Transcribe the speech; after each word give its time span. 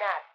Nat. 0.00 0.30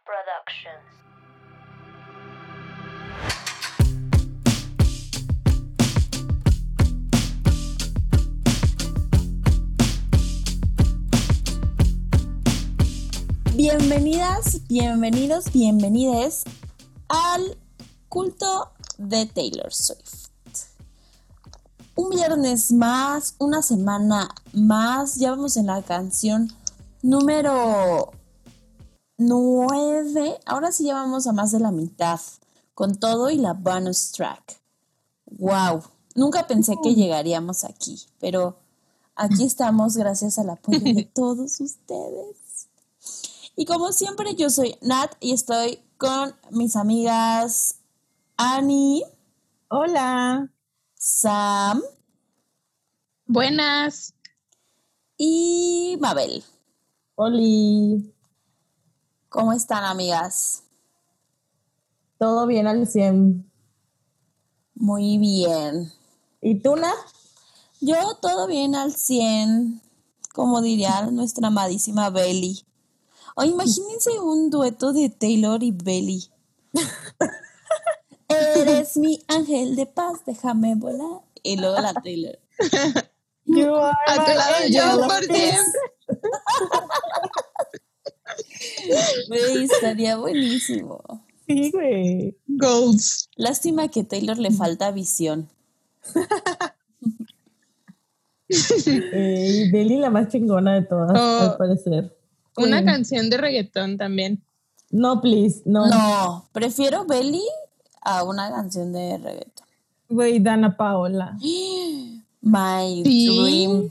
Bienvenidas, 13.55 14.67
bienvenidos, 14.67 15.51
bienvenides 15.51 16.43
al 17.07 17.57
culto 18.07 18.71
de 18.99 19.25
Taylor 19.25 19.73
Swift. 19.73 20.27
Un 21.95 22.11
viernes 22.11 22.71
más, 22.71 23.33
una 23.39 23.63
semana 23.63 24.29
más, 24.53 25.15
ya 25.15 25.31
vamos 25.31 25.57
en 25.57 25.65
la 25.65 25.81
canción 25.81 26.51
número 27.01 28.11
9. 29.17 30.39
Ahora 30.45 30.71
sí 30.71 30.85
ya 30.85 30.93
vamos 30.95 31.27
a 31.27 31.33
más 31.33 31.51
de 31.51 31.59
la 31.59 31.71
mitad, 31.71 32.19
con 32.73 32.95
todo 32.95 33.29
y 33.29 33.37
la 33.37 33.53
bonus 33.53 34.11
track. 34.11 34.59
¡Wow! 35.25 35.83
Nunca 36.15 36.47
pensé 36.47 36.75
que 36.83 36.95
llegaríamos 36.95 37.63
aquí, 37.63 38.01
pero 38.19 38.57
aquí 39.15 39.43
estamos 39.43 39.97
gracias 39.97 40.39
al 40.39 40.49
apoyo 40.49 40.79
de 40.79 41.03
todos 41.13 41.59
ustedes. 41.59 42.69
Y 43.55 43.65
como 43.65 43.91
siempre, 43.91 44.35
yo 44.35 44.49
soy 44.49 44.77
Nat 44.81 45.13
y 45.19 45.31
estoy 45.33 45.79
con 45.97 46.35
mis 46.51 46.75
amigas 46.75 47.75
Annie, 48.37 49.03
Hola. 49.69 50.49
Sam 50.95 51.81
Buenas. 53.27 54.13
y 55.17 55.97
Mabel. 55.99 56.43
Oli. 57.15 58.14
¿Cómo 59.35 59.51
están, 59.51 59.83
amigas? 59.83 60.63
Todo 62.17 62.47
bien 62.47 62.67
al 62.67 62.87
100. 62.87 63.51
Muy 64.75 65.17
bien. 65.17 65.91
¿Y 66.41 66.59
tú, 66.59 66.77
Nat? 66.77 66.95
Yo 67.81 67.97
todo 68.21 68.47
bien 68.47 68.75
al 68.75 68.95
100, 68.95 69.81
como 70.33 70.61
diría 70.61 71.01
nuestra 71.11 71.47
amadísima 71.47 72.09
Belly. 72.11 72.65
O 73.35 73.43
imagínense 73.43 74.17
un 74.21 74.49
dueto 74.49 74.93
de 74.93 75.09
Taylor 75.09 75.61
y 75.63 75.71
Belly. 75.71 76.31
Eres 78.29 78.95
mi 78.95 79.21
ángel 79.27 79.75
de 79.75 79.85
paz, 79.85 80.19
déjame 80.25 80.75
volar. 80.75 81.23
Y 81.43 81.57
luego 81.57 81.81
la 81.81 81.93
Taylor. 81.93 82.39
You 83.43 83.75
are 83.75 83.97
A 84.07 84.25
tu 84.25 84.31
lado 84.31 84.55
my 84.63 84.71
yo 84.71 84.83
angel 84.83 85.07
por 85.09 85.23
siempre. 85.25 85.81
Güey, 89.27 89.63
estaría 89.65 90.17
buenísimo. 90.17 91.01
Sí, 91.47 91.71
güey. 91.71 92.35
Goals. 92.47 93.29
Lástima 93.35 93.87
que 93.89 94.01
a 94.01 94.03
Taylor 94.07 94.37
le 94.37 94.51
falta 94.51 94.91
visión. 94.91 95.49
Eh, 98.47 99.71
y 99.73 99.97
la 99.97 100.09
más 100.09 100.29
chingona 100.29 100.75
de 100.75 100.83
todas, 100.83 101.11
Oh. 101.19 101.51
al 101.51 101.57
parecer. 101.57 102.15
Una 102.57 102.79
Sí. 102.79 102.85
canción 102.85 103.29
de 103.29 103.37
reggaetón 103.37 103.97
también. 103.97 104.41
No, 104.91 105.19
please, 105.21 105.61
no. 105.65 105.87
No, 105.87 106.47
prefiero 106.51 107.05
Belly 107.05 107.43
a 108.01 108.23
una 108.23 108.49
canción 108.51 108.93
de 108.93 109.17
reggaeton. 109.17 109.65
Güey, 110.09 110.39
Dana 110.39 110.77
Paola. 110.77 111.37
My 112.41 113.01
Sí. 113.03 113.27
dream. 113.27 113.89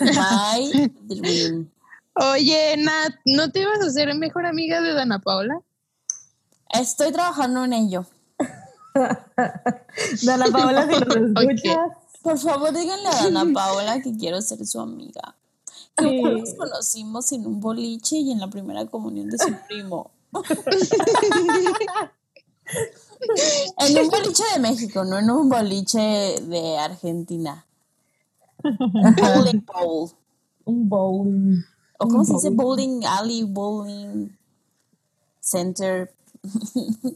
My 0.00 0.90
dream. 1.08 1.70
Oye, 2.14 2.76
Nat, 2.78 3.14
¿no 3.24 3.50
te 3.50 3.60
ibas 3.60 3.80
a 3.82 3.86
hacer 3.86 4.14
mejor 4.14 4.46
amiga 4.46 4.80
de 4.80 4.92
Dana 4.94 5.18
Paula? 5.18 5.60
Estoy 6.70 7.12
trabajando 7.12 7.64
en 7.64 7.72
ello. 7.72 8.06
Dana 10.22 10.46
Paola, 10.52 10.86
si 10.88 11.00
nos 11.00 11.16
escuchas. 11.36 11.76
Por 12.22 12.38
favor, 12.38 12.72
díganle 12.72 13.08
a 13.08 13.24
Dana 13.24 13.44
Paola 13.52 14.00
que 14.00 14.16
quiero 14.16 14.40
ser 14.40 14.64
su 14.66 14.80
amiga. 14.80 15.34
Que 15.96 16.08
Sí. 16.08 16.22
nos 16.22 16.54
conocimos 16.54 17.30
en 17.32 17.46
un 17.46 17.60
boliche 17.60 18.16
y 18.16 18.32
en 18.32 18.40
la 18.40 18.48
primera 18.48 18.86
comunión 18.86 19.28
de 19.30 19.38
su 19.38 19.52
primo. 19.68 20.10
en 23.78 23.98
un 23.98 24.08
boliche 24.08 24.42
de 24.54 24.60
México, 24.60 25.04
no 25.04 25.18
en 25.18 25.30
un 25.30 25.48
boliche 25.48 25.98
de 26.00 26.78
Argentina. 26.78 27.64
Bowling 28.62 29.64
bowl. 29.64 30.10
Un 30.64 30.88
bowling. 30.88 31.64
¿O 32.04 32.08
cómo 32.08 32.24
se 32.24 32.34
dice? 32.34 32.50
Bowling. 32.50 33.04
Alley, 33.06 33.42
bowling 33.44 34.36
center. 35.40 36.14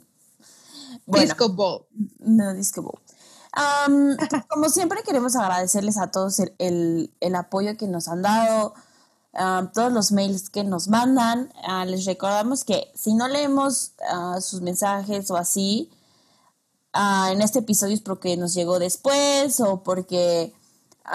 bueno, 1.07 1.25
Disco 1.25 1.49
Ball. 1.51 1.83
no 2.21 2.55
disco 2.55 3.01
como 4.49 4.69
siempre 4.69 5.03
queremos 5.03 5.35
agradecerles 5.35 5.99
a 5.99 6.11
todos 6.11 6.39
el, 6.39 6.55
el- 6.59 7.11
el 7.21 7.35
apoyo 7.35 7.77
que 7.77 7.89
nos 7.89 8.07
han 8.09 8.23
dado, 8.23 8.75
todos 9.75 9.93
los 9.93 10.13
mails 10.13 10.49
que 10.51 10.63
nos 10.65 10.89
mandan. 10.89 11.53
Ah, 11.67 11.85
les 11.85 12.05
recordamos 12.05 12.65
que 12.65 12.91
si 12.95 13.15
no 13.15 13.27
leemos 13.29 13.93
ah, 14.11 14.41
sus 14.41 14.61
mensajes 14.61 15.31
o 15.31 15.37
así, 15.37 15.91
ah, 16.93 17.31
en 17.33 17.43
este 17.43 17.61
episodio 17.61 17.95
es 17.95 18.01
porque 18.01 18.37
nos 18.37 18.55
llegó 18.55 18.79
después 18.79 19.61
o 19.61 19.83
porque 19.83 20.55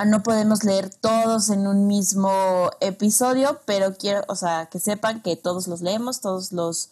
no 0.05 0.23
podemos 0.23 0.63
leer 0.63 0.89
todos 0.89 1.49
en 1.49 1.67
un 1.67 1.87
mismo 1.87 2.31
episodio, 2.79 3.59
pero 3.65 3.95
quiero, 3.95 4.23
o 4.27 4.35
sea, 4.35 4.67
que 4.67 4.79
sepan 4.79 5.21
que 5.21 5.35
todos 5.35 5.67
los 5.67 5.81
leemos, 5.81 6.21
todos 6.21 6.51
los, 6.51 6.89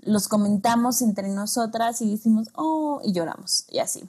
los 0.00 0.28
comentamos 0.28 1.02
entre 1.02 1.28
nosotras 1.28 2.00
y 2.00 2.10
decimos, 2.10 2.48
oh, 2.54 3.00
y 3.04 3.12
lloramos, 3.12 3.64
y 3.68 3.78
así. 3.78 4.08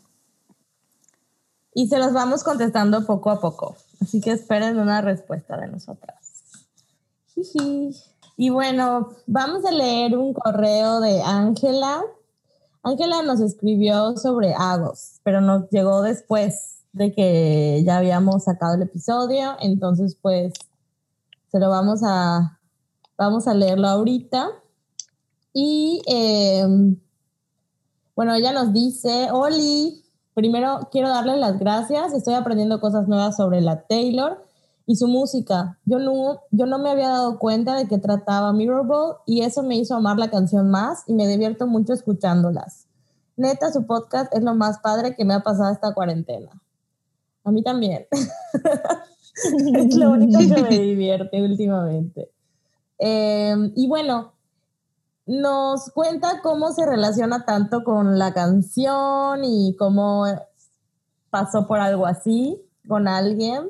Y 1.74 1.88
se 1.88 1.98
los 1.98 2.14
vamos 2.14 2.44
contestando 2.44 3.06
poco 3.06 3.30
a 3.30 3.40
poco. 3.40 3.78
Así 4.02 4.20
que 4.20 4.32
esperen 4.32 4.80
una 4.80 5.02
respuesta 5.02 5.58
de 5.58 5.68
nosotras. 5.68 6.18
Y 8.38 8.50
bueno, 8.50 9.14
vamos 9.28 9.64
a 9.66 9.72
leer 9.72 10.18
un 10.18 10.34
correo 10.34 11.00
de 11.00 11.22
Ángela. 11.22 12.02
Ángela 12.84 13.22
nos 13.22 13.40
escribió 13.40 14.18
sobre 14.18 14.54
Agos, 14.54 15.20
pero 15.24 15.40
nos 15.40 15.70
llegó 15.70 16.02
después 16.02 16.81
de 16.94 17.14
que 17.14 17.84
ya 17.86 17.98
habíamos 17.98 18.44
sacado 18.44 18.76
el 18.76 18.84
episodio. 18.84 19.56
Entonces, 19.60 20.18
pues, 20.22 20.54
se 21.52 21.60
lo 21.60 21.70
vamos 21.70 22.02
a, 22.04 22.60
vamos 23.18 23.48
a 23.48 23.54
leerlo 23.54 23.88
ahorita. 23.88 24.50
Y 25.54 26.02
eh, 26.08 26.66
bueno, 28.16 28.36
ella 28.36 28.52
nos 28.52 28.74
dice, 28.74 29.30
Oli, 29.32 30.04
primero 30.34 30.90
quiero 30.92 31.10
darle 31.10 31.38
las 31.38 31.60
gracias. 31.60 32.14
Estoy 32.14 32.34
aprendiendo 32.34 32.80
cosas 32.80 33.08
nuevas 33.08 33.36
sobre 33.36 33.62
la 33.62 33.84
Taylor 33.88 34.46
y 34.86 34.96
su 34.96 35.08
música. 35.08 35.80
Yo 35.86 36.00
no, 36.00 36.42
yo 36.52 36.66
no 36.66 36.80
me 36.80 36.90
había 36.90 37.10
dado 37.10 37.40
cuenta 37.40 37.76
de 37.76 37.88
que 37.88 37.98
trataba 37.98 38.54
Mirrorball 38.54 39.18
y 39.26 39.42
eso 39.42 39.64
me 39.64 39.76
hizo 39.76 39.96
amar 39.96 40.18
la 40.18 40.30
canción 40.30 40.70
más 40.70 41.04
y 41.08 41.14
me 41.14 41.28
divierto 41.28 41.68
mucho 41.68 41.94
escuchándolas. 41.94 42.88
Neta, 43.38 43.72
su 43.72 43.86
podcast 43.86 44.34
es 44.36 44.44
lo 44.44 44.54
más 44.56 44.80
padre 44.80 45.16
que 45.16 45.26
me 45.26 45.34
ha 45.34 45.42
pasado 45.42 45.72
esta 45.72 45.94
cuarentena. 45.94 46.62
A 47.44 47.52
mí 47.52 47.64
también. 47.64 48.08
es 49.34 49.96
lo 49.96 50.12
único 50.12 50.40
que 50.40 50.62
me 50.62 50.70
divierte 50.70 51.42
últimamente. 51.42 52.32
Eh, 53.00 53.56
y 53.76 53.88
bueno, 53.88 54.34
nos 55.26 55.90
cuenta 55.92 56.42
cómo 56.42 56.72
se 56.72 56.86
relaciona 56.86 57.46
tanto 57.46 57.84
con 57.84 58.20
la 58.20 58.34
canción 58.34 59.44
y 59.44 59.76
cómo 59.78 60.26
pasó 61.30 61.68
por 61.68 61.80
algo 61.80 62.06
así 62.06 62.62
con 62.88 63.08
alguien. 63.08 63.70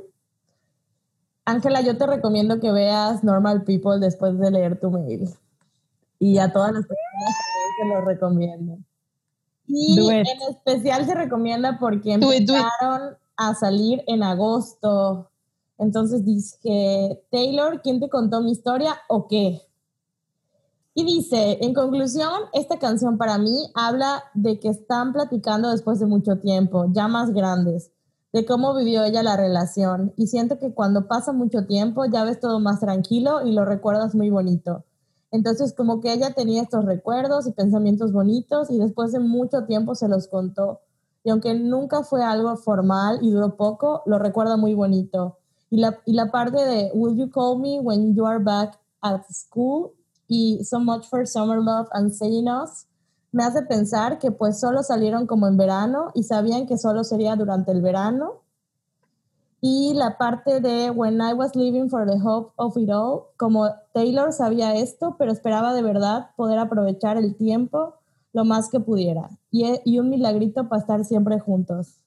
Ángela, 1.46 1.82
yo 1.82 1.98
te 1.98 2.08
recomiendo 2.08 2.60
que 2.60 2.72
veas 2.72 3.24
Normal 3.24 3.64
People 3.64 4.00
después 4.00 4.38
de 4.38 4.52
leer 4.52 4.80
tu 4.80 4.92
mail. 4.92 5.30
Y 6.20 6.38
a 6.38 6.52
todas 6.52 6.72
las 6.72 6.86
personas 6.86 7.36
se 7.80 7.88
lo 7.88 8.02
recomiendo. 8.02 8.78
Y 9.68 10.10
en 10.10 10.26
especial 10.50 11.06
se 11.06 11.16
recomienda 11.16 11.78
porque 11.80 12.14
empezaron 12.14 13.18
a 13.50 13.56
salir 13.56 14.04
en 14.08 14.24
agosto. 14.24 15.30
Entonces 15.78 16.24
dice, 16.26 17.24
Taylor, 17.32 17.82
¿quién 17.82 18.00
te 18.00 18.10
contó 18.10 18.42
mi 18.42 18.52
historia 18.52 18.96
o 19.10 19.28
qué? 19.28 19.62
Y 20.94 21.06
dice, 21.06 21.58
en 21.62 21.74
conclusión, 21.74 22.34
esta 22.54 22.78
canción 22.78 23.18
para 23.18 23.38
mí 23.38 23.72
habla 23.74 24.24
de 24.34 24.60
que 24.60 24.68
están 24.68 25.14
platicando 25.14 25.72
después 25.72 26.00
de 26.00 26.06
mucho 26.06 26.38
tiempo, 26.40 26.88
ya 26.92 27.08
más 27.08 27.32
grandes, 27.32 27.92
de 28.34 28.46
cómo 28.46 28.76
vivió 28.76 29.04
ella 29.04 29.24
la 29.24 29.38
relación. 29.38 30.14
Y 30.18 30.28
siento 30.28 30.60
que 30.60 30.74
cuando 30.74 31.08
pasa 31.08 31.32
mucho 31.32 31.66
tiempo 31.66 32.06
ya 32.06 32.26
ves 32.26 32.40
todo 32.40 32.60
más 32.60 32.82
tranquilo 32.82 33.46
y 33.46 33.54
lo 33.54 33.64
recuerdas 33.64 34.16
muy 34.16 34.30
bonito. 34.30 34.84
Entonces 35.32 35.74
como 35.74 36.02
que 36.02 36.14
ella 36.14 36.34
tenía 36.34 36.62
estos 36.62 36.84
recuerdos 36.86 37.48
y 37.48 37.54
pensamientos 37.54 38.12
bonitos 38.12 38.70
y 38.70 38.78
después 38.78 39.14
de 39.14 39.20
mucho 39.20 39.64
tiempo 39.64 39.96
se 39.96 40.10
los 40.10 40.28
contó. 40.28 40.82
Y 41.24 41.30
aunque 41.30 41.54
nunca 41.54 42.04
fue 42.04 42.24
algo 42.24 42.56
formal 42.58 43.20
y 43.22 43.32
duró 43.32 43.56
poco, 43.56 44.02
lo 44.06 44.18
recuerda 44.20 44.58
muy 44.58 44.74
bonito. 44.74 45.38
Y 45.70 45.78
la, 45.78 46.00
y 46.06 46.14
la 46.14 46.32
parte 46.32 46.58
de 46.58 46.92
Will 46.94 47.16
you 47.18 47.30
call 47.30 47.60
me 47.60 47.80
when 47.80 48.16
you 48.16 48.26
are 48.26 48.44
back 48.44 48.80
at 49.02 49.22
school 49.32 49.92
y 50.28 50.64
So 50.64 50.80
Much 50.80 51.08
for 51.10 51.28
Summer 51.28 51.60
Love 51.60 51.88
and 51.92 52.12
Saying 52.12 52.50
Us 52.50 52.88
me 53.32 53.44
hace 53.44 53.62
pensar 53.64 54.20
que 54.20 54.32
pues 54.32 54.60
solo 54.60 54.84
salieron 54.84 55.26
como 55.26 55.48
en 55.48 55.58
verano 55.58 56.12
y 56.14 56.24
sabían 56.24 56.66
que 56.66 56.78
solo 56.78 57.04
sería 57.04 57.36
durante 57.36 57.72
el 57.72 57.82
verano. 57.82 58.42
Y 59.62 59.94
la 59.94 60.18
parte 60.18 60.60
de 60.60 60.90
When 60.90 61.22
I 61.22 61.34
was 61.34 61.56
living 61.56 61.88
for 61.88 62.06
the 62.06 62.20
hope 62.22 62.52
of 62.58 62.76
it 62.78 62.90
all, 62.90 63.28
como 63.38 63.70
Taylor 63.94 64.34
sabía 64.34 64.76
esto, 64.76 65.16
pero 65.18 65.32
esperaba 65.32 65.74
de 65.74 65.84
verdad 65.84 66.32
poder 66.36 66.60
aprovechar 66.60 67.18
el 67.18 67.36
tiempo 67.36 68.01
lo 68.34 68.46
más 68.46 68.70
que 68.70 68.80
pudiera. 68.80 69.30
Y, 69.52 69.66
y 69.86 70.00
un 70.00 70.10
milagrito 70.10 70.68
para 70.70 70.82
estar 70.82 71.06
siempre 71.06 71.40
juntos. 71.40 72.02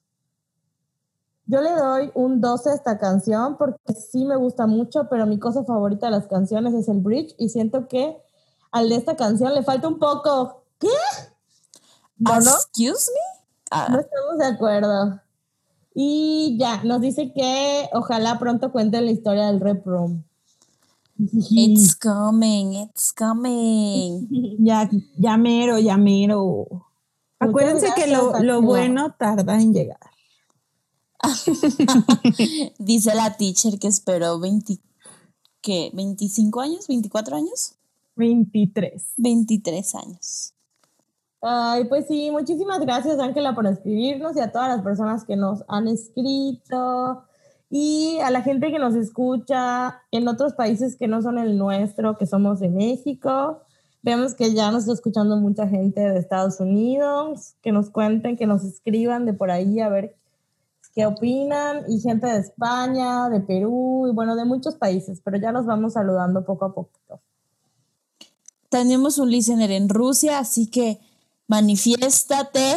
Yo 1.47 1.61
le 1.61 1.73
doy 1.73 2.11
un 2.15 2.41
12 2.41 2.71
a 2.71 2.75
esta 2.75 2.99
canción 2.99 3.59
porque 3.59 3.93
sí 3.93 4.25
me 4.25 4.37
gusta 4.37 4.67
mucho, 4.67 5.09
pero 5.11 5.27
mi 5.27 5.39
cosa 5.39 5.65
favorita 5.65 6.07
de 6.07 6.13
las 6.13 6.27
canciones 6.27 6.73
es 6.73 6.89
el 6.89 7.01
bridge 7.01 7.35
y 7.39 7.51
siento 7.51 7.87
que 7.87 8.17
al 8.71 8.89
de 8.89 8.97
esta 8.97 9.15
canción 9.15 9.55
le 9.55 9.63
falta 9.63 9.87
un 9.87 9.99
poco. 9.99 10.65
¿Qué? 10.79 10.89
¿No, 12.19 12.39
Excuse 12.39 13.11
me? 13.13 13.45
Ah. 13.71 13.89
No 13.91 14.01
estamos 14.01 14.39
de 14.39 14.47
acuerdo. 14.47 15.21
Y 15.95 16.57
ya, 16.59 16.83
nos 16.83 17.01
dice 17.01 17.33
que 17.33 17.89
ojalá 17.93 18.39
pronto 18.39 18.73
cuenten 18.73 19.05
la 19.05 19.13
historia 19.13 19.47
del 19.47 19.61
Rep 19.61 19.87
Room. 19.87 20.25
It's 21.19 21.95
coming, 21.95 22.75
it's 22.75 23.13
coming. 23.13 24.27
ya, 24.59 24.89
ya 25.17 25.37
mero, 25.37 25.79
ya 25.79 25.97
mero. 25.97 26.67
Acuérdense 27.39 27.93
que 27.95 28.07
lo, 28.07 28.41
lo 28.41 28.63
bueno 28.63 29.15
tarda 29.19 29.61
en 29.61 29.73
llegar. 29.73 29.99
Dice 32.79 33.15
la 33.15 33.37
teacher 33.37 33.79
que 33.79 33.89
esperó 33.89 34.39
20, 34.41 34.79
¿qué? 35.61 35.91
¿25 35.95 36.63
años? 36.63 36.89
¿24 36.89 37.33
años? 37.35 37.75
23. 38.17 39.15
23 39.17 39.95
años. 39.95 40.55
Ay, 41.41 41.85
pues 41.85 42.07
sí, 42.07 42.31
muchísimas 42.31 42.81
gracias 42.81 43.19
Ángela 43.19 43.55
por 43.55 43.67
escribirnos 43.67 44.37
y 44.37 44.41
a 44.41 44.51
todas 44.51 44.69
las 44.69 44.83
personas 44.83 45.25
que 45.25 45.37
nos 45.37 45.63
han 45.69 45.89
escrito 45.89 47.25
y 47.77 48.21
a 48.21 48.31
la 48.31 48.43
gente 48.43 48.71
que 48.71 48.79
nos 48.79 48.95
escucha 48.95 50.01
en 50.13 50.29
otros 50.29 50.53
países 50.53 50.95
que 50.95 51.09
no 51.09 51.23
son 51.23 51.41
el 51.41 51.59
nuestro, 51.59 52.17
que 52.17 52.25
somos 52.25 52.61
de 52.61 52.69
México. 52.69 53.63
Vemos 54.01 54.35
que 54.35 54.55
ya 54.55 54.71
nos 54.71 54.83
está 54.83 54.93
escuchando 54.93 55.37
mucha 55.39 55.67
gente 55.67 56.01
de 56.01 56.21
Estados 56.21 56.61
Unidos, 56.61 57.55
que 57.63 57.73
nos 57.73 57.91
cuenten, 57.91 58.37
que 58.37 58.47
nos 58.47 58.63
escriban 58.63 59.27
de 59.27 59.33
por 59.33 59.51
ahí 59.51 59.81
a 59.81 59.89
ver 59.89 60.15
qué 60.95 61.05
opinan, 61.05 61.83
y 61.89 61.99
gente 61.99 62.29
de 62.29 62.39
España, 62.39 63.29
de 63.29 63.41
Perú, 63.41 64.07
y 64.09 64.15
bueno, 64.15 64.37
de 64.37 64.45
muchos 64.45 64.77
países, 64.77 65.21
pero 65.25 65.37
ya 65.39 65.51
los 65.51 65.67
vamos 65.67 65.95
saludando 65.95 66.45
poco 66.45 66.67
a 66.67 66.73
poco. 66.73 66.91
Tenemos 68.69 69.19
un 69.19 69.33
listener 69.33 69.73
en 69.73 69.89
Rusia, 69.89 70.39
así 70.39 70.69
que 70.69 71.01
manifiéstate. 71.49 72.77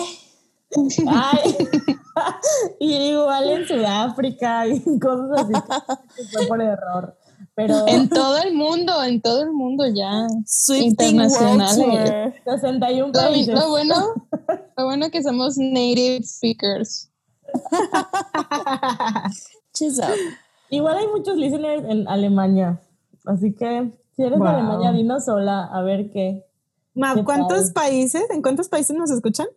Ay, 1.07 1.55
y 2.79 2.93
igual 2.93 3.49
en 3.49 3.67
Sudáfrica 3.67 4.67
y 4.67 4.99
cosas 4.99 5.47
así 5.47 6.23
fue 6.31 6.47
por 6.47 6.61
error. 6.61 7.17
Pero 7.55 7.87
en 7.87 8.07
todo 8.09 8.37
el 8.37 8.53
mundo, 8.53 9.03
en 9.03 9.19
todo 9.19 9.41
el 9.41 9.51
mundo 9.51 9.85
ya. 9.87 10.27
Internacional. 10.75 12.33
61 12.45 13.11
países. 13.11 13.55
Lo, 13.55 13.69
bueno, 13.69 13.95
lo 14.77 14.85
bueno 14.85 15.09
que 15.09 15.23
somos 15.23 15.57
native 15.57 16.23
speakers. 16.23 17.09
Igual 20.69 20.97
hay 20.97 21.07
muchos 21.07 21.37
listeners 21.37 21.83
en 21.87 22.07
Alemania, 22.07 22.79
así 23.25 23.53
que 23.53 23.91
si 24.15 24.23
eres 24.23 24.39
de 24.39 24.47
Alemania, 24.47 24.91
dinos 24.91 25.25
sola 25.25 25.65
a 25.65 25.81
ver 25.81 26.11
qué. 26.11 26.45
¿cuántos 27.23 27.71
países? 27.71 28.29
¿En 28.31 28.41
cuántos 28.41 28.69
países 28.69 28.95
nos 28.95 29.11
escuchan? 29.11 29.47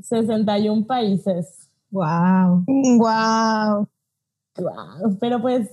61 0.00 0.86
países. 0.86 1.61
Wow. 1.92 2.64
Wow. 2.66 3.88
Wow. 4.58 5.18
Pero 5.20 5.40
pues, 5.40 5.68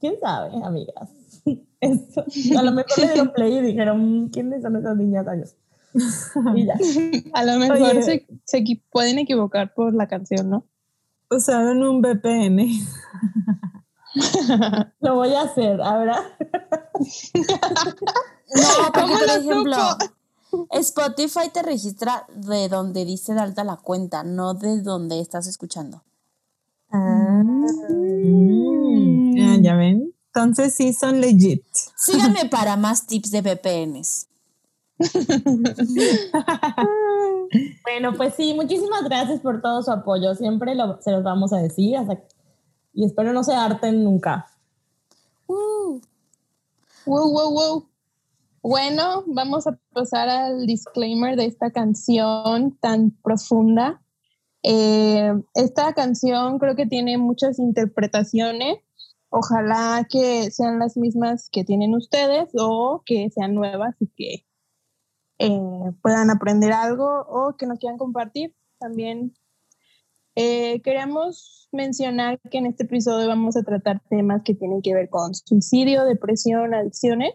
quién 0.00 0.14
sabe, 0.20 0.50
amigas. 0.64 1.10
a 2.58 2.62
lo 2.62 2.72
mejor 2.72 2.98
le 2.98 3.06
dieron 3.06 3.32
play 3.32 3.56
y 3.58 3.60
dijeron, 3.60 4.28
¿quiénes 4.30 4.62
son 4.62 4.76
esas 4.76 4.96
niñas? 4.96 5.26
Y 6.54 6.66
ya. 6.66 6.74
A 7.34 7.44
lo 7.44 7.58
mejor 7.58 8.02
se, 8.02 8.26
se 8.44 8.82
pueden 8.90 9.18
equivocar 9.18 9.74
por 9.74 9.92
la 9.94 10.06
canción, 10.06 10.48
¿no? 10.48 10.64
usaron 11.30 11.82
un 11.82 12.02
VPN. 12.02 12.68
Lo 15.00 15.14
voy 15.14 15.32
a 15.34 15.42
hacer, 15.42 15.80
ahora. 15.80 16.36
no, 16.98 18.92
porque 18.92 19.12
por 19.12 19.28
ejemplo, 19.28 19.76
Spotify 20.70 21.50
te 21.52 21.62
registra 21.62 22.26
de 22.28 22.68
donde 22.68 23.04
dice 23.04 23.34
de 23.34 23.40
alta 23.40 23.64
la 23.64 23.76
cuenta, 23.76 24.22
no 24.22 24.54
de 24.54 24.80
donde 24.80 25.20
estás 25.20 25.46
escuchando. 25.46 26.02
Ah, 26.92 27.42
ya 29.60 29.74
ven. 29.74 30.14
Entonces 30.32 30.74
sí 30.74 30.92
son 30.92 31.20
legit. 31.20 31.64
Síganme 31.96 32.44
para 32.50 32.76
más 32.76 33.06
tips 33.06 33.32
de 33.32 33.42
VPNs. 33.42 34.28
bueno, 37.82 38.14
pues 38.16 38.34
sí, 38.34 38.54
muchísimas 38.54 39.02
gracias 39.04 39.40
por 39.40 39.60
todo 39.60 39.82
su 39.82 39.90
apoyo. 39.90 40.34
Siempre 40.34 40.74
se 41.00 41.10
los 41.10 41.24
vamos 41.24 41.52
a 41.52 41.56
decir 41.56 41.96
y 42.92 43.04
espero 43.04 43.32
no 43.32 43.42
se 43.42 43.54
harten 43.54 44.04
nunca. 44.04 44.46
Uh. 45.46 46.00
Wow, 47.06 47.32
wow, 47.32 47.50
wow. 47.50 47.89
Bueno, 48.62 49.24
vamos 49.26 49.66
a 49.66 49.78
pasar 49.94 50.28
al 50.28 50.66
disclaimer 50.66 51.34
de 51.34 51.46
esta 51.46 51.70
canción 51.70 52.76
tan 52.78 53.10
profunda. 53.22 54.02
Eh, 54.62 55.32
esta 55.54 55.94
canción 55.94 56.58
creo 56.58 56.76
que 56.76 56.84
tiene 56.84 57.16
muchas 57.16 57.58
interpretaciones. 57.58 58.78
Ojalá 59.30 60.06
que 60.10 60.50
sean 60.50 60.78
las 60.78 60.98
mismas 60.98 61.48
que 61.50 61.64
tienen 61.64 61.94
ustedes 61.94 62.50
o 62.58 63.02
que 63.06 63.30
sean 63.30 63.54
nuevas 63.54 63.96
y 63.98 64.08
que 64.08 64.46
eh, 65.38 65.92
puedan 66.02 66.28
aprender 66.28 66.72
algo 66.72 67.24
o 67.28 67.56
que 67.56 67.66
nos 67.66 67.78
quieran 67.78 67.96
compartir. 67.96 68.54
También 68.78 69.32
eh, 70.34 70.82
queremos 70.82 71.68
mencionar 71.72 72.38
que 72.50 72.58
en 72.58 72.66
este 72.66 72.84
episodio 72.84 73.26
vamos 73.26 73.56
a 73.56 73.62
tratar 73.62 74.02
temas 74.10 74.42
que 74.44 74.54
tienen 74.54 74.82
que 74.82 74.92
ver 74.92 75.08
con 75.08 75.34
suicidio, 75.34 76.04
depresión, 76.04 76.74
adicciones, 76.74 77.32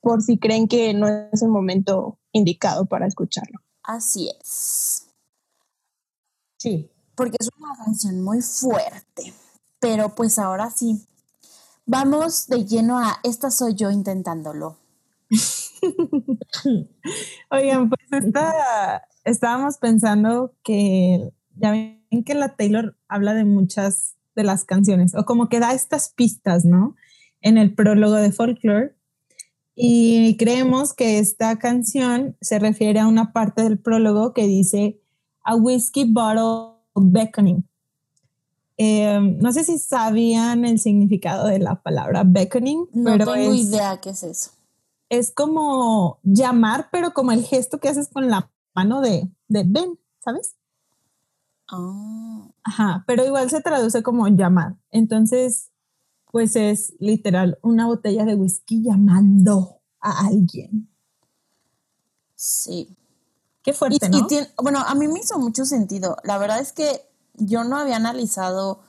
por 0.00 0.22
si 0.22 0.38
creen 0.38 0.68
que 0.68 0.94
no 0.94 1.08
es 1.08 1.42
el 1.42 1.48
momento 1.48 2.18
indicado 2.32 2.86
para 2.86 3.06
escucharlo. 3.06 3.60
Así 3.82 4.30
es. 4.40 5.06
Sí. 6.58 6.90
Porque 7.14 7.36
es 7.40 7.48
una 7.58 7.76
canción 7.84 8.22
muy 8.22 8.42
fuerte. 8.42 9.32
Pero 9.80 10.14
pues 10.14 10.38
ahora 10.38 10.70
sí. 10.70 11.06
Vamos 11.86 12.48
de 12.48 12.64
lleno 12.64 12.98
a 12.98 13.18
Esta 13.22 13.50
soy 13.50 13.74
yo 13.74 13.90
intentándolo. 13.90 14.76
Oigan, 17.50 17.88
pues 17.88 18.00
estábamos 19.24 19.78
pensando 19.78 20.54
que 20.62 21.32
ya 21.56 21.70
ven 21.70 22.24
que 22.24 22.34
la 22.34 22.56
Taylor 22.56 22.96
habla 23.08 23.34
de 23.34 23.44
muchas 23.44 24.14
de 24.34 24.44
las 24.44 24.64
canciones, 24.64 25.14
o 25.14 25.24
como 25.24 25.48
que 25.48 25.60
da 25.60 25.72
estas 25.72 26.10
pistas, 26.10 26.64
¿no? 26.64 26.94
En 27.40 27.58
el 27.58 27.74
prólogo 27.74 28.14
de 28.14 28.32
Folklore. 28.32 28.94
Y 29.80 30.36
creemos 30.36 30.92
que 30.92 31.18
esta 31.18 31.56
canción 31.58 32.36
se 32.40 32.58
refiere 32.58 32.98
a 32.98 33.06
una 33.06 33.32
parte 33.32 33.62
del 33.62 33.78
prólogo 33.78 34.32
que 34.34 34.46
dice 34.46 35.00
A 35.44 35.54
Whiskey 35.54 36.12
Bottle 36.12 36.80
Beckoning. 36.94 37.64
Em, 38.76 39.38
no 39.38 39.52
sé 39.52 39.64
si 39.64 39.78
sabían 39.78 40.64
el 40.64 40.78
significado 40.80 41.46
de 41.46 41.58
la 41.58 41.80
palabra 41.80 42.24
beckoning. 42.24 42.88
No 42.92 43.16
tengo 43.18 43.54
idea 43.54 44.00
qué 44.00 44.10
es 44.10 44.22
eso 44.22 44.50
es 45.08 45.32
como 45.32 46.20
llamar, 46.22 46.88
pero 46.90 47.12
como 47.12 47.32
el 47.32 47.44
gesto 47.44 47.78
que 47.78 47.88
haces 47.88 48.08
con 48.08 48.28
la 48.28 48.50
mano 48.74 49.00
de, 49.00 49.30
de 49.48 49.64
ven, 49.66 49.98
¿sabes? 50.18 50.56
Oh. 51.70 52.52
Ajá, 52.62 53.04
pero 53.06 53.24
igual 53.24 53.48
se 53.50 53.60
traduce 53.60 54.02
como 54.02 54.28
llamar. 54.28 54.76
Entonces, 54.90 55.70
pues 56.30 56.56
es 56.56 56.94
literal 56.98 57.58
una 57.62 57.86
botella 57.86 58.24
de 58.24 58.34
whisky 58.34 58.82
llamando 58.82 59.80
a 60.00 60.26
alguien. 60.26 60.88
Sí. 62.34 62.96
Qué 63.62 63.72
fuerte, 63.72 64.08
¿no? 64.08 64.26
bueno, 64.62 64.80
a 64.86 64.94
mí 64.94 65.08
me 65.08 65.20
hizo 65.20 65.38
mucho 65.38 65.64
sentido. 65.64 66.16
La 66.24 66.38
verdad 66.38 66.60
es 66.60 66.72
que 66.72 67.06
yo 67.34 67.64
no 67.64 67.76
había 67.76 67.96
analizado 67.96 68.80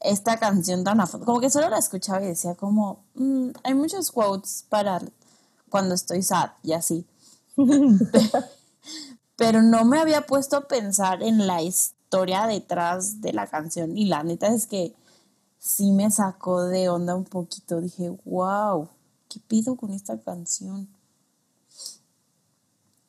esta 0.00 0.38
canción 0.38 0.84
tan 0.84 1.00
a 1.00 1.06
fondo. 1.06 1.26
Como 1.26 1.40
que 1.40 1.50
solo 1.50 1.68
la 1.68 1.78
escuchaba 1.78 2.22
y 2.22 2.26
decía 2.26 2.54
como, 2.54 3.04
mm, 3.14 3.50
hay 3.62 3.74
muchos 3.74 4.10
quotes 4.10 4.66
para 4.68 5.00
cuando 5.70 5.94
estoy 5.94 6.22
sad 6.22 6.50
y 6.62 6.72
así. 6.72 7.06
Pero 9.36 9.62
no 9.62 9.84
me 9.84 9.98
había 9.98 10.26
puesto 10.26 10.56
a 10.56 10.68
pensar 10.68 11.22
en 11.22 11.46
la 11.46 11.62
historia 11.62 12.46
detrás 12.46 13.20
de 13.20 13.32
la 13.32 13.46
canción 13.46 13.96
y 13.96 14.06
la 14.06 14.22
neta 14.22 14.48
es 14.48 14.66
que 14.66 14.94
sí 15.62 15.92
me 15.92 16.10
sacó 16.10 16.64
de 16.64 16.88
onda 16.88 17.14
un 17.14 17.24
poquito. 17.24 17.80
Dije, 17.80 18.10
wow, 18.24 18.88
¿qué 19.28 19.38
pido 19.38 19.76
con 19.76 19.92
esta 19.92 20.20
canción? 20.20 20.88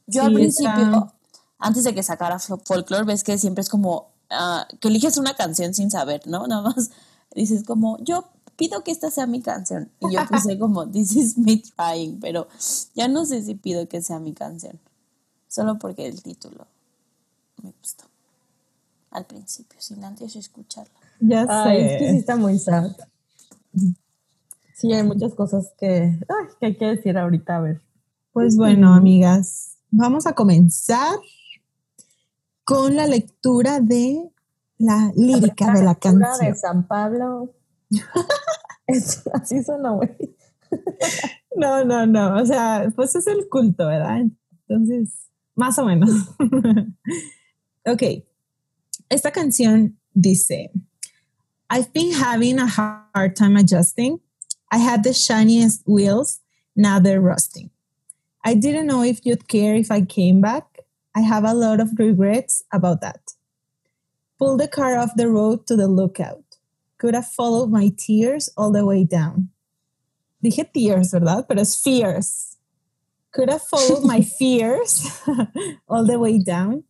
Yo 0.05 0.21
al 0.21 0.33
principio, 0.33 1.13
antes 1.57 1.83
de 1.83 1.95
que 1.95 2.03
sacara 2.03 2.37
folklore, 2.37 3.05
ves 3.05 3.23
que 3.23 3.39
siempre 3.39 3.61
es 3.63 3.69
como 3.69 4.11
ah, 4.29 4.67
que 4.79 4.89
eliges 4.89 5.17
una 5.17 5.35
canción 5.35 5.73
sin 5.73 5.89
saber, 5.89 6.27
¿no? 6.27 6.45
Nada 6.47 6.61
más 6.61 6.91
dices 7.33 7.63
como, 7.63 7.97
yo 8.03 8.29
pido 8.55 8.83
que 8.83 8.91
esta 8.91 9.09
sea 9.09 9.25
mi 9.25 9.41
canción. 9.41 9.91
Y 9.99 10.13
yo 10.13 10.23
puse 10.27 10.59
como, 10.59 10.87
this 10.87 11.15
is 11.15 11.37
me 11.39 11.57
trying, 11.57 12.19
pero 12.19 12.47
ya 12.93 13.07
no 13.07 13.25
sé 13.25 13.41
si 13.43 13.55
pido 13.55 13.87
que 13.89 14.03
sea 14.03 14.19
mi 14.19 14.33
canción. 14.33 14.79
Solo 15.47 15.79
porque 15.79 16.05
el 16.05 16.21
título 16.21 16.67
me 17.63 17.73
gustó. 17.79 18.03
Al 19.09 19.25
principio, 19.25 19.81
sin 19.81 20.03
antes 20.03 20.35
escucharla. 20.35 21.02
Ya 21.19 21.45
sé. 21.65 21.95
es 21.95 21.99
que 21.99 22.09
sí 22.11 22.17
está 22.17 22.35
muy 22.35 22.59
sad. 22.59 22.91
Sí, 24.73 24.91
hay 24.91 25.03
muchas 25.03 25.33
cosas 25.33 25.73
que, 25.79 26.19
que 26.59 26.65
hay 26.65 26.77
que 26.77 26.85
decir 26.85 27.17
ahorita, 27.17 27.57
a 27.57 27.61
ver. 27.61 27.81
Pues 28.33 28.57
bueno, 28.57 28.93
amigas, 28.93 29.77
vamos 29.91 30.25
a 30.25 30.33
comenzar 30.33 31.17
con 32.63 32.95
la 32.95 33.07
lectura 33.07 33.79
de 33.79 34.29
la 34.77 35.11
lírica 35.15 35.71
de 35.73 35.83
la 35.83 35.95
canción. 35.95 36.49
de 36.49 36.55
San 36.55 36.87
Pablo. 36.87 37.53
así 39.33 39.63
suena, 39.63 39.91
güey. 39.91 40.35
no, 41.55 41.85
no, 41.85 42.05
no. 42.05 42.41
O 42.41 42.45
sea, 42.45 42.91
pues 42.95 43.15
es 43.15 43.27
el 43.27 43.47
culto, 43.49 43.87
¿verdad? 43.87 44.21
Entonces, 44.67 45.29
más 45.55 45.77
o 45.77 45.85
menos. 45.85 46.09
ok. 47.85 48.03
Esta 49.09 49.31
canción 49.31 49.99
dice: 50.13 50.71
I've 51.73 51.91
been 51.91 52.13
having 52.13 52.59
a 52.59 52.67
hard 52.67 53.35
time 53.35 53.57
adjusting. 53.57 54.19
I 54.71 54.77
had 54.77 55.03
the 55.03 55.11
shiniest 55.11 55.81
wheels, 55.87 56.39
now 56.75 56.99
they're 56.99 57.19
rusting. 57.19 57.71
I 58.45 58.53
didn't 58.53 58.85
know 58.85 59.01
if 59.01 59.25
you'd 59.25 59.47
care 59.47 59.73
if 59.73 59.89
I 59.89 60.01
came 60.01 60.39
back. 60.39 60.81
I 61.15 61.21
have 61.21 61.43
a 61.43 61.55
lot 61.55 61.79
of 61.79 61.97
regrets 61.97 62.63
about 62.71 63.01
that. 63.01 63.33
Pull 64.37 64.57
the 64.57 64.67
car 64.67 64.99
off 64.99 65.15
the 65.15 65.27
road 65.29 65.65
to 65.65 65.75
the 65.75 65.87
lookout. 65.87 66.43
Could 66.99 67.15
have 67.15 67.25
followed 67.25 67.71
my 67.71 67.91
tears 67.97 68.51
all 68.55 68.71
the 68.71 68.85
way 68.85 69.03
down. 69.03 69.49
Dije 70.43 70.71
tears, 70.71 71.11
¿verdad? 71.11 71.47
Pero 71.47 71.59
es 71.61 71.75
fears. 71.75 72.55
Could 73.31 73.49
have 73.49 73.63
followed 73.63 74.03
my 74.03 74.21
fears 74.39 75.09
all 75.89 76.05
the 76.05 76.19
way 76.19 76.37
down. 76.37 76.83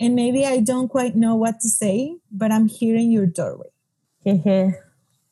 And 0.00 0.16
maybe 0.16 0.44
I 0.44 0.58
don't 0.58 0.88
quite 0.88 1.14
know 1.14 1.36
what 1.36 1.60
to 1.60 1.68
say, 1.68 2.16
but 2.32 2.50
I'm 2.50 2.66
here 2.66 2.96
in 2.96 3.12
your 3.12 3.26
doorway. 3.26 3.70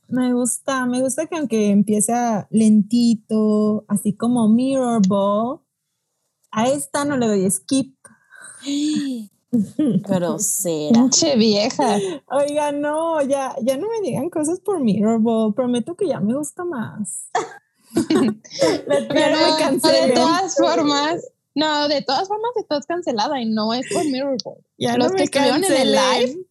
Me 0.09 0.33
gusta, 0.33 0.87
me 0.87 1.01
gusta 1.01 1.27
que 1.27 1.37
aunque 1.37 1.71
empiece 1.71 2.13
lentito, 2.51 3.85
así 3.89 4.15
como 4.15 4.49
Mirror 4.49 5.03
Ball, 5.07 5.61
a 6.51 6.69
esta 6.69 7.05
no 7.05 7.17
le 7.17 7.27
doy 7.27 7.51
skip. 7.51 7.97
Pero 10.07 10.39
será. 10.39 10.93
Pinche 10.93 11.37
vieja. 11.37 11.99
Oiga, 12.31 12.73
no, 12.73 13.23
ya, 13.23 13.55
ya 13.63 13.77
no 13.77 13.89
me 13.89 14.01
digan 14.01 14.31
cosas 14.31 14.61
por 14.61 14.81
Mirrorball. 14.81 15.55
Prometo 15.55 15.95
que 15.95 16.09
ya 16.09 16.21
me 16.21 16.35
gusta 16.35 16.65
más. 16.65 17.29
Pero 18.09 19.39
de 19.83 20.13
todas 20.15 20.57
formas, 20.57 21.31
no, 21.55 21.89
de 21.89 22.03
todas 22.03 22.27
formas 22.27 22.51
estás 22.57 22.87
cancelada 22.87 23.41
y 23.41 23.47
no 23.47 23.73
es 23.75 23.87
por 23.93 24.05
Mirrorball. 24.05 24.65
Ya 24.77 24.97
los 24.97 25.13
que 25.13 25.25
estuvieron 25.25 25.63
en 25.63 25.73
el 25.73 25.93
live, 25.93 26.47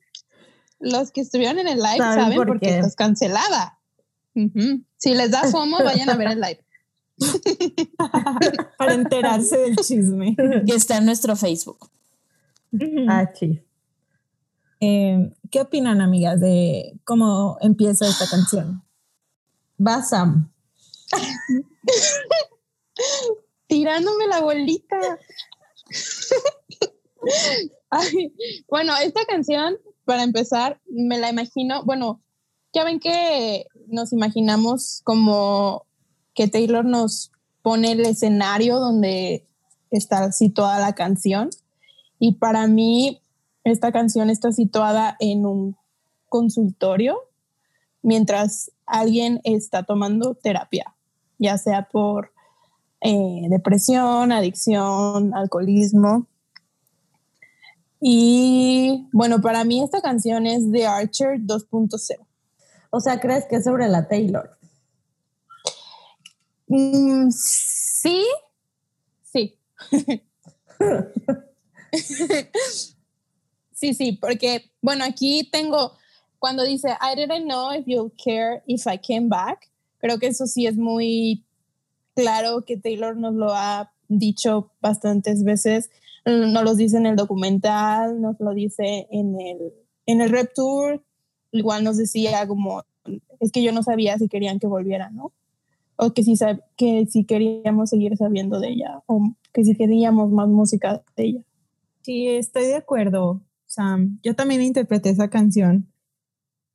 los 0.83 1.11
que 1.11 1.21
estuvieron 1.21 1.59
en 1.59 1.67
el 1.67 1.79
live 1.79 1.97
saben, 1.97 2.35
por 2.35 2.59
qué 2.59 2.77
estás 2.77 2.95
cancelada. 2.95 3.79
Si 4.97 5.13
les 5.13 5.31
da 5.31 5.49
FOMO, 5.49 5.77
vayan 5.83 6.09
a 6.09 6.15
ver 6.15 6.31
el 6.31 6.41
live. 6.41 6.65
Para 8.77 8.93
enterarse 8.93 9.57
del 9.57 9.75
chisme. 9.77 10.35
Que 10.35 10.75
está 10.75 10.97
en 10.97 11.05
nuestro 11.05 11.35
Facebook. 11.35 11.89
Ah, 13.07 13.29
sí. 13.33 13.61
Eh, 14.79 15.31
¿Qué 15.49 15.61
opinan, 15.61 16.01
amigas, 16.01 16.41
de 16.41 16.99
cómo 17.05 17.57
empieza 17.61 18.07
esta 18.07 18.27
canción? 18.27 18.83
Basam. 19.77 20.51
Tirándome 23.67 24.27
la 24.27 24.41
bolita. 24.41 24.97
bueno, 28.67 28.93
esta 28.97 29.25
canción, 29.25 29.77
para 30.05 30.23
empezar, 30.23 30.79
me 30.87 31.17
la 31.17 31.29
imagino, 31.29 31.83
bueno, 31.83 32.21
ya 32.73 32.83
ven 32.83 32.99
que 32.99 33.67
nos 33.87 34.13
imaginamos 34.13 35.01
como 35.03 35.85
que 36.33 36.47
Taylor 36.47 36.85
nos 36.85 37.31
pone 37.61 37.91
el 37.91 38.05
escenario 38.05 38.79
donde 38.79 39.47
está 39.91 40.31
situada 40.31 40.79
la 40.79 40.95
canción. 40.95 41.49
Y 42.19 42.33
para 42.33 42.67
mí, 42.67 43.21
esta 43.63 43.91
canción 43.91 44.29
está 44.29 44.51
situada 44.51 45.15
en 45.19 45.45
un 45.45 45.77
consultorio 46.29 47.17
mientras 48.01 48.71
alguien 48.85 49.39
está 49.43 49.83
tomando 49.83 50.35
terapia, 50.35 50.93
ya 51.37 51.57
sea 51.57 51.87
por 51.89 52.31
eh, 53.01 53.47
depresión, 53.49 54.31
adicción, 54.31 55.33
alcoholismo. 55.33 56.27
Y 58.05 59.07
bueno, 59.13 59.39
para 59.39 59.63
mí 59.63 59.81
esta 59.81 60.01
canción 60.01 60.45
es 60.45 60.69
The 60.69 60.85
Archer 60.85 61.39
2.0. 61.39 62.27
O 62.89 62.99
sea, 62.99 63.21
¿crees 63.21 63.45
que 63.45 63.55
es 63.55 63.63
sobre 63.63 63.87
la 63.87 64.09
Taylor? 64.09 64.57
Mm, 66.67 67.29
sí, 67.31 68.25
sí. 69.23 69.57
sí, 73.71 73.93
sí, 73.93 74.11
porque, 74.19 74.69
bueno, 74.81 75.05
aquí 75.05 75.47
tengo, 75.49 75.93
cuando 76.39 76.65
dice, 76.65 76.89
I 76.89 77.15
didn't 77.15 77.45
know 77.45 77.71
if 77.71 77.85
you'll 77.85 78.11
care 78.21 78.63
if 78.67 78.85
I 78.85 78.97
came 78.97 79.29
back, 79.29 79.71
creo 79.99 80.19
que 80.19 80.27
eso 80.27 80.45
sí 80.45 80.67
es 80.67 80.75
muy 80.75 81.45
claro 82.15 82.65
que 82.65 82.75
Taylor 82.75 83.15
nos 83.15 83.33
lo 83.33 83.53
ha 83.53 83.93
dicho 84.09 84.73
bastantes 84.81 85.45
veces, 85.45 85.89
nos 86.25 86.63
lo 86.63 86.75
dice 86.75 86.97
en 86.97 87.05
el 87.05 87.15
documental, 87.15 88.21
nos 88.21 88.39
lo 88.39 88.53
dice 88.53 89.07
en 89.11 89.39
el, 89.39 89.73
en 90.05 90.21
el 90.21 90.29
Rep 90.29 90.53
Tour, 90.53 91.03
igual 91.51 91.83
nos 91.83 91.97
decía 91.97 92.47
como, 92.47 92.83
es 93.39 93.51
que 93.51 93.63
yo 93.63 93.71
no 93.71 93.83
sabía 93.83 94.17
si 94.17 94.27
querían 94.27 94.59
que 94.59 94.67
volviera, 94.67 95.09
¿no? 95.09 95.33
O 95.95 96.13
que 96.13 96.23
si, 96.23 96.33
que 96.75 97.05
si 97.05 97.25
queríamos 97.25 97.89
seguir 97.89 98.17
sabiendo 98.17 98.59
de 98.59 98.69
ella, 98.69 99.03
o 99.05 99.35
que 99.53 99.63
si 99.63 99.75
queríamos 99.75 100.31
más 100.31 100.47
música 100.47 101.03
de 101.15 101.23
ella. 101.23 101.41
Sí, 102.01 102.27
estoy 102.27 102.65
de 102.65 102.75
acuerdo, 102.75 103.41
Sam. 103.65 104.19
Yo 104.23 104.35
también 104.35 104.61
interpreté 104.61 105.09
esa 105.09 105.29
canción, 105.29 105.91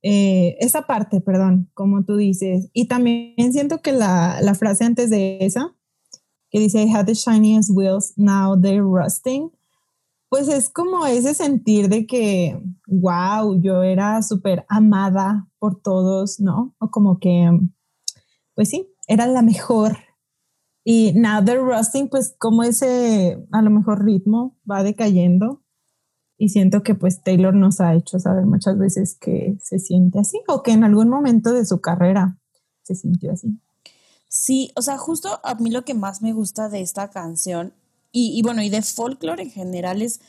eh, 0.03 0.57
esa 0.61 0.83
parte, 0.83 1.21
perdón, 1.21 1.71
como 1.75 2.05
tú 2.05 2.17
dices. 2.17 2.71
Y 2.73 2.87
también 2.87 3.53
siento 3.53 3.83
que 3.83 3.93
la, 3.93 4.41
la 4.41 4.55
frase 4.55 4.85
antes 4.85 5.11
de 5.11 5.39
esa, 5.41 5.75
que 6.51 6.61
dice, 6.61 6.83
I 6.83 6.89
had 6.89 7.07
the 7.07 7.15
shiniest 7.15 7.71
wheels, 7.75 8.15
now 8.17 8.57
they're 8.61 8.83
rusting, 8.83 9.51
pues 10.29 10.49
es 10.49 10.69
como 10.69 11.07
ese 11.07 11.35
sentir 11.35 11.89
de 11.89 12.07
que, 12.07 12.61
wow, 12.87 13.61
yo 13.61 13.83
era 13.83 14.23
súper 14.23 14.65
amada 14.69 15.49
por 15.59 15.81
todos, 15.81 16.39
¿no? 16.41 16.75
O 16.79 16.91
como 16.91 17.19
que, 17.19 17.51
pues 18.55 18.69
sí, 18.69 18.89
era 19.07 19.27
la 19.27 19.43
mejor 19.43 19.97
y 20.91 21.13
now 21.15 21.45
the 21.45 21.55
rusting, 21.59 22.09
pues 22.09 22.35
como 22.39 22.63
ese 22.63 23.47
a 23.53 23.61
lo 23.61 23.69
mejor 23.69 24.07
ritmo 24.07 24.57
va 24.71 24.83
decayendo 24.83 25.63
y 26.39 26.49
siento 26.49 26.83
que 26.83 26.95
pues 26.95 27.23
Taylor 27.23 27.55
nos 27.55 27.81
ha 27.81 27.95
hecho 27.95 28.19
saber 28.19 28.47
muchas 28.47 28.79
veces 28.79 29.15
que 29.21 29.59
se 29.61 29.79
siente 29.79 30.19
así 30.19 30.41
o 30.49 30.63
que 30.63 30.73
en 30.73 30.85
algún 30.85 31.11
momento 31.11 31.53
de 31.53 31.67
su 31.67 31.83
carrera 31.83 32.39
se 32.85 32.95
sintió 32.95 33.33
así. 33.33 33.61
Sí, 34.29 34.73
o 34.77 34.83
sea, 34.83 34.99
justo 34.99 35.41
a 35.43 35.55
mí 35.55 35.71
lo 35.71 35.85
que 35.85 35.95
más 35.95 36.23
me 36.23 36.33
gusta 36.33 36.69
de 36.69 36.81
esta 36.81 37.11
canción 37.11 37.73
y, 38.13 38.41
bueno, 38.43 38.63
y 38.63 38.71
de 38.71 38.83
folklore 38.83 39.43
en 39.43 39.51
general 39.51 40.03
es 40.03 40.21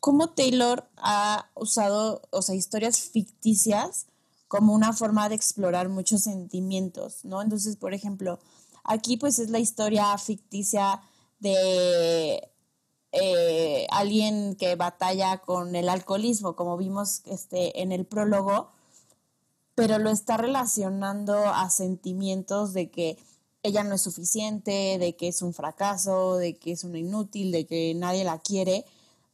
cómo 0.00 0.30
Taylor 0.30 0.88
ha 0.96 1.50
usado, 1.54 2.22
o 2.30 2.42
sea, 2.42 2.54
historias 2.54 2.98
ficticias 3.00 4.06
como 4.48 4.74
una 4.74 4.92
forma 4.92 5.28
de 5.28 5.34
explorar 5.34 5.88
muchos 5.88 6.22
sentimientos, 6.22 7.24
¿no? 7.24 7.42
Entonces, 7.42 7.76
por 7.76 7.94
ejemplo, 7.94 8.38
Aquí 8.86 9.16
pues 9.16 9.40
es 9.40 9.50
la 9.50 9.58
historia 9.58 10.16
ficticia 10.16 11.02
de 11.40 12.52
eh, 13.10 13.86
alguien 13.90 14.54
que 14.54 14.76
batalla 14.76 15.38
con 15.38 15.74
el 15.74 15.88
alcoholismo, 15.88 16.54
como 16.54 16.76
vimos 16.76 17.22
este, 17.24 17.82
en 17.82 17.90
el 17.90 18.06
prólogo, 18.06 18.70
pero 19.74 19.98
lo 19.98 20.10
está 20.10 20.36
relacionando 20.36 21.36
a 21.48 21.68
sentimientos 21.68 22.74
de 22.74 22.90
que 22.90 23.18
ella 23.66 23.84
no 23.84 23.94
es 23.94 24.02
suficiente, 24.02 24.98
de 24.98 25.16
que 25.16 25.28
es 25.28 25.42
un 25.42 25.52
fracaso, 25.52 26.36
de 26.36 26.56
que 26.56 26.72
es 26.72 26.84
una 26.84 26.98
inútil, 26.98 27.52
de 27.52 27.66
que 27.66 27.94
nadie 27.94 28.24
la 28.24 28.38
quiere, 28.38 28.84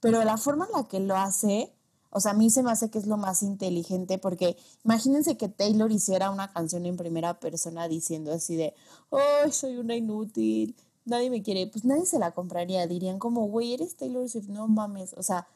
pero 0.00 0.24
la 0.24 0.36
forma 0.36 0.66
en 0.66 0.72
la 0.72 0.88
que 0.88 1.00
lo 1.00 1.16
hace 1.16 1.72
o 2.14 2.20
sea, 2.20 2.32
a 2.32 2.34
mí 2.34 2.50
se 2.50 2.62
me 2.62 2.70
hace 2.70 2.90
que 2.90 2.98
es 2.98 3.06
lo 3.06 3.16
más 3.16 3.42
inteligente 3.42 4.18
porque 4.18 4.56
imagínense 4.84 5.38
que 5.38 5.48
Taylor 5.48 5.90
hiciera 5.90 6.30
una 6.30 6.52
canción 6.52 6.84
en 6.84 6.98
primera 6.98 7.40
persona 7.40 7.88
diciendo 7.88 8.32
así 8.32 8.54
de, 8.54 8.74
oh, 9.08 9.50
soy 9.50 9.78
una 9.78 9.96
inútil, 9.96 10.76
nadie 11.06 11.30
me 11.30 11.42
quiere, 11.42 11.66
pues 11.68 11.86
nadie 11.86 12.04
se 12.04 12.18
la 12.18 12.32
compraría. 12.32 12.86
Dirían 12.86 13.18
como, 13.18 13.46
güey, 13.48 13.72
eres 13.72 13.96
Taylor 13.96 14.28
Swift, 14.28 14.48
no 14.48 14.68
mames. 14.68 15.14
O 15.16 15.22
sea, 15.22 15.48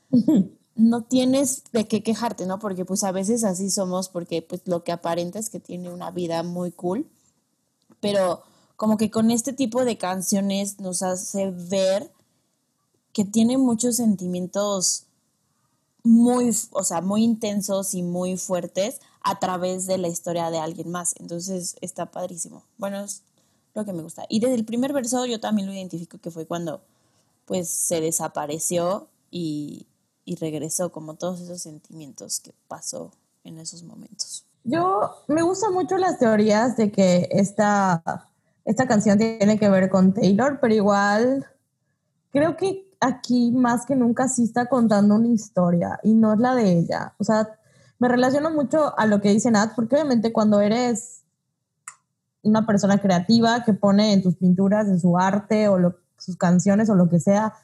no 0.74 1.04
tienes 1.04 1.64
de 1.72 1.86
qué 1.86 2.02
quejarte, 2.02 2.46
¿no? 2.46 2.58
Porque 2.58 2.86
pues 2.86 3.04
a 3.04 3.12
veces 3.12 3.44
así 3.44 3.68
somos, 3.68 4.08
porque 4.08 4.40
pues 4.40 4.62
lo 4.64 4.82
que 4.82 4.92
aparenta 4.92 5.38
es 5.38 5.50
que 5.50 5.60
tiene 5.60 5.92
una 5.92 6.10
vida 6.10 6.42
muy 6.42 6.72
cool. 6.72 7.06
Pero 8.00 8.42
como 8.76 8.96
que 8.96 9.10
con 9.10 9.30
este 9.30 9.52
tipo 9.52 9.84
de 9.84 9.98
canciones 9.98 10.80
nos 10.80 11.02
hace 11.02 11.50
ver 11.50 12.10
que 13.12 13.24
tiene 13.24 13.56
muchos 13.56 13.96
sentimientos 13.96 15.06
muy, 16.02 16.54
o 16.70 16.84
sea, 16.84 17.00
muy 17.00 17.24
intensos 17.24 17.94
y 17.94 18.02
muy 18.02 18.36
fuertes 18.36 19.00
a 19.22 19.38
través 19.38 19.86
de 19.86 19.98
la 19.98 20.08
historia 20.08 20.50
de 20.50 20.58
alguien 20.58 20.90
más. 20.90 21.14
Entonces 21.18 21.76
está 21.80 22.06
padrísimo. 22.06 22.62
Bueno, 22.78 23.00
es 23.00 23.22
lo 23.74 23.84
que 23.84 23.92
me 23.92 24.02
gusta. 24.02 24.24
Y 24.28 24.40
desde 24.40 24.54
el 24.54 24.64
primer 24.64 24.92
verso 24.92 25.26
yo 25.26 25.40
también 25.40 25.66
lo 25.66 25.74
identifico 25.74 26.18
que 26.18 26.30
fue 26.30 26.46
cuando 26.46 26.82
pues 27.44 27.68
se 27.68 28.00
desapareció 28.00 29.08
y, 29.30 29.86
y 30.24 30.36
regresó 30.36 30.92
como 30.92 31.14
todos 31.14 31.40
esos 31.40 31.62
sentimientos 31.62 32.40
que 32.40 32.52
pasó 32.68 33.12
en 33.44 33.58
esos 33.58 33.82
momentos. 33.82 34.44
Yo 34.64 35.22
me 35.28 35.42
gustan 35.42 35.72
mucho 35.72 35.96
las 35.96 36.18
teorías 36.18 36.76
de 36.76 36.90
que 36.90 37.28
esta, 37.30 38.28
esta 38.66 38.86
canción 38.86 39.16
tiene 39.16 39.58
que 39.58 39.70
ver 39.70 39.88
con 39.88 40.12
Taylor, 40.12 40.58
pero 40.60 40.74
igual 40.74 41.46
creo 42.32 42.56
que 42.56 42.92
aquí 43.00 43.52
más 43.52 43.86
que 43.86 43.94
nunca 43.94 44.28
sí 44.28 44.42
está 44.42 44.66
contando 44.66 45.14
una 45.14 45.28
historia 45.28 46.00
y 46.02 46.14
no 46.14 46.34
es 46.34 46.40
la 46.40 46.54
de 46.54 46.78
ella. 46.78 47.14
O 47.18 47.24
sea, 47.24 47.48
me 47.98 48.08
relaciono 48.08 48.50
mucho 48.50 48.98
a 48.98 49.06
lo 49.06 49.20
que 49.20 49.30
dice 49.30 49.52
Nat, 49.52 49.74
porque 49.76 49.94
obviamente 49.94 50.32
cuando 50.32 50.60
eres 50.60 51.22
una 52.42 52.66
persona 52.66 52.98
creativa 52.98 53.62
que 53.64 53.72
pone 53.72 54.12
en 54.12 54.22
tus 54.22 54.36
pinturas, 54.36 54.88
en 54.88 54.98
su 54.98 55.16
arte 55.16 55.68
o 55.68 55.94
sus 56.18 56.36
canciones 56.36 56.90
o 56.90 56.96
lo 56.96 57.08
que 57.08 57.20
sea, 57.20 57.54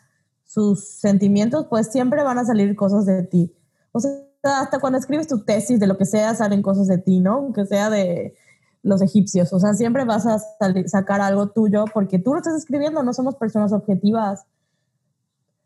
sus 0.45 0.85
sentimientos, 0.85 1.67
pues 1.69 1.91
siempre 1.91 2.23
van 2.23 2.39
a 2.39 2.45
salir 2.45 2.77
cosas 2.77 3.07
de 3.07 3.25
ti. 3.25 3.53
O 3.91 3.99
sea, 3.99 4.13
hasta 4.45 4.79
cuando 4.79 5.01
escribes 5.01 5.27
tu 5.27 5.45
tesis 5.45 5.81
de 5.81 5.87
lo 5.89 5.99
que 5.99 6.05
sea, 6.05 6.35
salen 6.35 6.63
cosas 6.63 6.87
de 6.87 6.99
ti, 6.99 7.21
¿no? 7.21 7.35
Aunque 7.35 7.67
sea 7.67 7.91
de 7.91 8.37
los 8.83 9.01
egipcios. 9.03 9.53
O 9.53 9.61
sea, 9.61 9.75
siempre 9.75 10.05
vas 10.05 10.27
a 10.27 10.39
sacar 10.87 11.21
algo 11.21 11.51
tuyo 11.51 11.85
porque 11.93 12.19
tú 12.19 12.33
lo 12.33 12.39
estás 12.39 12.57
escribiendo, 12.57 13.03
no 13.03 13.13
somos 13.13 13.37
personas 13.37 13.73
objetivas. 13.73 14.45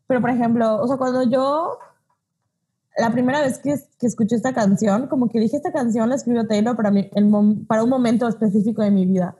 Pero, 0.07 0.21
por 0.21 0.29
ejemplo, 0.29 0.81
o 0.81 0.87
sea, 0.87 0.97
cuando 0.97 1.23
yo 1.23 1.79
la 2.97 3.11
primera 3.11 3.41
vez 3.41 3.59
que, 3.59 3.75
que, 3.99 4.07
escuché 4.07 4.35
esta 4.35 4.53
canción, 4.53 5.07
como 5.07 5.29
que 5.29 5.39
dije, 5.39 5.57
esta 5.57 5.71
canción 5.71 6.09
la 6.09 6.15
escribió 6.15 6.47
Taylor 6.47 6.75
para, 6.75 6.89
mí, 6.91 7.09
el 7.13 7.31
para 7.67 7.83
un 7.83 7.89
momento 7.89 8.27
específico 8.27 8.81
de 8.81 8.91
mi 8.91 9.05
vida, 9.05 9.35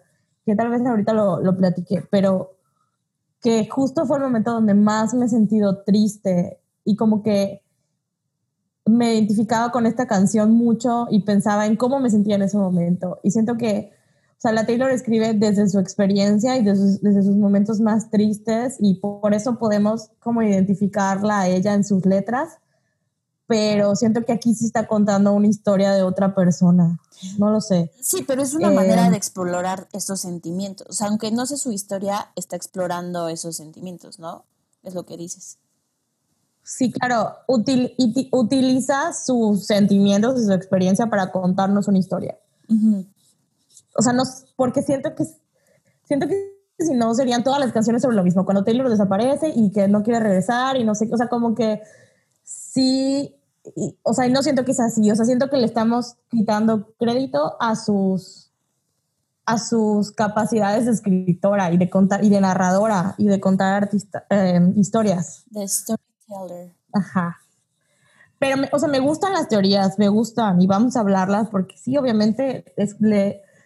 que 0.45 0.55
tal 0.55 0.69
vez 0.69 0.85
ahorita 0.85 1.13
lo, 1.13 1.41
lo 1.41 1.57
platiqué, 1.57 2.05
pero 2.11 2.51
que 3.41 3.67
justo 3.67 4.05
fue 4.05 4.17
el 4.17 4.23
momento 4.23 4.51
donde 4.51 4.73
más 4.73 5.13
me 5.13 5.25
he 5.25 5.29
sentido 5.29 5.83
triste 5.83 6.59
y 6.83 6.95
como 6.95 7.23
que 7.23 7.63
me 8.87 9.13
identificaba 9.13 9.71
con 9.71 9.85
esta 9.85 10.07
canción 10.07 10.51
mucho 10.51 11.07
y 11.09 11.21
pensaba 11.21 11.65
en 11.65 11.75
cómo 11.75 11.99
me 11.99 12.09
sentía 12.09 12.35
en 12.35 12.43
ese 12.43 12.57
momento. 12.57 13.19
Y 13.23 13.31
siento 13.31 13.57
que, 13.57 13.91
o 14.31 14.39
sea, 14.39 14.51
la 14.51 14.65
Taylor 14.65 14.91
escribe 14.91 15.33
desde 15.33 15.67
su 15.69 15.79
experiencia 15.79 16.57
y 16.57 16.63
desde, 16.63 16.99
desde 17.01 17.23
sus 17.23 17.35
momentos 17.35 17.79
más 17.79 18.09
tristes 18.09 18.77
y 18.79 18.95
por 18.95 19.33
eso 19.33 19.57
podemos 19.57 20.09
como 20.19 20.41
identificarla 20.41 21.41
a 21.41 21.47
ella 21.47 21.73
en 21.73 21.83
sus 21.83 22.05
letras 22.05 22.59
pero 23.47 23.95
siento 23.95 24.25
que 24.25 24.33
aquí 24.33 24.53
sí 24.53 24.65
está 24.65 24.87
contando 24.87 25.31
una 25.31 25.47
historia 25.47 25.93
de 25.93 26.03
otra 26.03 26.35
persona. 26.35 26.99
No 27.37 27.49
lo 27.49 27.61
sé. 27.61 27.91
Sí, 28.01 28.23
pero 28.27 28.41
es 28.41 28.53
una 28.53 28.69
manera 28.69 29.07
eh, 29.07 29.11
de 29.11 29.17
explorar 29.17 29.87
esos 29.93 30.19
sentimientos. 30.19 30.85
O 30.89 30.93
sea, 30.93 31.07
aunque 31.07 31.31
no 31.31 31.45
sé 31.45 31.57
su 31.57 31.71
historia, 31.71 32.31
está 32.35 32.57
explorando 32.57 33.29
esos 33.29 33.55
sentimientos, 33.55 34.19
¿no? 34.19 34.43
Es 34.83 34.93
lo 34.93 35.05
que 35.05 35.15
dices. 35.15 35.57
Sí, 36.69 36.91
claro. 36.91 37.33
utiliza 37.47 39.13
sus 39.13 39.65
sentimientos 39.65 40.41
y 40.41 40.45
su 40.45 40.51
experiencia 40.51 41.07
para 41.07 41.31
contarnos 41.31 41.87
una 41.87 41.97
historia. 41.97 42.37
O 43.95 44.01
sea, 44.01 44.11
no, 44.11 44.23
porque 44.57 44.81
siento 44.81 45.15
que 45.15 45.23
siento 46.03 46.27
que 46.27 46.57
si 46.77 46.93
no 46.93 47.13
serían 47.15 47.43
todas 47.43 47.61
las 47.61 47.71
canciones 47.71 48.01
sobre 48.01 48.17
lo 48.17 48.23
mismo. 48.23 48.43
Cuando 48.43 48.65
Taylor 48.65 48.89
desaparece 48.89 49.53
y 49.55 49.71
que 49.71 49.87
no 49.87 50.03
quiere 50.03 50.19
regresar 50.19 50.75
y 50.75 50.83
no 50.83 50.93
sé, 50.93 51.07
o 51.09 51.15
sea, 51.15 51.29
como 51.29 51.55
que 51.55 51.81
sí 52.43 53.33
o 54.03 54.13
sea, 54.13 54.27
no 54.27 54.43
siento 54.43 54.65
que 54.65 54.71
es 54.71 54.79
así, 54.79 55.09
o 55.09 55.15
sea, 55.15 55.25
siento 55.25 55.49
que 55.49 55.57
le 55.57 55.65
estamos 55.65 56.15
quitando 56.29 56.93
crédito 56.97 57.55
a 57.59 57.75
sus 57.75 58.51
a 59.45 59.57
sus 59.57 60.11
capacidades 60.11 60.85
de 60.85 60.91
escritora 60.91 61.71
y 61.71 61.77
de 61.77 61.89
contar 61.89 62.21
y 62.23 62.29
de 62.29 62.41
narradora 62.41 63.15
y 63.17 63.27
de 63.27 63.39
contar 63.39 63.83
artista, 63.83 64.25
em, 64.29 64.77
historias. 64.77 65.45
De 65.49 65.63
storyteller. 66.27 66.75
Ajá. 66.93 67.37
Pero, 68.39 68.61
o 68.71 68.79
sea, 68.79 68.87
me 68.87 68.99
gustan 68.99 69.33
las 69.33 69.47
teorías, 69.47 69.97
me 69.97 70.09
gustan 70.09 70.61
y 70.61 70.67
vamos 70.67 70.95
a 70.95 70.99
hablarlas 70.99 71.49
porque 71.49 71.75
sí, 71.77 71.97
obviamente, 71.97 72.71
es, 72.77 72.95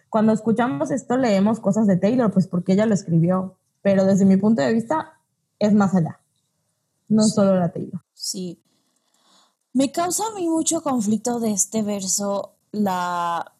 cuando 0.08 0.32
escuchamos 0.32 0.90
esto 0.90 1.16
leemos 1.16 1.60
cosas 1.60 1.86
de 1.86 1.96
Taylor, 1.96 2.32
pues 2.32 2.46
porque 2.46 2.72
ella 2.72 2.86
lo 2.86 2.94
escribió, 2.94 3.58
pero 3.82 4.04
desde 4.04 4.24
mi 4.24 4.38
punto 4.38 4.62
de 4.62 4.72
vista 4.72 5.18
es 5.58 5.74
más 5.74 5.94
allá, 5.94 6.20
no 7.08 7.22
solo 7.24 7.58
la 7.58 7.70
Taylor. 7.70 8.00
Sí, 8.14 8.62
me 9.74 9.92
causa 9.92 10.24
a 10.26 10.34
mí 10.34 10.48
mucho 10.48 10.82
conflicto 10.82 11.38
de 11.38 11.52
este 11.52 11.82
verso 11.82 12.54
la, 12.72 13.52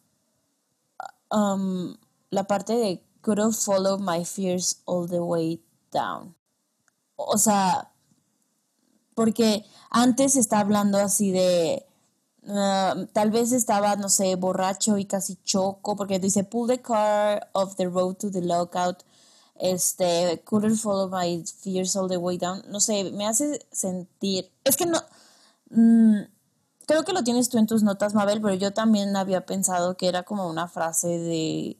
um, 1.31 1.95
la 2.31 2.43
parte 2.45 2.73
de 2.73 3.03
could 3.21 3.39
follow 3.53 3.97
my 3.97 4.25
fears 4.25 4.81
all 4.85 5.07
the 5.07 5.19
way 5.19 5.63
down. 5.91 6.35
O 7.15 7.37
sea, 7.37 7.92
porque 9.15 9.65
antes 9.89 10.35
está 10.35 10.59
hablando 10.59 10.97
así 10.97 11.31
de 11.31 11.85
uh, 12.43 13.05
tal 13.13 13.31
vez 13.31 13.51
estaba, 13.51 13.95
no 13.95 14.09
sé, 14.09 14.35
borracho 14.35 14.97
y 14.97 15.05
casi 15.05 15.37
choco, 15.43 15.95
porque 15.95 16.19
dice 16.19 16.43
pull 16.43 16.67
the 16.67 16.81
car 16.81 17.49
off 17.53 17.75
the 17.75 17.85
road 17.85 18.15
to 18.15 18.31
the 18.31 18.41
lockout. 18.41 19.03
Este, 19.55 20.41
couldn't 20.45 20.77
follow 20.77 21.07
my 21.09 21.43
fears 21.61 21.95
all 21.95 22.09
the 22.09 22.17
way 22.17 22.37
down. 22.37 22.63
No 22.69 22.79
sé, 22.79 23.11
me 23.11 23.27
hace 23.27 23.59
sentir. 23.71 24.51
Es 24.63 24.75
que 24.75 24.85
no 24.85 24.99
Mm, 25.73 26.25
creo 26.85 27.03
que 27.03 27.13
lo 27.13 27.23
tienes 27.23 27.49
tú 27.49 27.57
en 27.57 27.65
tus 27.67 27.83
notas, 27.83 28.13
Mabel, 28.13 28.41
pero 28.41 28.53
yo 28.53 28.73
también 28.73 29.15
había 29.15 29.45
pensado 29.45 29.97
que 29.97 30.07
era 30.07 30.23
como 30.23 30.47
una 30.47 30.67
frase 30.67 31.07
de, 31.07 31.77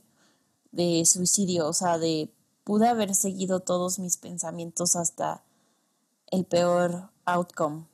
de 0.72 1.06
suicidio, 1.06 1.68
o 1.68 1.74
sea, 1.74 1.98
de 2.00 2.32
pude 2.64 2.88
haber 2.88 3.14
seguido 3.16 3.60
todos 3.60 4.00
mis 4.00 4.18
pensamientos 4.18 4.96
hasta 4.96 5.44
el 6.32 6.46
peor 6.46 7.12
outcome. 7.26 7.86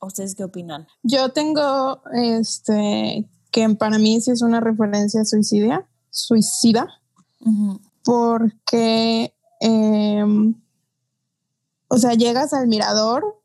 ¿Ustedes 0.00 0.34
qué 0.34 0.44
opinan? 0.44 0.86
Yo 1.02 1.30
tengo 1.30 2.02
este 2.12 3.28
que 3.50 3.68
para 3.70 3.98
mí 3.98 4.20
sí 4.20 4.30
es 4.30 4.42
una 4.42 4.60
referencia 4.60 5.24
suicidia, 5.24 5.88
suicida, 6.10 6.88
porque, 8.04 9.34
em, 9.60 10.54
o 11.88 11.96
sea, 11.98 12.14
llegas 12.14 12.52
al 12.52 12.68
mirador 12.68 13.40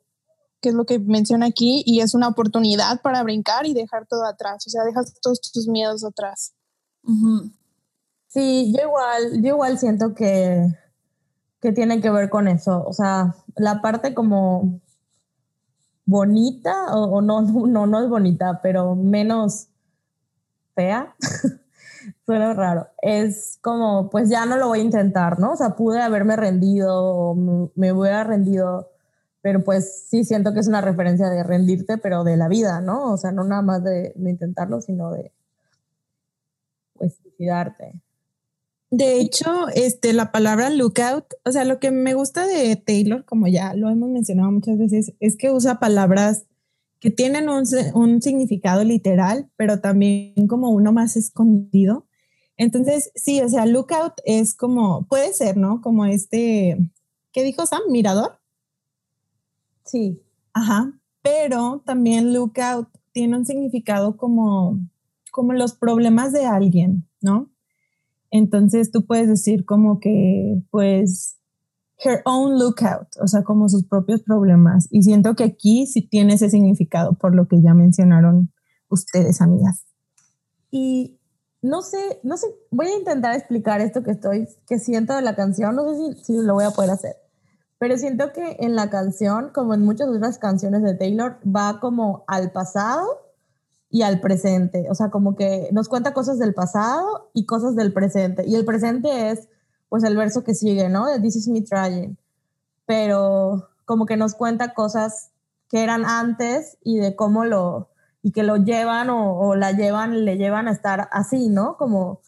que 0.66 0.70
es 0.70 0.76
lo 0.76 0.88
que 0.88 0.98
menciona 0.98 1.46
aquí, 1.46 1.84
y 1.86 2.00
es 2.00 2.16
una 2.16 2.28
oportunidad 2.28 3.00
para 3.04 3.22
brincar 3.22 3.68
y 3.68 3.76
dejar 3.76 4.08
todo 4.08 4.26
atrás, 4.26 4.66
o 4.66 4.70
sea, 4.72 4.84
dejas 4.84 5.14
todos 5.22 5.40
tus 5.40 5.68
miedos 5.68 6.04
atrás. 6.04 6.56
Sí, 8.30 8.74
yo 8.76 8.82
igual, 8.82 9.44
yo 9.44 9.50
igual 9.50 9.78
siento 9.78 10.16
que, 10.16 10.66
que 11.62 11.72
tiene 11.72 12.02
que 12.02 12.10
ver 12.10 12.32
con 12.32 12.48
eso, 12.48 12.84
o 12.84 12.94
sea, 12.94 13.36
la 13.56 13.80
parte 13.84 14.16
como 14.16 14.82
bonita, 16.06 16.96
o, 16.96 17.22
no, 17.22 17.42
no, 17.68 17.88
no 17.88 18.04
es 18.04 18.10
bonita, 18.10 18.60
pero 18.62 18.96
menos 18.96 19.68
fea, 20.76 21.16
suena 22.26 22.54
raro, 22.54 22.88
es 23.02 23.60
como, 23.62 24.10
pues 24.10 24.30
ya 24.30 24.46
no 24.46 24.58
lo 24.58 24.68
voy 24.68 24.80
a 24.80 24.84
intentar, 24.84 25.40
¿no? 25.40 25.54
O 25.54 25.56
sea, 25.56 25.72
pude 25.72 26.02
haberme 26.02 26.36
rendido, 26.36 27.36
me 27.76 27.92
hubiera 27.92 28.24
rendido 28.24 28.90
pero 29.46 29.64
pues 29.64 30.08
sí 30.08 30.24
siento 30.24 30.56
que 30.56 30.60
es 30.60 30.68
una 30.68 30.82
referencia 30.82 31.30
de 31.30 31.44
rendirte, 31.44 32.00
pero 32.00 32.24
de 32.24 32.36
la 32.36 32.48
vida, 32.48 32.82
¿no? 32.82 33.14
O 33.14 33.18
sea, 33.18 33.32
no 33.32 33.44
nada 33.44 33.62
más 33.62 33.84
de, 33.84 34.12
intentarlo, 34.18 34.82
sino 34.82 35.12
de 35.12 35.32
pues 36.96 37.18
suicidarte. 37.22 37.94
De 38.98 39.20
hecho, 39.20 39.68
este, 39.76 40.14
la 40.14 40.32
palabra 40.32 40.70
lookout, 40.70 41.26
o 41.44 41.52
sea, 41.52 41.66
lo 41.66 41.82
que 41.82 41.92
me 41.92 42.14
gusta 42.14 42.48
de 42.48 42.78
Taylor, 42.78 43.26
como 43.26 43.46
ya 43.46 43.74
lo 43.74 43.90
hemos 43.90 44.10
mencionado 44.10 44.50
muchas 44.54 44.78
veces, 44.78 45.12
es 45.20 45.36
que 45.36 45.52
usa 45.52 45.82
palabras 45.82 46.46
que 47.02 47.12
tienen 47.12 47.50
un, 47.50 47.66
un 47.94 48.22
significado 48.22 48.86
literal, 48.86 49.52
pero 49.58 49.82
también 49.82 50.48
como 50.48 50.70
uno 50.70 50.94
más 50.94 51.18
escondido. 51.18 52.08
Entonces, 52.56 53.12
sí, 53.16 53.42
o 53.42 53.50
sea, 53.50 53.66
lookout 53.66 54.14
es 54.24 54.56
como, 54.56 55.06
puede 55.10 55.34
ser, 55.34 55.58
¿no? 55.58 55.82
Como 55.82 56.06
este, 56.06 56.78
¿qué 57.34 57.44
dijo 57.44 57.66
Sam? 57.66 57.82
Mirador. 57.90 58.40
Sí. 59.84 60.22
Ajá. 60.54 60.94
Pero 61.22 61.84
también 61.86 62.34
lookout 62.34 62.88
tiene 63.12 63.36
un 63.36 63.46
significado 63.46 64.16
como, 64.16 64.80
como 65.34 65.52
los 65.52 65.74
problemas 65.74 66.32
de 66.32 66.46
alguien, 66.46 67.06
¿no? 67.20 67.50
Entonces 68.36 68.92
tú 68.92 69.06
puedes 69.06 69.30
decir 69.30 69.64
como 69.64 70.02
que, 70.02 70.62
pues, 70.70 71.38
her 72.04 72.22
own 72.26 72.60
lookout, 72.60 73.08
o 73.22 73.28
sea, 73.28 73.44
como 73.44 73.70
sus 73.70 73.86
propios 73.86 74.24
problemas. 74.24 74.90
Y 74.92 75.04
siento 75.04 75.36
que 75.36 75.46
aquí 75.46 75.88
sí 75.88 76.02
tiene 76.02 76.34
ese 76.34 76.50
significado 76.50 77.14
por 77.14 77.34
lo 77.34 77.48
que 77.48 77.62
ya 77.62 77.74
mencionaron 77.74 78.52
ustedes, 78.90 79.40
amigas. 79.40 79.86
Y 80.70 81.18
no 81.62 81.82
sé, 81.82 82.20
no 82.24 82.36
sé, 82.36 82.48
voy 82.72 82.88
a 82.88 82.98
intentar 82.98 83.34
explicar 83.34 83.80
esto 83.80 84.04
que 84.04 84.12
estoy, 84.12 84.50
que 84.68 84.80
siento 84.80 85.16
de 85.16 85.22
la 85.22 85.38
canción, 85.38 85.74
no 85.74 85.90
sé 85.90 85.96
si, 85.96 86.24
si 86.26 86.38
lo 86.38 86.56
voy 86.56 86.66
a 86.66 86.72
poder 86.72 86.92
hacer, 86.92 87.16
pero 87.80 87.98
siento 87.98 88.34
que 88.34 88.58
en 88.60 88.76
la 88.76 88.90
canción, 88.90 89.52
como 89.54 89.74
en 89.74 89.82
muchas 89.82 90.10
otras 90.10 90.40
canciones 90.40 90.84
de 90.84 90.96
Taylor, 90.96 91.40
va 91.46 91.80
como 91.80 92.26
al 92.28 92.52
pasado 92.52 93.25
y 93.96 94.02
al 94.02 94.20
presente, 94.20 94.88
o 94.92 94.94
sea, 94.94 95.10
como 95.10 95.38
que 95.38 95.70
nos 95.72 95.88
cuenta 95.88 96.14
cosas 96.14 96.38
del 96.38 96.54
pasado 96.54 97.30
y 97.34 97.46
cosas 97.46 97.78
del 97.78 97.94
presente, 97.94 98.44
y 98.46 98.56
el 98.56 98.66
presente 98.66 99.32
es 99.32 99.48
pues 99.88 100.04
el 100.04 100.18
verso 100.18 100.44
que 100.44 100.54
sigue, 100.54 100.90
¿no? 100.90 101.06
De 101.06 101.22
This 101.22 101.38
is 101.38 101.48
me 101.48 101.62
trying, 101.62 102.18
pero 102.86 103.70
como 103.86 104.06
que 104.06 104.18
nos 104.18 104.36
cuenta 104.36 104.74
cosas 104.74 105.32
que 105.70 105.82
eran 105.82 106.04
antes 106.04 106.78
y 106.84 106.98
de 106.98 107.16
cómo 107.16 107.46
lo, 107.46 107.88
y 108.22 108.34
que 108.34 108.44
lo 108.44 108.58
llevan 108.58 109.10
o, 109.10 109.56
la 109.56 109.72
llevan, 109.72 110.26
le 110.26 110.36
llevan 110.36 110.68
a 110.68 110.74
estar 110.74 111.08
así, 111.14 111.48
¿no? 111.48 111.78
Como, 111.78 112.20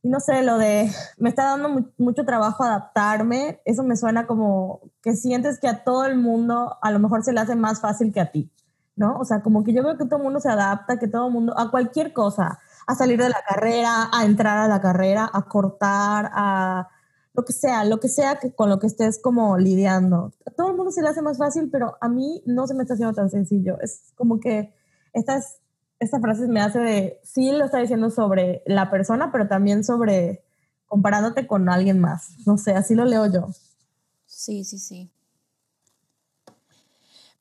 y 0.00 0.08
no 0.10 0.20
sé, 0.20 0.44
lo 0.44 0.58
de, 0.58 0.88
me 1.16 1.28
está 1.28 1.56
dando 1.56 1.90
mucho 1.98 2.24
trabajo 2.24 2.62
adaptarme, 2.62 3.60
eso 3.64 3.82
me 3.82 3.96
suena 3.96 4.28
como 4.28 4.80
que 5.02 5.16
sientes 5.16 5.58
que 5.58 5.66
a 5.66 5.82
todo 5.82 6.04
el 6.04 6.16
mundo 6.16 6.76
a 6.80 6.92
lo 6.92 7.00
mejor 7.00 7.24
se 7.24 7.32
le 7.32 7.40
hace 7.40 7.56
más 7.56 7.80
fácil 7.80 8.12
que 8.12 8.20
a 8.20 8.30
ti, 8.30 8.52
¿no? 8.98 9.16
O 9.18 9.24
sea, 9.24 9.40
como 9.40 9.64
que 9.64 9.72
yo 9.72 9.82
veo 9.82 9.96
que 9.96 10.04
todo 10.04 10.16
el 10.16 10.24
mundo 10.24 10.40
se 10.40 10.48
adapta, 10.48 10.98
que 10.98 11.08
todo 11.08 11.30
mundo, 11.30 11.58
a 11.58 11.70
cualquier 11.70 12.12
cosa, 12.12 12.58
a 12.86 12.94
salir 12.94 13.18
de 13.18 13.28
la 13.28 13.42
carrera, 13.48 14.10
a 14.12 14.24
entrar 14.24 14.58
a 14.58 14.68
la 14.68 14.80
carrera, 14.80 15.30
a 15.32 15.42
cortar, 15.42 16.30
a 16.32 16.88
lo 17.32 17.44
que 17.44 17.52
sea, 17.52 17.84
lo 17.84 18.00
que 18.00 18.08
sea 18.08 18.36
que 18.40 18.52
con 18.52 18.68
lo 18.68 18.80
que 18.80 18.88
estés 18.88 19.20
como 19.22 19.56
lidiando. 19.56 20.32
A 20.44 20.50
todo 20.50 20.70
el 20.70 20.76
mundo 20.76 20.90
se 20.90 21.02
le 21.02 21.08
hace 21.08 21.22
más 21.22 21.38
fácil, 21.38 21.70
pero 21.70 21.96
a 22.00 22.08
mí 22.08 22.42
no 22.46 22.66
se 22.66 22.74
me 22.74 22.82
está 22.82 22.94
haciendo 22.94 23.14
tan 23.14 23.30
sencillo. 23.30 23.78
Es 23.80 24.12
como 24.16 24.40
que 24.40 24.74
estas, 25.12 25.60
esta 26.00 26.18
frase 26.18 26.48
me 26.48 26.60
hace 26.60 26.80
de, 26.80 27.20
sí 27.22 27.52
lo 27.52 27.64
está 27.64 27.78
diciendo 27.78 28.10
sobre 28.10 28.62
la 28.66 28.90
persona, 28.90 29.30
pero 29.30 29.46
también 29.46 29.84
sobre 29.84 30.42
comparándote 30.86 31.46
con 31.46 31.68
alguien 31.68 32.00
más. 32.00 32.36
No 32.46 32.58
sé, 32.58 32.72
así 32.72 32.96
lo 32.96 33.04
leo 33.04 33.26
yo. 33.26 33.46
Sí, 34.26 34.64
sí, 34.64 34.78
sí. 34.78 35.12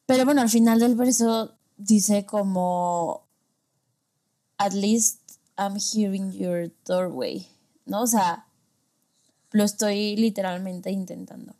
Pero 0.07 0.23
bueno, 0.23 0.41
al 0.41 0.49
final 0.49 0.79
del 0.79 0.95
verso 0.95 1.51
dice 1.77 2.25
como, 2.25 3.27
at 4.57 4.73
least 4.73 5.19
I'm 5.57 5.75
hearing 5.75 6.31
your 6.31 6.71
doorway, 6.85 7.45
¿no? 7.85 8.03
O 8.03 8.07
sea, 8.07 8.47
lo 9.51 9.63
estoy 9.63 10.15
literalmente 10.15 10.91
intentando. 10.91 11.53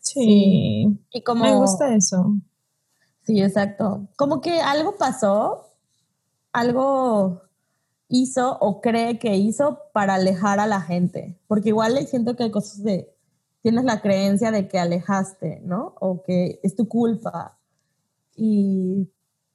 Sí. 0.00 0.98
Y 1.12 1.22
como, 1.22 1.44
me 1.44 1.54
gusta 1.54 1.94
eso. 1.94 2.34
Sí, 3.24 3.42
exacto. 3.42 4.08
Como 4.16 4.40
que 4.40 4.60
algo 4.60 4.96
pasó, 4.96 5.68
algo 6.52 7.42
hizo 8.08 8.56
o 8.58 8.80
cree 8.80 9.18
que 9.18 9.36
hizo 9.36 9.80
para 9.92 10.14
alejar 10.14 10.60
a 10.60 10.66
la 10.66 10.80
gente. 10.80 11.38
Porque 11.46 11.68
igual 11.68 12.06
siento 12.06 12.36
que 12.36 12.44
hay 12.44 12.50
cosas 12.50 12.82
de, 12.82 13.14
tienes 13.62 13.84
la 13.84 14.00
creencia 14.00 14.50
de 14.50 14.68
que 14.68 14.78
alejaste, 14.78 15.60
¿no? 15.64 15.94
O 16.00 16.22
que 16.22 16.60
es 16.62 16.76
tu 16.76 16.88
culpa. 16.88 17.58
Y, 18.34 19.10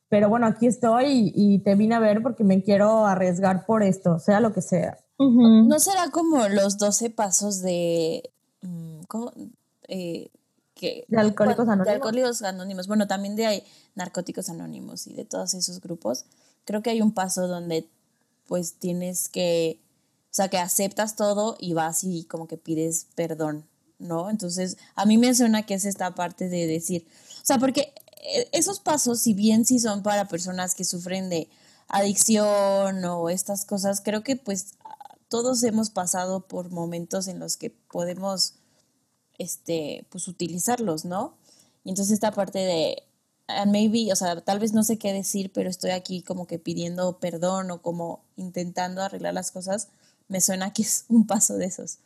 pero 0.10 0.30
bueno, 0.30 0.48
aquí 0.48 0.68
estoy 0.68 1.32
y, 1.34 1.60
te 1.60 1.76
vine 1.76 1.96
a 1.96 2.00
ver 2.00 2.22
porque 2.22 2.44
me 2.44 2.62
quiero 2.62 3.06
arriesgar 3.06 3.66
por 3.66 3.84
esto, 3.84 4.20
sea 4.20 4.40
lo 4.40 4.54
que 4.54 4.62
sea. 4.62 4.98
¿No 5.18 5.80
será 5.80 6.10
como 6.12 6.48
los 6.50 6.78
12 6.78 7.10
pasos 7.10 7.62
de... 7.62 8.32
Mm, 8.62 9.04
¿cómo? 9.08 9.32
Eh, 9.88 10.30
que, 10.74 11.06
de 11.08 11.18
alcohólicos 11.18 11.68
anónimos. 11.68 11.86
De 11.88 11.94
alcohólicos 11.94 12.42
anónimos, 12.42 12.88
bueno, 12.88 13.08
también 13.08 13.36
de 13.36 13.64
narcóticos 13.96 14.50
anónimos 14.50 15.08
y 15.08 15.14
de 15.14 15.24
todos 15.24 15.54
esos 15.54 15.80
grupos. 15.80 16.26
Creo 16.66 16.84
que 16.84 16.90
hay 16.90 17.02
un 17.02 17.14
paso 17.14 17.48
donde 17.48 17.88
pues 18.48 18.74
tienes 18.74 19.30
que, 19.30 19.80
o 20.26 20.34
sea, 20.34 20.50
que 20.50 20.58
aceptas 20.58 21.16
todo 21.16 21.56
y 21.60 21.74
vas 21.74 22.04
y 22.04 22.26
como 22.26 22.48
que 22.48 22.58
pides 22.58 23.08
perdón, 23.16 23.66
¿no? 24.00 24.30
Entonces, 24.30 24.78
a 24.96 25.06
mí 25.06 25.18
me 25.18 25.34
suena 25.34 25.66
que 25.66 25.76
es 25.76 25.86
esta 25.86 26.16
parte 26.16 26.50
de 26.50 26.68
decir, 26.68 27.08
o 27.42 27.46
sea, 27.46 27.58
porque 27.58 27.94
eh, 28.22 28.50
esos 28.52 28.80
pasos, 28.80 29.20
si 29.22 29.34
bien 29.34 29.66
sí 29.66 29.80
son 29.80 30.04
para 30.04 30.28
personas 30.28 30.76
que 30.76 30.86
sufren 30.86 31.30
de 31.30 31.48
adicción 31.88 33.04
o 33.06 33.30
estas 33.30 33.66
cosas, 33.66 34.02
creo 34.02 34.24
que 34.24 34.36
pues 34.36 34.74
todos 35.30 35.64
hemos 35.64 35.90
pasado 35.90 36.48
por 36.48 36.72
momentos 36.72 37.28
en 37.28 37.40
los 37.40 37.58
que 37.58 37.70
podemos 37.70 38.56
este, 39.38 40.06
pues 40.10 40.28
utilizarlos, 40.28 41.06
¿no? 41.06 41.36
Y 41.84 41.90
entonces 41.90 42.14
esta 42.14 42.32
parte 42.32 42.60
de, 42.60 43.04
and 43.48 43.72
maybe, 43.72 44.12
o 44.12 44.16
sea, 44.16 44.42
tal 44.42 44.60
vez 44.60 44.74
no 44.74 44.84
sé 44.84 44.98
qué 44.98 45.14
decir, 45.14 45.52
pero 45.54 45.70
estoy 45.70 45.92
aquí 45.92 46.22
como 46.22 46.48
que 46.48 46.60
pidiendo 46.60 47.20
perdón 47.20 47.72
o 47.72 47.82
como 47.82 48.24
intentando 48.38 49.02
arreglar 49.02 49.34
las 49.34 49.52
cosas, 49.52 49.90
me 50.28 50.42
suena 50.42 50.74
que 50.74 50.82
es 50.82 51.06
un 51.10 51.28
paso 51.28 51.58
de 51.58 51.66
esos. 51.66 52.00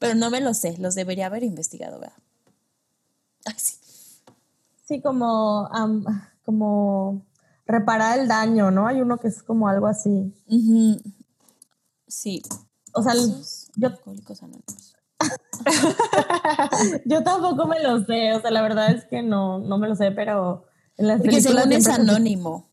Pero 0.00 0.14
no 0.14 0.30
me 0.30 0.40
lo 0.40 0.54
sé, 0.54 0.76
los 0.78 0.96
debería 0.96 1.26
haber 1.26 1.44
investigado, 1.44 2.00
¿verdad? 2.00 2.16
Ay, 3.44 3.54
sí. 3.58 3.76
Sí, 4.86 5.00
como, 5.00 5.68
como 6.42 7.26
reparar 7.66 8.18
el 8.18 8.26
daño, 8.26 8.70
¿no? 8.70 8.88
Hay 8.88 9.02
uno 9.02 9.18
que 9.18 9.28
es 9.28 9.42
como 9.42 9.68
algo 9.68 9.86
así. 9.86 10.34
Sí. 12.08 12.42
O 12.94 13.02
sea, 13.02 13.12
yo, 13.76 13.90
Yo 17.04 17.22
tampoco 17.22 17.66
me 17.66 17.82
lo 17.82 18.02
sé, 18.04 18.32
o 18.32 18.40
sea, 18.40 18.50
la 18.50 18.62
verdad 18.62 18.92
es 18.92 19.04
que 19.04 19.22
no, 19.22 19.58
no 19.58 19.76
me 19.76 19.86
lo 19.86 19.94
sé, 19.94 20.12
pero 20.12 20.64
en 20.96 21.08
las 21.08 21.20
Porque 21.20 21.42
según 21.42 21.72
es 21.72 21.86
anónimo. 21.86 22.70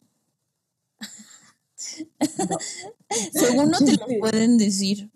según 3.33 3.69
no 3.69 3.79
te 3.79 3.97
lo 3.97 4.05
pueden 4.21 4.57
decir. 4.57 5.11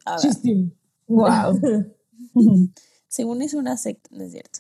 Wow. 1.08 1.58
según 3.08 3.42
es 3.42 3.54
una 3.54 3.78
secta, 3.78 4.10
no 4.12 4.24
es 4.24 4.32
cierto. 4.32 4.60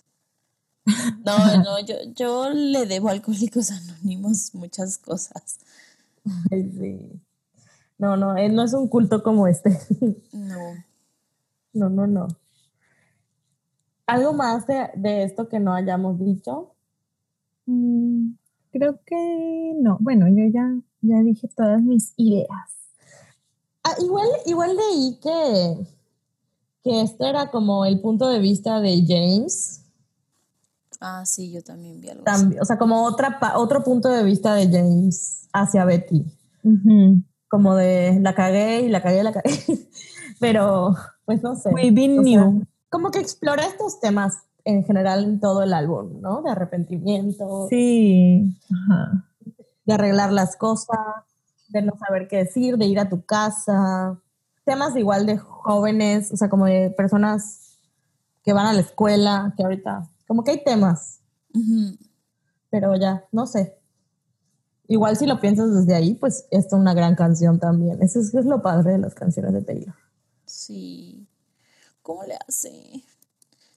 No, 1.25 1.63
no, 1.63 1.79
yo, 1.85 1.95
yo 2.15 2.49
le 2.49 2.87
debo 2.87 3.09
a 3.09 3.11
Alcohólicos 3.11 3.69
Anónimos 3.71 4.55
muchas 4.55 4.97
cosas. 4.97 5.59
sí. 6.49 7.21
No, 8.01 8.17
no, 8.17 8.35
él 8.35 8.55
no 8.55 8.63
es 8.63 8.73
un 8.73 8.87
culto 8.87 9.21
como 9.21 9.47
este. 9.47 9.77
No. 10.33 10.57
No, 11.73 11.89
no, 11.89 12.07
no. 12.07 12.27
¿Algo 14.07 14.33
más 14.33 14.65
de, 14.67 15.23
esto 15.23 15.47
que 15.47 15.59
no 15.59 15.73
hayamos 15.73 16.19
dicho? 16.19 16.73
Mm, 17.67 18.31
creo 18.71 18.99
que 19.05 19.73
no. 19.79 19.97
Bueno, 20.01 20.27
yo 20.27 20.51
ya, 20.51 20.67
ya 21.01 21.21
dije 21.21 21.47
todas 21.47 21.81
mis 21.81 22.13
ideas. 22.17 22.49
Ah, 23.83 23.95
igual, 24.01 24.27
igual 24.47 24.75
leí 24.75 25.19
que, 25.21 25.87
que 26.83 27.01
este 27.01 27.29
era 27.29 27.51
como 27.51 27.85
el 27.85 27.99
punto 27.99 28.29
de 28.29 28.39
vista 28.39 28.79
de 28.79 29.03
James. 29.07 29.81
Ah, 30.99 31.25
sí, 31.25 31.51
yo 31.51 31.63
también 31.63 31.99
vi 31.99 32.09
algo 32.09 32.23
O 32.61 32.65
sea, 32.65 32.77
como 32.77 33.03
otra, 33.05 33.39
otro 33.55 33.83
punto 33.83 34.09
de 34.09 34.23
vista 34.23 34.53
de 34.53 34.69
James 34.69 35.47
hacia 35.51 35.85
Betty. 35.85 36.25
Como 37.49 37.75
de 37.75 38.19
la 38.21 38.35
cagué 38.35 38.81
y 38.81 38.89
la 38.89 39.01
cagué 39.01 39.19
y 39.19 39.23
la 39.23 39.31
cagué. 39.31 39.51
Pero, 40.39 40.95
pues 41.25 41.41
no 41.41 41.55
sé. 41.55 41.71
Muy 41.71 41.91
bien 41.91 42.21
new 42.21 42.63
como 42.91 43.09
que 43.09 43.19
explora 43.19 43.65
estos 43.65 43.99
temas 43.99 44.43
en 44.65 44.83
general 44.83 45.23
en 45.23 45.39
todo 45.39 45.63
el 45.63 45.73
álbum, 45.73 46.21
¿no? 46.21 46.43
De 46.43 46.51
arrepentimiento. 46.51 47.67
Sí. 47.69 48.53
De 49.85 49.93
arreglar 49.93 50.31
las 50.31 50.57
cosas, 50.57 50.99
de 51.69 51.81
no 51.81 51.93
saber 51.97 52.27
qué 52.27 52.37
decir, 52.37 52.77
de 52.77 52.85
ir 52.85 52.99
a 52.99 53.09
tu 53.09 53.23
casa. 53.23 54.19
Temas 54.63 54.95
igual 54.95 55.25
de 55.25 55.37
jóvenes, 55.37 56.31
o 56.31 56.37
sea, 56.37 56.49
como 56.49 56.65
de 56.65 56.91
personas 56.91 57.79
que 58.43 58.53
van 58.53 58.67
a 58.67 58.73
la 58.73 58.81
escuela, 58.81 59.53
que 59.57 59.63
ahorita, 59.63 60.09
como 60.27 60.43
que 60.43 60.51
hay 60.51 60.63
temas. 60.63 61.21
Pero 62.69 62.95
ya, 62.95 63.25
no 63.31 63.45
sé. 63.45 63.77
Igual 64.87 65.17
si 65.17 65.25
lo 65.25 65.39
piensas 65.39 65.73
desde 65.73 65.95
ahí, 65.95 66.15
pues 66.15 66.45
esto 66.51 66.75
es 66.75 66.81
una 66.81 66.93
gran 66.93 67.15
canción 67.15 67.59
también. 67.59 68.01
Eso 68.01 68.19
es, 68.19 68.33
es 68.33 68.45
lo 68.45 68.61
padre 68.61 68.93
de 68.93 68.97
las 68.97 69.13
canciones 69.13 69.53
de 69.53 69.61
Taylor. 69.61 69.95
Sí. 70.45 71.27
¿Cómo 72.01 72.23
le 72.23 72.35
hace? 72.47 73.03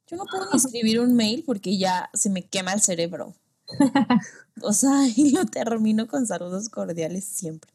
Yo 0.07 0.17
no 0.17 0.25
puedo 0.31 0.47
ni 0.51 0.57
escribir 0.57 1.01
un 1.01 1.15
mail 1.15 1.45
porque 1.47 1.79
ya 1.79 2.11
se 2.15 2.31
me 2.31 2.47
quema 2.47 2.73
el 2.73 2.81
cerebro. 2.81 3.35
o 4.63 4.73
sea, 4.73 5.07
y 5.17 5.31
lo 5.31 5.45
termino 5.47 6.07
con 6.07 6.27
saludos 6.27 6.69
cordiales 6.69 7.25
siempre. 7.25 7.71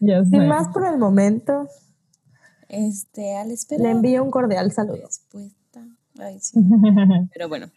Sin 0.00 0.48
más 0.48 0.68
por 0.68 0.86
el 0.86 0.98
momento. 0.98 1.68
Este, 2.72 3.36
al 3.36 3.50
esperar. 3.50 3.84
Le 3.84 3.90
envío 3.90 4.24
un 4.24 4.30
cordial 4.30 4.72
saludo. 4.72 5.06
Respuesta. 5.06 5.86
Ay, 6.18 6.40
sí. 6.40 6.58
Pero 7.34 7.48
bueno. 7.48 7.70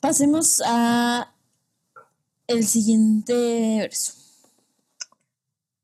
Pasemos 0.00 0.62
a 0.64 1.32
el 2.46 2.64
siguiente 2.64 3.78
verso. 3.78 4.12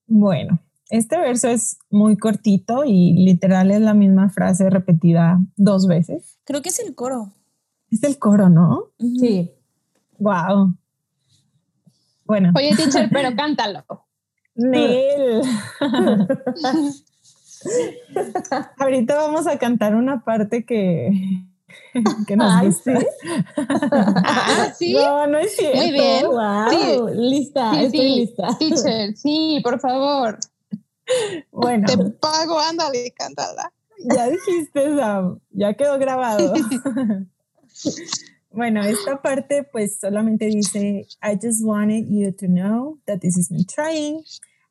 Bueno, 0.07 0.61
este 0.91 1.19
verso 1.19 1.49
es 1.49 1.79
muy 1.91 2.19
cortito 2.19 2.85
y 2.85 3.15
literal 3.15 3.71
es 3.71 3.81
la 3.81 3.95
misma 3.95 4.29
frase 4.29 4.69
repetida 4.69 5.41
dos 5.57 5.87
veces. 5.87 6.39
Creo 6.45 6.61
que 6.61 6.69
es 6.69 6.79
el 6.79 6.95
coro. 6.95 7.33
Es 7.91 8.03
el 8.03 8.19
coro, 8.19 8.51
¿no? 8.51 8.93
Sí. 8.99 9.51
Wow. 10.19 10.77
Bueno. 12.27 12.53
Oye, 12.55 12.77
teacher, 12.77 13.09
pero 13.11 13.31
cántalo. 13.37 13.85
Nel. 14.55 15.41
Ahorita 18.79 19.15
vamos 19.17 19.47
a 19.47 19.59
cantar 19.59 19.95
una 19.95 20.25
parte 20.25 20.65
que, 20.65 21.11
que 22.27 22.37
nos 22.37 22.53
Ay. 22.53 22.71
Ah, 23.57 24.73
sí. 24.77 24.93
No, 24.95 25.27
no 25.27 25.39
es 25.39 25.57
cierto. 25.57 25.79
Muy 25.79 25.93
bien. 25.93 26.27
Wow. 26.27 26.71
Sí. 26.71 27.15
Lista, 27.17 27.71
Sí, 27.73 27.85
estoy 27.85 28.17
lista. 28.21 28.59
teacher, 28.59 29.17
sí, 29.17 29.61
por 29.63 29.81
favor. 29.81 30.39
Bueno, 31.53 31.87
Te 31.87 31.97
pago, 32.19 32.59
ándale, 32.59 33.13
cántala. 33.17 33.71
ya 33.99 34.29
dijiste, 34.31 34.97
Sam. 34.97 35.39
Ya 35.51 35.75
quedó 35.75 35.99
grabado. 35.99 36.55
Bueno, 38.51 38.83
esta 38.85 39.21
parte 39.21 39.65
pues 39.65 39.99
solamente 39.99 40.47
dice, 40.47 41.07
I 41.23 41.37
just 41.43 41.63
wanted 41.65 42.07
you 42.09 42.31
to 42.33 42.47
know 42.47 42.99
that 43.07 43.19
this 43.21 43.37
is 43.37 43.51
me 43.51 43.65
trying. 43.65 44.23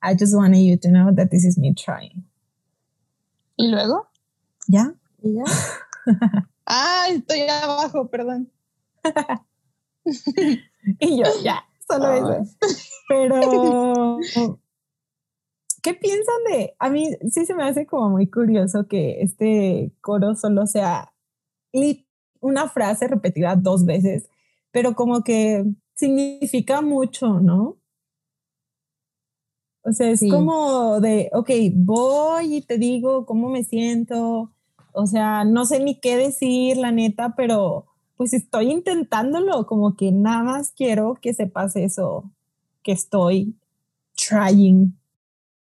I 0.02 0.16
just 0.18 0.34
wanted 0.36 0.62
you 0.64 0.78
to 0.78 0.90
know 0.90 1.12
that 1.14 1.30
this 1.30 1.44
is 1.46 1.58
me 1.58 1.74
trying. 1.74 2.24
¿Y 3.56 3.70
luego? 3.70 4.08
¿Ya? 4.68 4.94
¿Y 5.22 5.36
ya? 5.36 5.44
Ah, 6.66 7.08
estoy 7.10 7.42
abajo, 7.42 8.08
perdón. 8.08 8.50
Y 11.00 11.18
yo, 11.18 11.26
ya, 11.44 11.66
solo 11.88 12.14
eso. 12.14 12.58
Pero, 13.08 14.20
¿qué 15.82 15.94
piensan 15.94 16.44
de? 16.50 16.76
A 16.80 16.90
mí 16.90 17.10
sí 17.30 17.46
se 17.46 17.54
me 17.54 17.64
hace 17.64 17.86
como 17.86 18.10
muy 18.10 18.30
curioso 18.30 18.88
que 18.88 19.22
este 19.22 19.94
coro 20.02 20.36
solo 20.36 20.68
sea 20.68 21.14
una 22.42 22.68
frase 22.70 23.08
repetida 23.08 23.56
dos 23.56 23.86
veces, 23.86 24.30
pero 24.72 24.94
como 24.94 25.24
que 25.24 25.64
significa 25.96 26.82
mucho, 26.82 27.40
¿no? 27.40 27.78
O 29.84 29.92
sea, 29.92 30.10
es 30.10 30.20
Sí. 30.22 30.30
como 30.30 31.00
de, 31.00 31.30
ok, 31.34 31.50
voy 31.74 32.58
y 32.58 32.62
te 32.62 32.78
digo 32.78 33.26
cómo 33.26 33.50
me 33.50 33.64
siento. 33.64 34.50
O 34.94 35.08
sea, 35.08 35.44
no 35.44 35.66
sé 35.66 35.80
ni 35.80 36.00
qué 36.00 36.18
decir, 36.18 36.78
la 36.78 36.92
neta, 36.92 37.34
pero 37.36 37.86
pues 38.16 38.34
estoy 38.34 38.72
intentándolo, 38.72 39.66
como 39.66 39.96
que 39.98 40.12
nada 40.12 40.44
más 40.44 40.72
quiero 40.72 41.18
que 41.22 41.34
sepas 41.34 41.76
eso, 41.76 42.32
que 42.84 42.92
estoy 42.92 43.56
trying. 44.16 44.96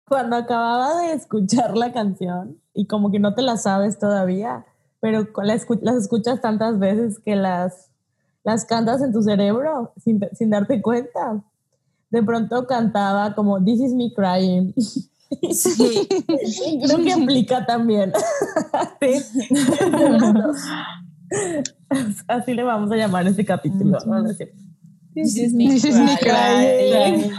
Cuando 0.06 0.36
acababa 0.36 1.00
de 1.00 1.14
escuchar 1.14 1.76
la 1.76 1.92
canción 1.92 2.60
y 2.74 2.86
como 2.86 3.10
que 3.10 3.18
no 3.18 3.34
te 3.34 3.42
la 3.42 3.56
sabes 3.56 3.98
todavía, 3.98 4.66
pero 5.00 5.26
la 5.42 5.56
las 5.80 5.96
escuchas 5.96 6.40
tantas 6.40 6.78
veces 6.78 7.18
que 7.18 7.34
las, 7.34 7.90
las 8.44 8.64
cantas 8.64 9.02
en 9.02 9.12
tu 9.12 9.22
cerebro 9.22 9.92
sin, 9.96 10.20
sin 10.34 10.50
darte 10.50 10.80
cuenta. 10.82 11.42
De 12.10 12.22
pronto 12.22 12.66
cantaba 12.66 13.34
como 13.34 13.62
This 13.62 13.80
is 13.80 13.92
me 13.92 14.12
crying. 14.14 14.72
Sí. 15.52 16.08
Creo 16.86 17.02
que 17.02 17.12
aplica 17.12 17.66
también. 17.66 18.12
Así 22.28 22.54
le 22.54 22.62
vamos 22.62 22.90
a 22.92 22.96
llamar 22.96 23.26
este 23.26 23.44
capítulo. 23.44 23.98
This 25.14 25.36
is 25.36 25.52
me 25.54 25.68
This 25.68 25.84
is 25.84 25.96
me 25.96 26.16
crying. 26.18 27.32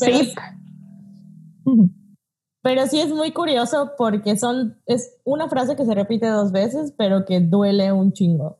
Pero, 0.00 0.18
Sí. 0.18 0.34
pero 2.62 2.86
sí 2.86 3.00
es 3.00 3.08
muy 3.08 3.32
curioso 3.32 3.92
porque 3.96 4.36
son, 4.36 4.78
es 4.86 5.16
una 5.24 5.48
frase 5.48 5.74
que 5.74 5.84
se 5.84 5.94
repite 5.94 6.26
dos 6.26 6.52
veces, 6.52 6.92
pero 6.96 7.24
que 7.24 7.40
duele 7.40 7.92
un 7.92 8.12
chingo. 8.12 8.58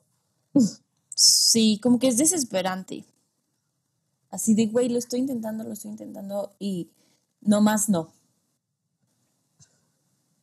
Sí, 1.15 1.79
como 1.83 1.99
que 1.99 2.09
es 2.09 2.17
desesperante. 2.17 3.05
Así 4.31 4.55
de, 4.55 4.67
güey, 4.67 4.89
lo 4.89 4.99
estoy 4.99 5.21
intentando, 5.21 5.65
lo 5.65 5.73
estoy 5.73 5.91
intentando 5.93 6.55
y 6.59 6.91
no 7.41 7.61
más 7.61 7.89
no. 7.89 8.13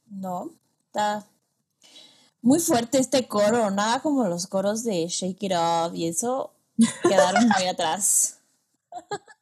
No, 0.07 0.51
está 0.87 1.25
muy 2.41 2.59
fuerte 2.59 2.99
este 2.99 3.27
coro, 3.27 3.71
nada 3.71 4.01
como 4.01 4.27
los 4.27 4.47
coros 4.47 4.83
de 4.83 5.07
Shake 5.07 5.43
It 5.43 5.53
Off 5.55 5.95
y 5.95 6.07
eso 6.07 6.53
quedaron 7.01 7.47
muy 7.49 7.67
atrás. 7.67 8.39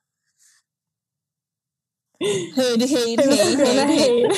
Hate, 2.21 2.85
hate, 2.85 3.19
hate, 3.19 3.89
hate. 3.89 4.31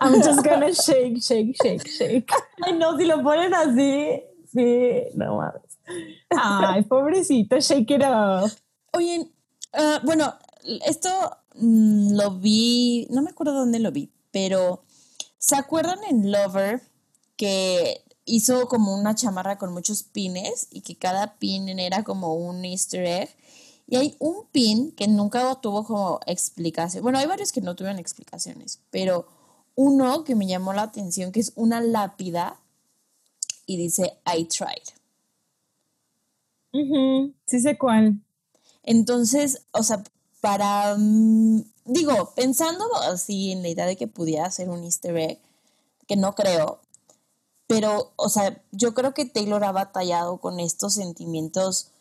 I'm 0.00 0.20
just 0.20 0.42
gonna 0.44 0.74
shake, 0.74 1.22
shake, 1.22 1.54
shake, 1.62 1.86
shake. 1.86 2.32
Ay, 2.64 2.72
no, 2.72 2.98
si 2.98 3.06
lo 3.06 3.22
ponen 3.22 3.54
así, 3.54 4.22
sí, 4.52 5.06
no 5.14 5.36
mames. 5.36 5.78
Ay, 6.30 6.82
pobrecito, 6.82 7.60
shake 7.60 7.92
it 7.92 8.02
off. 8.02 8.56
Oye, 8.92 9.30
ah, 9.72 10.00
bueno, 10.04 10.34
esto 10.86 11.08
mm, 11.54 12.14
lo 12.14 12.38
vi, 12.38 13.06
no 13.10 13.22
me 13.22 13.30
acuerdo 13.30 13.54
dónde 13.54 13.78
lo 13.78 13.92
vi, 13.92 14.10
pero 14.30 14.82
¿se 15.38 15.56
acuerdan 15.56 15.98
en 16.08 16.30
Lover 16.30 16.82
que 17.36 18.04
hizo 18.24 18.68
como 18.68 18.94
una 18.94 19.14
chamarra 19.14 19.58
con 19.58 19.72
muchos 19.72 20.02
pines 20.02 20.68
y 20.70 20.82
que 20.82 20.96
cada 20.96 21.38
pin 21.38 21.68
era 21.78 22.04
como 22.04 22.34
un 22.34 22.64
easter 22.64 23.04
egg? 23.04 23.36
Y 23.86 23.96
hay 23.96 24.16
un 24.20 24.46
pin 24.52 24.92
que 24.92 25.08
nunca 25.08 25.60
tuvo 25.60 25.84
como 25.84 26.20
explicación. 26.26 27.02
Bueno, 27.02 27.18
hay 27.18 27.26
varios 27.26 27.50
que 27.50 27.60
no 27.60 27.74
tuvieron 27.74 27.98
explicaciones, 27.98 28.80
pero 28.90 29.26
uno 29.74 30.24
que 30.24 30.36
me 30.36 30.46
llamó 30.46 30.72
la 30.72 30.82
atención, 30.82 31.32
que 31.32 31.40
es 31.40 31.52
una 31.56 31.80
lápida 31.80 32.60
y 33.66 33.76
dice 33.76 34.18
I 34.26 34.44
tried. 34.44 34.82
Sí 37.46 37.60
sé 37.60 37.78
cuál. 37.78 38.20
Entonces, 38.82 39.62
o 39.72 39.82
sea, 39.82 40.02
para, 40.40 40.96
mm, 40.98 41.62
digo, 41.84 42.32
pensando 42.34 42.84
así 42.96 43.52
en 43.52 43.62
la 43.62 43.68
idea 43.68 43.86
de 43.86 43.96
que 43.96 44.08
pudiera 44.08 44.50
ser 44.50 44.70
un 44.70 44.84
easter 44.84 45.16
egg, 45.16 45.40
que 46.06 46.16
no 46.16 46.34
creo, 46.34 46.80
pero, 47.66 48.12
o 48.16 48.28
sea, 48.28 48.62
yo 48.72 48.94
creo 48.94 49.14
que 49.14 49.26
Taylor 49.26 49.62
ha 49.64 49.72
batallado 49.72 50.38
con 50.38 50.60
estos 50.60 50.94
sentimientos 50.94 51.92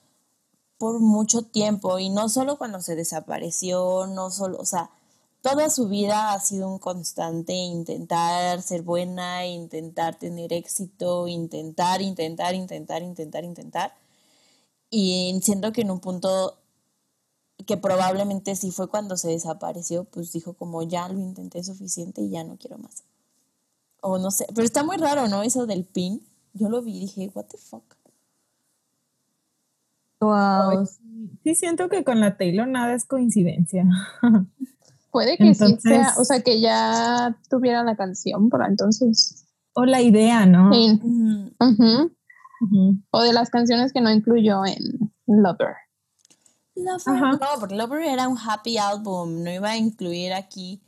por 0.79 0.99
mucho 0.99 1.43
tiempo 1.43 1.99
y 1.99 2.09
no 2.09 2.29
solo 2.29 2.57
cuando 2.57 2.81
se 2.81 2.95
desapareció, 2.95 4.07
no 4.07 4.31
solo, 4.31 4.57
o 4.59 4.65
sea, 4.65 4.89
toda 5.41 5.69
su 5.69 5.87
vida 5.89 6.33
ha 6.33 6.39
sido 6.39 6.67
un 6.69 6.79
constante 6.79 7.53
intentar 7.53 8.61
ser 8.61 8.81
buena, 8.81 9.45
intentar 9.45 10.17
tener 10.17 10.53
éxito, 10.53 11.27
intentar, 11.27 12.01
intentar, 12.01 12.55
intentar, 12.55 13.03
intentar, 13.03 13.43
intentar. 13.43 13.93
Y 14.89 15.39
siento 15.43 15.71
que 15.71 15.81
en 15.81 15.91
un 15.91 15.99
punto 15.99 16.58
que 17.65 17.77
probablemente 17.77 18.55
sí 18.55 18.71
fue 18.71 18.89
cuando 18.89 19.17
se 19.17 19.29
desapareció, 19.29 20.05
pues 20.05 20.31
dijo 20.31 20.53
como 20.53 20.83
ya 20.83 21.07
lo 21.09 21.19
intenté 21.19 21.63
suficiente 21.63 22.21
y 22.21 22.29
ya 22.29 22.43
no 22.43 22.57
quiero 22.57 22.77
más. 22.77 23.03
O 24.01 24.17
no 24.17 24.31
sé, 24.31 24.45
pero 24.53 24.65
está 24.65 24.83
muy 24.83 24.97
raro, 24.97 25.27
¿no? 25.27 25.43
Eso 25.43 25.65
del 25.65 25.85
pin. 25.85 26.23
Yo 26.53 26.69
lo 26.69 26.81
vi 26.81 26.97
y 26.97 26.99
dije, 27.01 27.31
what 27.33 27.45
the 27.45 27.57
fuck. 27.57 27.83
Wow. 30.21 30.85
Sí 31.43 31.55
siento 31.55 31.89
que 31.89 32.03
con 32.03 32.19
la 32.19 32.37
Taylor 32.37 32.67
nada 32.67 32.93
es 32.93 33.05
coincidencia. 33.05 33.85
Puede 35.11 35.37
que 35.37 35.53
sí 35.55 35.77
sea, 35.79 36.13
o 36.17 36.23
sea, 36.23 36.41
que 36.41 36.61
ya 36.61 37.37
tuviera 37.49 37.83
la 37.83 37.95
canción 37.95 38.49
por 38.49 38.63
entonces. 38.63 39.45
O 39.73 39.85
la 39.85 40.01
idea, 40.01 40.45
¿no? 40.45 40.71
O 43.11 43.21
de 43.21 43.33
las 43.33 43.49
canciones 43.49 43.91
que 43.91 44.01
no 44.01 44.11
incluyó 44.11 44.65
en 44.65 45.11
Lover. 45.25 45.75
Lover. 46.83 47.01
Ajá. 47.23 47.31
No, 47.33 47.59
porque 47.59 47.75
Lover 47.75 48.01
era 48.03 48.27
un 48.27 48.37
happy 48.37 48.77
album, 48.77 49.43
no 49.43 49.51
iba 49.51 49.69
a 49.71 49.77
incluir 49.77 50.33
aquí 50.33 50.81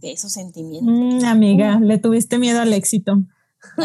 de 0.00 0.12
esos 0.12 0.32
sentimientos. 0.32 0.92
Mm, 0.92 1.24
amiga, 1.26 1.78
le 1.80 1.98
tuviste 1.98 2.38
miedo 2.38 2.60
al 2.60 2.72
éxito. 2.72 3.18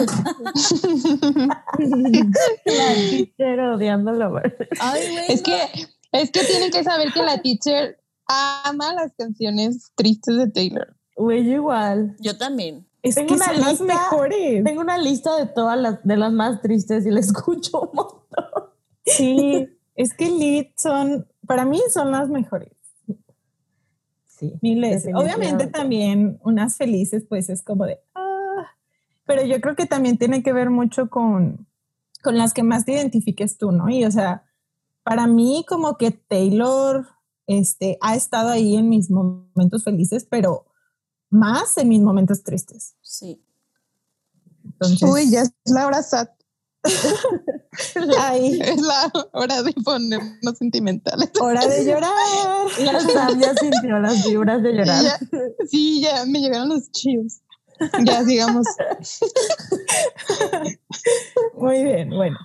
La 2.65 2.93
teacher 3.09 3.59
odiando 3.59 4.11
Lover. 4.13 4.67
Ay, 4.79 5.01
güey. 5.11 5.25
Es 5.29 5.41
que, 5.41 5.57
es 6.11 6.31
que 6.31 6.43
tienen 6.43 6.71
que 6.71 6.83
saber 6.83 7.11
que 7.13 7.21
la 7.23 7.41
teacher 7.41 7.99
ama 8.27 8.93
las 8.93 9.13
canciones 9.17 9.91
tristes 9.95 10.37
de 10.37 10.49
Taylor. 10.49 10.95
Güey, 11.15 11.45
yo 11.45 11.53
igual. 11.53 12.15
Yo 12.19 12.37
también. 12.37 12.87
Es 13.01 13.15
Tengo 13.15 13.29
que 13.29 13.33
una 13.35 13.45
son 13.45 13.59
las 13.59 13.69
lista- 13.79 13.85
mejores. 13.85 14.63
Tengo 14.63 14.81
una 14.81 14.97
lista 14.97 15.35
de 15.37 15.45
todas 15.45 15.77
las, 15.79 16.03
de 16.03 16.17
las 16.17 16.31
más 16.33 16.61
tristes 16.61 17.05
y 17.05 17.11
la 17.11 17.19
escucho 17.19 17.81
un 17.81 17.89
montón. 17.93 18.71
Sí, 19.05 19.67
es 19.97 20.13
que 20.13 20.29
Lead 20.29 20.67
son, 20.77 21.27
para 21.45 21.65
mí 21.65 21.81
son 21.91 22.11
las 22.11 22.29
mejores. 22.29 22.71
Sí. 24.27 24.53
Miles. 24.61 25.07
Obviamente 25.13 25.65
también 25.65 26.39
unas 26.43 26.77
felices, 26.77 27.25
pues 27.27 27.49
es 27.49 27.63
como 27.63 27.85
de, 27.85 27.99
ah, 28.13 28.67
pero 29.25 29.43
yo 29.43 29.59
creo 29.59 29.75
que 29.75 29.87
también 29.87 30.19
tiene 30.19 30.43
que 30.43 30.53
ver 30.53 30.69
mucho 30.69 31.09
con, 31.09 31.67
con 32.23 32.37
las 32.37 32.53
que 32.53 32.61
más 32.61 32.85
te 32.85 32.93
identifiques 32.93 33.57
tú, 33.57 33.71
¿no? 33.71 33.89
Y 33.89 34.05
o 34.05 34.11
sea, 34.11 34.45
para 35.01 35.25
mí 35.25 35.65
como 35.67 35.97
que 35.97 36.11
Taylor 36.11 37.07
este, 37.47 37.97
ha 37.99 38.15
estado 38.15 38.49
ahí 38.49 38.75
en 38.75 38.89
mis 38.89 39.09
momentos 39.09 39.83
felices, 39.83 40.27
pero 40.29 40.67
más 41.31 41.75
en 41.79 41.89
mis 41.89 42.01
momentos 42.01 42.43
tristes. 42.43 42.95
Sí. 43.01 43.43
Entonces, 44.63 45.09
Uy, 45.09 45.31
ya 45.31 45.41
es 45.41 45.53
la 45.65 45.87
hora 45.87 46.03
sat. 46.03 46.29
ay, 48.19 48.59
Es 48.63 48.81
la 48.81 49.11
hora 49.33 49.61
de 49.63 49.73
ponernos 49.73 50.57
sentimentales. 50.57 51.29
hora 51.39 51.65
de 51.67 51.85
llorar. 51.85 52.11
La 52.79 52.99
Sam 52.99 53.39
ya 53.39 53.53
sintió 53.55 53.99
las 53.99 54.25
vibras 54.25 54.61
de 54.63 54.73
llorar. 54.73 55.03
Ya- 55.03 55.19
sí, 55.67 56.01
ya 56.01 56.25
me 56.25 56.39
llegaron 56.39 56.69
los 56.69 56.91
chills. 56.91 57.41
Ya 58.03 58.23
sigamos. 58.23 58.65
Muy 61.57 61.83
bien, 61.83 62.09
bueno. 62.09 62.37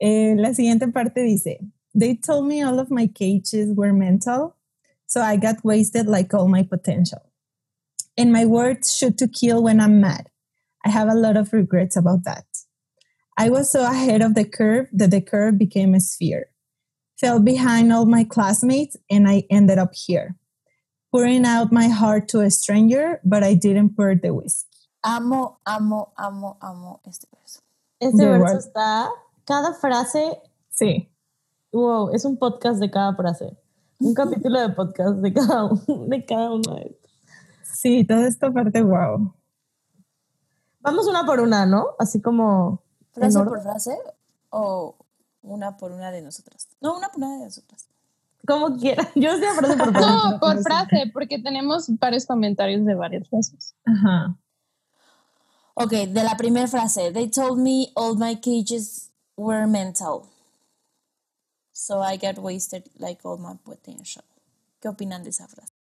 Eh, 0.00 0.34
la 0.36 0.54
siguiente 0.54 0.88
parte 0.88 1.22
dice, 1.22 1.58
They 1.94 2.14
told 2.16 2.46
me 2.46 2.62
all 2.62 2.78
of 2.78 2.90
my 2.90 3.08
cages 3.08 3.70
were 3.74 3.92
mental, 3.92 4.56
so 5.06 5.20
I 5.22 5.36
got 5.36 5.64
wasted 5.64 6.06
like 6.06 6.34
all 6.34 6.48
my 6.48 6.62
potential. 6.62 7.20
And 8.16 8.32
my 8.32 8.44
words 8.44 8.92
shoot 8.94 9.16
to 9.18 9.28
kill 9.28 9.62
when 9.62 9.80
I'm 9.80 10.00
mad. 10.00 10.28
I 10.84 10.90
have 10.90 11.08
a 11.08 11.14
lot 11.14 11.36
of 11.36 11.52
regrets 11.52 11.96
about 11.96 12.24
that. 12.24 12.44
I 13.38 13.50
was 13.50 13.70
so 13.70 13.86
ahead 13.86 14.20
of 14.20 14.34
the 14.34 14.44
curve 14.44 14.88
that 14.92 15.10
the 15.12 15.20
curve 15.20 15.58
became 15.58 15.94
a 15.94 16.00
sphere. 16.00 16.46
Fell 17.20 17.38
behind 17.38 17.92
all 17.92 18.04
my 18.06 18.24
classmates 18.24 18.96
and 19.08 19.28
I 19.28 19.44
ended 19.48 19.78
up 19.78 19.94
here. 19.94 20.34
Pouring 21.12 21.46
out 21.46 21.70
my 21.72 21.88
heart 21.88 22.28
to 22.28 22.40
a 22.40 22.50
stranger, 22.50 23.20
but 23.24 23.42
I 23.42 23.54
didn't 23.54 23.94
pour 23.96 24.14
the 24.14 24.34
whiskey. 24.34 24.66
Amo, 25.04 25.58
amo, 25.64 26.12
amo, 26.18 26.56
amo 26.60 27.00
este 27.06 27.26
verso. 27.32 27.60
Este 28.00 28.24
verso 28.26 28.58
está, 28.58 29.08
cada 29.46 29.72
frase, 29.74 30.40
Sí. 30.70 31.08
wow, 31.72 32.10
es 32.14 32.24
un 32.24 32.36
podcast 32.36 32.80
de 32.80 32.90
cada 32.90 33.14
frase. 33.16 33.56
Un 34.00 34.14
capítulo 34.14 34.60
de 34.60 34.68
podcast 34.74 35.16
de 35.22 35.32
cada, 35.32 35.64
uno- 35.64 36.06
de 36.08 36.24
cada 36.24 36.50
uno 36.50 36.74
de 36.74 36.82
estos. 36.90 37.10
Sí, 37.62 38.04
toda 38.04 38.26
esta 38.28 38.52
parte, 38.52 38.82
wow. 38.82 39.32
Vamos 40.80 41.06
una 41.08 41.24
por 41.24 41.40
una, 41.40 41.64
¿no? 41.66 41.94
Así 41.98 42.20
como... 42.20 42.82
¿Frase 43.18 43.38
por 43.44 43.62
frase 43.62 43.98
o 44.50 44.96
una 45.42 45.76
por 45.76 45.92
una 45.92 46.10
de 46.10 46.22
nosotras? 46.22 46.68
No, 46.80 46.96
una 46.96 47.08
por 47.08 47.18
una 47.18 47.38
de 47.38 47.44
nosotras. 47.44 47.88
Como 48.46 48.76
quiera. 48.76 49.08
Yo 49.14 49.32
estoy 49.32 49.48
frase 49.56 49.76
por 49.76 49.92
frase. 49.92 50.06
No, 50.06 50.40
por 50.40 50.62
frase, 50.62 51.10
porque 51.12 51.38
tenemos 51.38 51.86
varios 51.98 52.26
comentarios 52.26 52.84
de 52.84 52.94
varias 52.94 53.28
frases. 53.28 53.74
Ajá. 53.84 54.36
Ok, 55.74 55.90
de 55.90 56.24
la 56.24 56.36
primera 56.36 56.66
frase. 56.66 57.12
They 57.12 57.28
told 57.28 57.58
me 57.58 57.92
all 57.94 58.16
my 58.16 58.36
cages 58.36 59.12
were 59.36 59.66
mental. 59.66 60.26
So 61.72 62.00
I 62.02 62.16
got 62.16 62.38
wasted 62.38 62.90
like 62.98 63.20
all 63.24 63.38
my 63.38 63.54
potential. 63.62 64.24
¿Qué 64.80 64.88
opinan 64.88 65.22
de 65.22 65.30
esa 65.30 65.46
frase? 65.46 65.72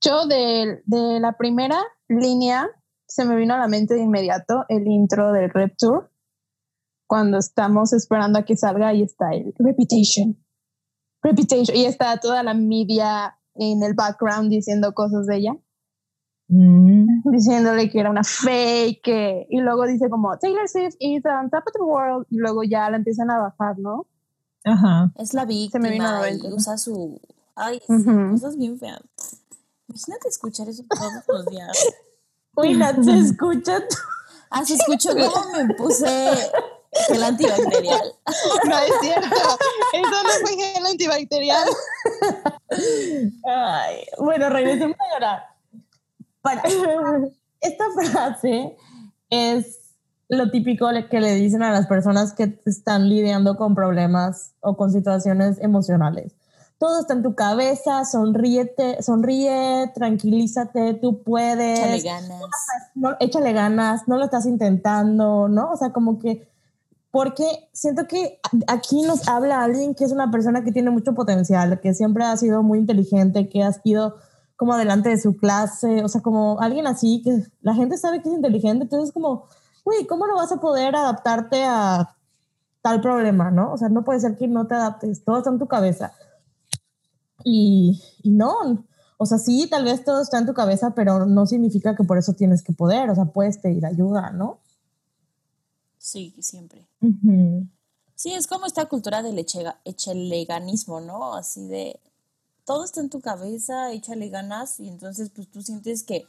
Yo 0.00 0.26
de, 0.26 0.82
de 0.86 1.18
la 1.18 1.32
primera 1.32 1.82
línea 2.08 2.68
se 3.06 3.24
me 3.24 3.36
vino 3.36 3.54
a 3.54 3.58
la 3.58 3.68
mente 3.68 3.94
de 3.94 4.02
inmediato 4.02 4.64
el 4.68 4.86
intro 4.86 5.32
del 5.32 5.50
Rep 5.50 5.76
Tour. 5.76 6.10
Cuando 7.14 7.38
estamos 7.38 7.92
esperando 7.92 8.40
a 8.40 8.42
que 8.44 8.56
salga 8.56 8.92
y 8.92 9.02
está 9.04 9.30
el 9.30 9.54
Reputation. 9.56 10.36
Reputation. 11.22 11.76
Y 11.76 11.84
está 11.84 12.16
toda 12.18 12.42
la 12.42 12.54
media 12.54 13.38
en 13.54 13.84
el 13.84 13.94
background 13.94 14.50
diciendo 14.50 14.92
cosas 14.94 15.24
de 15.28 15.36
ella. 15.36 15.52
Mm, 16.48 17.22
diciéndole 17.30 17.88
que 17.88 18.00
era 18.00 18.10
una 18.10 18.24
fake, 18.24 19.00
que- 19.00 19.46
y 19.48 19.60
luego 19.60 19.86
dice 19.86 20.10
como 20.10 20.36
Taylor 20.38 20.68
Swift 20.68 20.96
is 20.98 21.22
on 21.24 21.50
top 21.50 21.62
of 21.68 21.72
the 21.72 21.82
world, 21.84 22.26
y 22.30 22.36
luego 22.38 22.64
ya 22.64 22.90
la 22.90 22.96
empiezan 22.96 23.30
a 23.30 23.38
bajar, 23.38 23.78
¿no? 23.78 24.08
Ajá. 24.64 25.12
Es 25.14 25.34
la 25.34 25.42
Se 25.42 25.46
víctima 25.46 25.84
me 25.84 25.90
vino 25.92 26.08
a 26.08 26.28
y 26.28 26.40
usa 26.52 26.76
su... 26.76 27.20
Ay, 27.54 27.80
Ujú. 27.88 28.32
cosas 28.32 28.56
bien 28.58 28.76
feas. 28.76 29.00
Imagínate 29.88 30.28
escuchar 30.28 30.68
eso 30.68 30.82
todos 30.88 31.12
los 31.28 31.46
días. 31.46 31.78
Uy, 32.56 32.74
Nat, 32.74 33.00
se 33.04 33.16
escucha. 33.18 33.78
Ah, 34.50 34.64
se 34.64 34.74
escuchó 34.74 35.10
cómo 35.10 35.64
me 35.64 35.74
puse 35.74 36.06
el 37.08 37.22
antibacterial. 37.22 38.14
No 38.66 38.78
es 38.78 38.92
cierto, 39.00 39.36
eso 39.92 40.22
no 40.22 40.30
fue 40.40 40.56
gel 40.56 40.86
antibacterial. 40.86 41.68
Ay, 43.44 43.96
bueno, 44.18 44.48
regresemos 44.48 44.96
a 44.98 45.14
llorar. 45.14 45.42
Para, 46.40 46.62
esta 47.60 47.84
frase 47.94 48.76
es 49.30 49.84
lo 50.28 50.50
típico 50.50 50.88
que 51.10 51.20
le 51.20 51.34
dicen 51.34 51.62
a 51.62 51.70
las 51.70 51.86
personas 51.86 52.32
que 52.32 52.58
están 52.66 53.08
lidiando 53.08 53.56
con 53.56 53.74
problemas 53.74 54.52
o 54.60 54.76
con 54.76 54.90
situaciones 54.90 55.58
emocionales. 55.60 56.32
Todo 56.78 57.00
está 57.00 57.14
en 57.14 57.22
tu 57.22 57.34
cabeza, 57.34 58.04
sonríete, 58.04 59.02
sonríe, 59.02 59.90
tranquilízate, 59.94 60.94
tú 60.94 61.22
puedes. 61.22 61.78
Échale 61.78 62.00
ganas. 62.02 62.40
no, 62.94 63.16
échale 63.20 63.52
ganas, 63.52 64.08
no 64.08 64.18
lo 64.18 64.24
estás 64.24 64.44
intentando, 64.44 65.48
¿no? 65.48 65.70
O 65.70 65.76
sea, 65.76 65.92
como 65.92 66.18
que, 66.18 66.48
porque 67.14 67.68
siento 67.72 68.08
que 68.08 68.40
aquí 68.66 69.02
nos 69.02 69.28
habla 69.28 69.62
alguien 69.62 69.94
que 69.94 70.02
es 70.02 70.10
una 70.10 70.32
persona 70.32 70.64
que 70.64 70.72
tiene 70.72 70.90
mucho 70.90 71.14
potencial, 71.14 71.78
que 71.80 71.94
siempre 71.94 72.24
ha 72.24 72.36
sido 72.36 72.64
muy 72.64 72.80
inteligente, 72.80 73.48
que 73.48 73.62
ha 73.62 73.72
sido 73.72 74.16
como 74.56 74.72
adelante 74.72 75.10
de 75.10 75.20
su 75.20 75.36
clase, 75.36 76.02
o 76.02 76.08
sea, 76.08 76.22
como 76.22 76.60
alguien 76.60 76.88
así, 76.88 77.22
que 77.22 77.44
la 77.60 77.72
gente 77.72 77.98
sabe 77.98 78.20
que 78.20 78.30
es 78.30 78.34
inteligente, 78.34 78.82
entonces 78.86 79.14
como, 79.14 79.46
uy, 79.84 80.08
¿cómo 80.08 80.26
no 80.26 80.34
vas 80.34 80.50
a 80.50 80.56
poder 80.56 80.96
adaptarte 80.96 81.62
a 81.62 82.16
tal 82.82 83.00
problema, 83.00 83.52
no? 83.52 83.72
O 83.72 83.78
sea, 83.78 83.88
no 83.88 84.02
puede 84.02 84.18
ser 84.18 84.36
que 84.36 84.48
no 84.48 84.66
te 84.66 84.74
adaptes, 84.74 85.22
todo 85.22 85.38
está 85.38 85.50
en 85.50 85.60
tu 85.60 85.68
cabeza. 85.68 86.14
Y, 87.44 88.02
y 88.24 88.30
no, 88.32 88.84
o 89.18 89.26
sea, 89.26 89.38
sí, 89.38 89.68
tal 89.70 89.84
vez 89.84 90.04
todo 90.04 90.20
está 90.20 90.38
en 90.38 90.46
tu 90.46 90.52
cabeza, 90.52 90.96
pero 90.96 91.26
no 91.26 91.46
significa 91.46 91.94
que 91.94 92.02
por 92.02 92.18
eso 92.18 92.32
tienes 92.32 92.64
que 92.64 92.72
poder, 92.72 93.08
o 93.08 93.14
sea, 93.14 93.26
puedes 93.26 93.58
pedir 93.58 93.86
ayuda, 93.86 94.32
¿no? 94.32 94.63
Sí, 96.04 96.34
siempre. 96.40 96.86
Sí, 98.14 98.34
es 98.34 98.46
como 98.46 98.66
esta 98.66 98.84
cultura 98.90 99.22
del 99.22 99.38
eche- 99.38 99.74
echeleganismo, 99.86 101.00
¿no? 101.00 101.34
Así 101.34 101.66
de 101.66 101.98
todo 102.66 102.84
está 102.84 103.00
en 103.00 103.08
tu 103.08 103.22
cabeza, 103.22 103.90
échale 103.90 104.28
ganas 104.28 104.80
y 104.80 104.88
entonces 104.88 105.30
pues 105.34 105.48
tú 105.50 105.62
sientes 105.62 106.02
que 106.02 106.26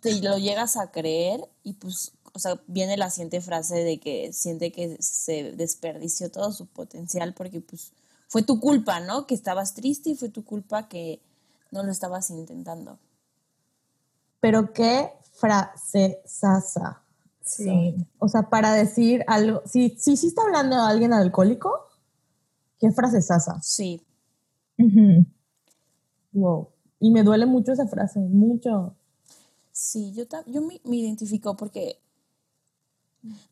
te 0.00 0.18
lo 0.22 0.38
llegas 0.38 0.78
a 0.78 0.90
creer 0.92 1.46
y 1.62 1.74
pues, 1.74 2.12
o 2.32 2.38
sea, 2.38 2.58
viene 2.68 2.96
la 2.96 3.10
siguiente 3.10 3.42
frase 3.42 3.84
de 3.84 4.00
que 4.00 4.32
siente 4.32 4.72
que 4.72 4.96
se 5.02 5.52
desperdició 5.52 6.30
todo 6.30 6.50
su 6.52 6.64
potencial 6.64 7.34
porque 7.34 7.60
pues 7.60 7.92
fue 8.28 8.44
tu 8.44 8.60
culpa, 8.60 9.00
¿no? 9.00 9.26
Que 9.26 9.34
estabas 9.34 9.74
triste 9.74 10.08
y 10.08 10.14
fue 10.16 10.30
tu 10.30 10.42
culpa 10.42 10.88
que 10.88 11.20
no 11.70 11.82
lo 11.82 11.92
estabas 11.92 12.30
intentando. 12.30 12.98
Pero 14.40 14.72
qué 14.72 15.12
frase 15.34 16.22
sasa. 16.24 17.02
Sí. 17.46 17.94
O 18.18 18.28
sea, 18.28 18.50
para 18.50 18.74
decir 18.74 19.24
algo, 19.28 19.62
si 19.64 19.90
sí 19.98 20.16
si, 20.16 20.26
está 20.26 20.42
hablando 20.42 20.76
de 20.76 20.82
alguien 20.82 21.12
alcohólico, 21.12 21.70
qué 22.78 22.90
frase 22.90 23.22
sasa. 23.22 23.60
Sí. 23.62 24.02
Wow. 26.32 26.68
Y 26.98 27.10
me 27.10 27.22
duele 27.22 27.46
mucho 27.46 27.72
esa 27.72 27.86
frase, 27.86 28.18
mucho. 28.18 28.94
Sí, 29.70 30.12
yo, 30.12 30.24
yo 30.46 30.60
me, 30.60 30.80
me 30.84 30.96
identifico 30.96 31.56
porque 31.56 31.98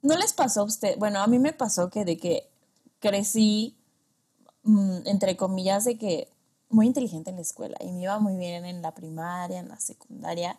no 0.02 0.16
les 0.16 0.32
pasó 0.32 0.62
a 0.62 0.64
usted, 0.64 0.98
bueno, 0.98 1.20
a 1.20 1.26
mí 1.26 1.38
me 1.38 1.52
pasó 1.52 1.88
que 1.88 2.04
de 2.04 2.16
que 2.16 2.48
crecí, 2.98 3.76
mm, 4.64 5.06
entre 5.06 5.36
comillas, 5.36 5.84
de 5.84 5.98
que 5.98 6.28
muy 6.68 6.86
inteligente 6.86 7.30
en 7.30 7.36
la 7.36 7.42
escuela 7.42 7.76
y 7.80 7.92
me 7.92 8.02
iba 8.02 8.18
muy 8.18 8.36
bien 8.36 8.64
en 8.64 8.82
la 8.82 8.92
primaria, 8.92 9.60
en 9.60 9.68
la 9.68 9.78
secundaria, 9.78 10.58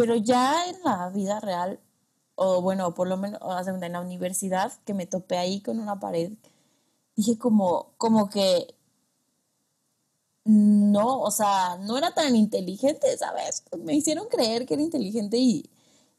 pero 0.00 0.16
ya 0.16 0.66
en 0.66 0.76
la 0.82 1.10
vida 1.10 1.40
real, 1.40 1.78
o 2.34 2.62
bueno, 2.62 2.94
por 2.94 3.06
lo 3.06 3.18
menos 3.18 3.38
en 3.68 3.92
la 3.92 4.00
universidad, 4.00 4.72
que 4.86 4.94
me 4.94 5.04
topé 5.04 5.36
ahí 5.36 5.60
con 5.60 5.78
una 5.78 6.00
pared, 6.00 6.32
dije 7.16 7.36
como, 7.36 7.92
como 7.98 8.30
que 8.30 8.74
no, 10.46 11.20
o 11.20 11.30
sea, 11.30 11.76
no 11.86 11.98
era 11.98 12.14
tan 12.14 12.34
inteligente, 12.34 13.14
¿sabes? 13.18 13.62
Me 13.84 13.94
hicieron 13.94 14.26
creer 14.30 14.64
que 14.64 14.72
era 14.72 14.82
inteligente 14.82 15.36
y 15.36 15.68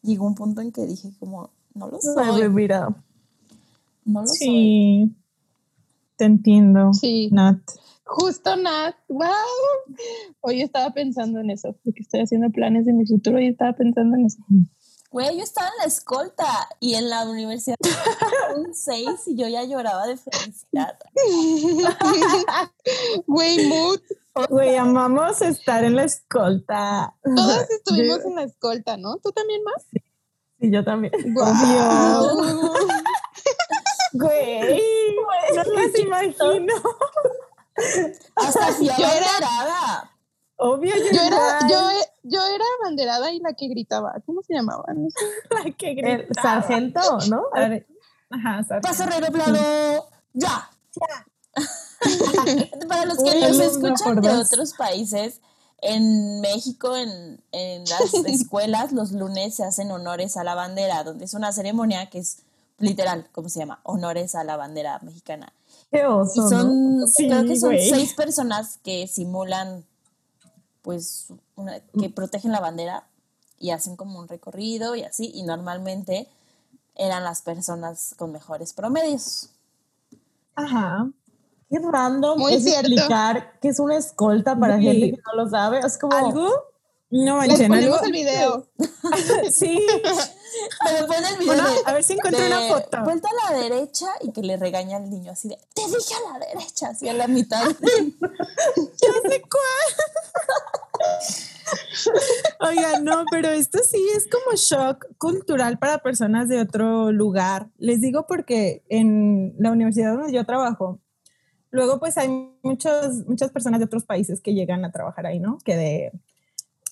llegó 0.04 0.28
un 0.28 0.36
punto 0.36 0.62
en 0.62 0.72
que 0.72 0.86
dije 0.86 1.12
como, 1.20 1.50
no 1.74 1.88
lo 1.88 2.00
soy, 2.00 2.48
mira. 2.50 2.96
no 4.06 4.22
lo 4.22 4.28
soy. 4.28 4.38
Sí. 4.38 5.16
Te 6.18 6.26
entiendo. 6.26 6.94
Sí, 6.94 7.30
Nat. 7.32 7.58
Justo 8.12 8.56
Nat, 8.56 8.96
wow. 9.08 9.28
Hoy 10.42 10.62
estaba 10.62 10.92
pensando 10.92 11.40
en 11.40 11.50
eso, 11.52 11.76
porque 11.84 12.02
estoy 12.02 12.22
haciendo 12.22 12.50
planes 12.50 12.86
de 12.86 12.94
mi 12.94 13.06
futuro 13.06 13.40
y 13.40 13.48
estaba 13.48 13.74
pensando 13.74 14.16
en 14.18 14.26
eso. 14.26 14.40
Güey, 15.12 15.38
yo 15.38 15.44
estaba 15.44 15.68
en 15.68 15.74
la 15.80 15.86
escolta 15.86 16.70
y 16.80 16.94
en 16.96 17.10
la 17.10 17.30
universidad 17.30 17.76
un 18.56 18.74
6 18.74 19.10
y 19.28 19.36
yo 19.36 19.48
ya 19.50 19.64
lloraba 19.66 20.08
de 20.08 20.16
felicidad. 20.18 20.98
Güey, 23.28 23.68
mood. 23.68 24.00
Güey, 24.50 24.78
amamos 24.78 25.42
estar 25.42 25.84
en 25.84 25.98
la 25.98 26.06
escolta. 26.06 27.16
Todas 27.36 27.70
estuvimos 27.70 28.20
Yo- 28.24 28.30
en 28.30 28.36
la 28.36 28.44
escolta, 28.44 28.96
¿no? 28.96 29.18
¿Tú 29.18 29.32
también 29.34 29.62
más? 29.64 29.86
Sí, 30.60 30.72
yo 30.72 30.84
también. 30.84 31.12
Guau. 31.34 31.54
Güey, 34.14 34.82
no 35.56 35.64
las 35.74 36.00
imagino. 36.00 36.74
Hasta 38.36 38.68
fui 38.74 38.88
Yo 38.88 38.94
era- 38.94 39.06
abanderada. 39.08 40.12
Obvio, 40.64 40.96
yo, 40.96 41.12
Yo 41.12 41.22
era, 41.24 41.60
yo, 41.68 41.90
yo 42.24 42.46
era 42.46 42.64
abanderada 42.82 43.32
y 43.32 43.40
la 43.40 43.54
que 43.54 43.68
gritaba. 43.68 44.14
¿Cómo 44.28 44.44
se 44.44 44.54
llamaba? 44.54 44.86
No 44.96 45.10
sé. 45.10 45.26
la 45.50 45.72
que 45.76 45.92
El 45.92 46.26
gritaba. 46.26 46.62
sargento, 46.62 47.02
¿no? 47.30 47.44
Sar- 47.54 47.86
Ajá, 48.30 48.64
sargento. 48.64 48.88
Paso 48.88 49.06
redoblado. 49.08 50.10
Ya. 50.34 50.70
Para 52.88 53.06
los 53.06 53.18
que 53.18 53.24
Uy, 53.32 53.42
nos 53.42 53.60
escuchan 53.60 54.22
de 54.22 54.30
otros 54.30 54.74
países, 54.74 55.42
en 55.82 56.42
México, 56.42 56.96
en, 56.96 57.44
en 57.52 57.84
las 57.86 58.14
escuelas, 58.14 58.92
los 58.92 59.12
lunes 59.12 59.56
se 59.56 59.64
hacen 59.64 59.92
honores 59.92 60.38
a 60.38 60.44
la 60.44 60.54
bandera, 60.56 61.04
donde 61.04 61.26
es 61.26 61.34
una 61.34 61.52
ceremonia 61.52 62.10
que 62.10 62.20
es 62.20 62.40
literal, 62.78 63.28
¿cómo 63.32 63.50
se 63.50 63.60
llama? 63.60 63.80
Honores 63.84 64.36
a 64.36 64.44
la 64.44 64.58
bandera 64.58 65.00
mexicana. 65.02 65.54
Qué 65.92 66.00
Y 66.00 66.04
oso, 66.04 66.42
¿no? 66.44 66.50
son, 66.50 67.08
Sí, 67.08 67.28
creo 67.28 67.46
que 67.46 67.60
son 67.60 67.70
güey. 67.72 67.90
seis 67.90 68.14
personas 68.14 68.80
que 68.84 69.08
simulan, 69.08 69.86
pues, 70.82 71.28
una- 71.56 71.80
que 72.00 72.10
protegen 72.10 72.52
la 72.52 72.60
bandera 72.62 73.08
y 73.60 73.72
hacen 73.72 73.96
como 73.96 74.18
un 74.20 74.28
recorrido 74.28 74.96
y 74.96 75.04
así, 75.04 75.32
y 75.34 75.44
normalmente 75.44 76.28
eran 76.96 77.24
las 77.24 77.42
personas 77.42 78.16
con 78.18 78.32
mejores 78.32 78.74
promedios. 78.74 79.50
Ajá. 80.56 81.10
Qué 81.70 81.80
random 81.80 82.38
Muy 82.40 82.56
es 82.56 82.64
cierto. 82.64 82.88
explicar 82.92 83.60
que 83.62 83.70
es 83.70 83.80
una 83.80 83.98
escolta 83.98 84.58
para 84.60 84.78
Sí. 84.78 84.84
gente 84.84 85.12
que 85.18 85.22
no 85.26 85.44
lo 85.44 85.50
sabe. 85.50 85.80
Es 85.80 85.98
como, 85.98 86.16
¿Algo? 86.16 86.50
No 87.10 87.40
Les 87.42 87.50
manchen, 87.50 87.74
algo. 87.74 87.98
ponemos 87.98 88.04
el 88.04 88.12
video. 88.12 88.68
Sí. 89.52 89.80
Pero 90.86 91.08
pon 91.08 91.16
el 91.26 91.38
video 91.38 91.54
Bueno, 91.54 91.70
de- 91.70 91.82
a 91.86 91.94
ver 91.94 92.04
si 92.04 92.14
encuentro 92.14 92.42
de 92.42 92.48
una 92.48 92.62
foto. 92.62 93.04
Vuelta 93.04 93.28
a 93.30 93.52
la 93.52 93.60
derecha 93.60 94.08
y 94.22 94.32
que 94.32 94.42
le 94.42 94.58
regaña 94.58 94.98
al 94.98 95.10
niño 95.10 95.32
así 95.32 95.50
de, 95.50 95.58
te 95.74 95.82
dije 95.86 96.14
a 96.16 96.34
la 96.34 96.46
derecha, 96.46 96.90
así 96.90 97.08
a 97.10 97.14
la 97.14 97.28
mitad. 97.28 97.64
Ya 99.02 99.30
sé 99.30 99.42
cuál. 99.42 99.90
Oiga, 102.70 103.00
no, 103.00 103.24
pero 103.32 103.50
esto 103.50 103.80
sí 103.84 104.04
es 104.16 104.28
como 104.28 104.56
shock 104.56 105.08
cultural 105.18 105.80
para 105.80 106.00
personas 106.00 106.48
de 106.50 106.60
otro 106.62 107.12
lugar. 107.12 107.70
Les 107.78 108.02
digo 108.02 108.26
porque 108.28 108.84
en 108.90 109.56
la 109.58 109.72
universidad 109.72 110.14
donde 110.16 110.34
yo 110.34 110.46
trabajo, 110.46 111.00
luego 111.70 112.00
pues 112.00 112.18
hay 112.18 112.30
muchos, 112.64 113.26
muchas 113.28 113.52
personas 113.52 113.80
de 113.80 113.86
otros 113.86 114.04
países 114.04 114.42
que 114.42 114.54
llegan 114.54 114.86
a 114.86 114.92
trabajar 114.92 115.26
ahí, 115.26 115.40
¿no? 115.40 115.58
Que 115.64 115.76
de 115.76 116.12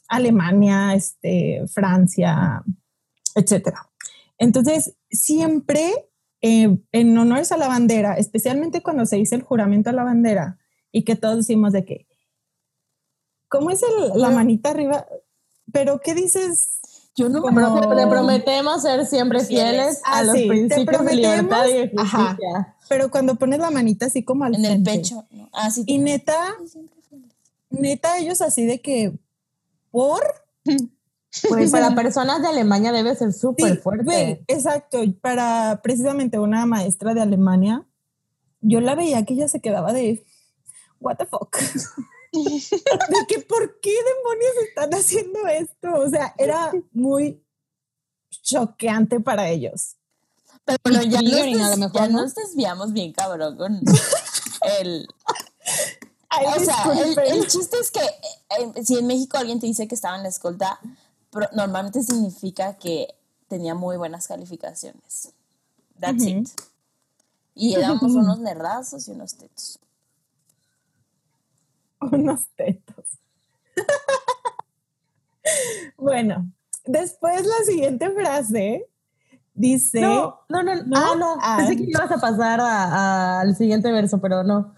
Alemania, 0.07 0.93
este, 0.95 1.63
Francia, 1.67 2.63
etcétera. 3.35 3.89
Entonces, 4.37 4.95
siempre 5.11 5.91
eh, 6.41 6.77
en 6.93 7.17
honores 7.17 7.51
a 7.51 7.57
la 7.57 7.67
bandera, 7.67 8.13
especialmente 8.15 8.81
cuando 8.81 9.05
se 9.05 9.17
dice 9.17 9.35
el 9.35 9.41
juramento 9.43 9.89
a 9.89 9.93
la 9.93 10.03
bandera 10.05 10.57
y 10.91 11.03
que 11.03 11.15
todos 11.17 11.35
decimos 11.37 11.73
de 11.73 11.83
que, 11.83 12.07
¿cómo 13.49 13.69
es 13.71 13.81
el- 13.83 14.19
la 14.19 14.29
manita 14.29 14.69
arriba? 14.69 15.05
Pero, 15.73 15.99
¿qué 15.99 16.13
dices? 16.15 16.79
Yo 17.15 17.27
no 17.27 17.41
me 17.41 17.61
te 17.61 18.07
prometemos 18.07 18.81
ser 18.81 19.05
siempre 19.05 19.43
fieles, 19.43 19.75
Fieles. 19.75 20.01
a 20.05 20.19
Ah, 20.19 20.23
los 20.23 20.35
sí, 20.35 20.41
te 20.43 20.47
principios 20.47 21.05
de 21.05 21.15
libertad 21.15 21.65
y 21.67 21.73
de 21.73 21.91
prometemos- 21.91 22.01
ajá. 22.01 22.27
justicia. 22.29 22.75
Pero 22.87 23.11
cuando 23.11 23.35
pones 23.35 23.59
la 23.59 23.71
manita 23.71 24.05
así 24.05 24.23
como 24.23 24.45
al 24.45 24.55
en 24.55 24.63
el 24.63 24.71
frente. 24.83 24.91
pecho. 24.91 25.25
¿no? 25.31 25.49
Ah, 25.51 25.69
sí. 25.69 25.83
Y 25.85 25.97
neta, 25.97 26.55
neta, 27.69 28.17
ellos 28.19 28.41
así 28.41 28.65
de 28.65 28.79
que, 28.81 29.11
¿por? 29.91 30.21
Pues 31.47 31.71
para 31.71 31.93
personas 31.95 32.41
de 32.41 32.47
Alemania 32.47 32.91
debe 32.91 33.15
ser 33.15 33.33
súper 33.33 33.75
Sí, 33.75 33.81
fuerte. 33.81 34.03
güey, 34.05 34.43
exacto. 34.47 34.99
Para 35.21 35.79
precisamente 35.83 36.39
una 36.39 36.65
maestra 36.65 37.13
de 37.13 37.21
Alemania, 37.21 37.85
yo 38.61 38.81
la 38.81 38.95
veía 38.95 39.23
que 39.25 39.33
ella 39.35 39.47
se 39.47 39.61
quedaba 39.61 39.93
de, 39.93 40.25
what 40.99 41.17
the 41.17 41.25
fuck. 41.25 41.57
de 42.31 43.25
que, 43.27 43.39
¿por 43.41 43.79
qué 43.79 43.91
demonios 43.91 44.53
están 44.67 44.93
haciendo 44.93 45.39
esto? 45.47 45.87
O 45.93 46.09
sea, 46.09 46.33
era 46.37 46.71
muy 46.91 47.43
choqueante 48.43 49.19
para 49.19 49.49
ellos. 49.49 49.95
Pero 50.65 50.77
bueno, 50.83 51.01
ya, 51.03 51.21
nos, 51.21 51.31
triggering, 51.31 51.61
a 51.61 51.63
lo 51.63 51.69
des- 51.69 51.79
mejor, 51.79 52.01
ya 52.01 52.07
¿no? 52.09 52.21
nos 52.21 52.35
desviamos 52.35 52.93
bien, 52.93 53.11
cabrón, 53.13 53.57
con 53.57 53.81
el... 54.79 55.07
Ay, 56.31 56.45
O 56.45 56.59
sea, 56.63 56.83
el, 57.25 57.47
chiste 57.47 57.77
es 57.79 57.89
que 57.89 58.01
eh, 58.01 58.83
si 58.85 58.99
en 58.99 59.07
México 59.07 59.37
alguien 59.37 59.59
te 59.59 59.65
dice 59.65 59.87
que 59.87 59.95
estaba 59.95 60.15
en 60.15 60.21
la 60.21 60.29
escolta, 60.29 60.79
normalmente 61.55 62.01
significa 62.03 62.77
que 62.77 63.07
tenía 63.47 63.75
muy 63.75 63.97
buenas 63.97 64.27
calificaciones. 64.27 65.33
That's 65.99 66.23
it. 66.25 66.47
Y 67.55 67.73
éramos 67.75 68.03
unos 68.13 68.39
nerdazos 68.39 69.07
y 69.07 69.11
unos 69.11 69.35
tetos. 69.35 69.79
unos 72.01 72.47
tetos. 72.55 73.05
bueno, 75.97 76.51
después 76.85 77.45
la 77.45 77.65
siguiente 77.65 78.09
frase 78.11 78.87
dice, 79.53 80.01
No, 80.01 80.39
no, 80.49 80.63
no, 80.63 80.75
¿No? 80.83 80.95
Ah, 80.95 81.15
no. 81.17 81.37
Ah. 81.41 81.55
Pensé 81.59 81.77
que 81.77 81.83
ibas 81.89 82.11
a 82.11 82.17
pasar 82.19 82.59
a- 82.61 82.83
a- 82.85 83.41
al 83.41 83.55
siguiente 83.55 83.91
verso, 83.91 84.19
pero 84.21 84.43
no. 84.43 84.73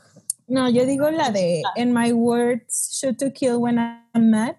no, 0.47 0.69
yo 0.69 0.85
digo 0.85 1.09
la 1.11 1.31
de, 1.31 1.61
and 1.77 1.93
my 1.93 2.11
words 2.11 2.89
shoot 2.91 3.17
to 3.17 3.31
kill 3.31 3.57
when 3.57 3.77
I'm 3.79 4.29
mad. 4.29 4.57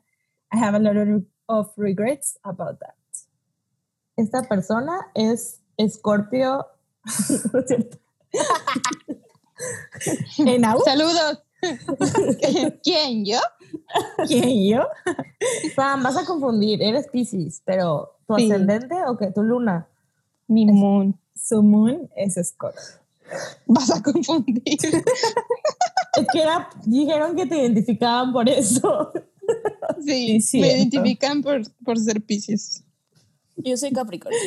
I 0.53 0.59
have 0.59 0.75
a 0.75 0.79
lot 0.79 0.97
of, 0.97 1.23
of 1.53 1.73
regrets 1.77 2.39
about 2.43 2.79
that. 2.81 2.95
Esta 4.17 4.43
persona 4.43 5.11
es 5.15 5.61
Escorpio. 5.77 6.67
¿No 7.53 7.59
es 7.61 7.67
cierto? 7.67 7.99
¿En 10.39 10.65
out? 10.65 10.83
Saludos. 10.85 11.43
¿Quién? 12.83 13.25
¿Yo? 13.25 13.39
¿Quién 14.27 14.67
yo? 14.69 14.87
Sam, 15.77 16.03
vas 16.03 16.17
a 16.17 16.25
confundir. 16.25 16.83
Eres 16.83 17.09
Pisces, 17.09 17.63
pero 17.65 18.17
¿tu 18.27 18.37
Sí. 18.37 18.45
ascendente 18.51 18.95
o 19.07 19.17
qué? 19.17 19.31
¿Tu 19.31 19.43
luna? 19.43 19.87
Mi 20.49 20.67
moon. 20.67 21.19
Su 21.37 21.63
moon 21.63 22.11
es 22.17 22.35
Scorpio. 22.43 22.81
Vas 23.67 23.91
a 23.91 24.03
confundir. 24.03 24.63
Es 26.15 26.27
que 26.33 26.43
era, 26.43 26.69
dijeron 26.85 27.35
que 27.35 27.47
te 27.47 27.57
identificaban 27.57 28.33
por 28.33 28.49
eso. 28.49 29.13
Sí, 30.05 30.41
Sí, 30.41 30.61
me 30.61 30.69
identifican 30.69 31.43
por, 31.43 31.63
por 31.85 31.99
ser 31.99 32.23
Pisces. 32.23 32.83
Yo 33.57 33.77
soy 33.77 33.93
Capricornio. 33.93 34.39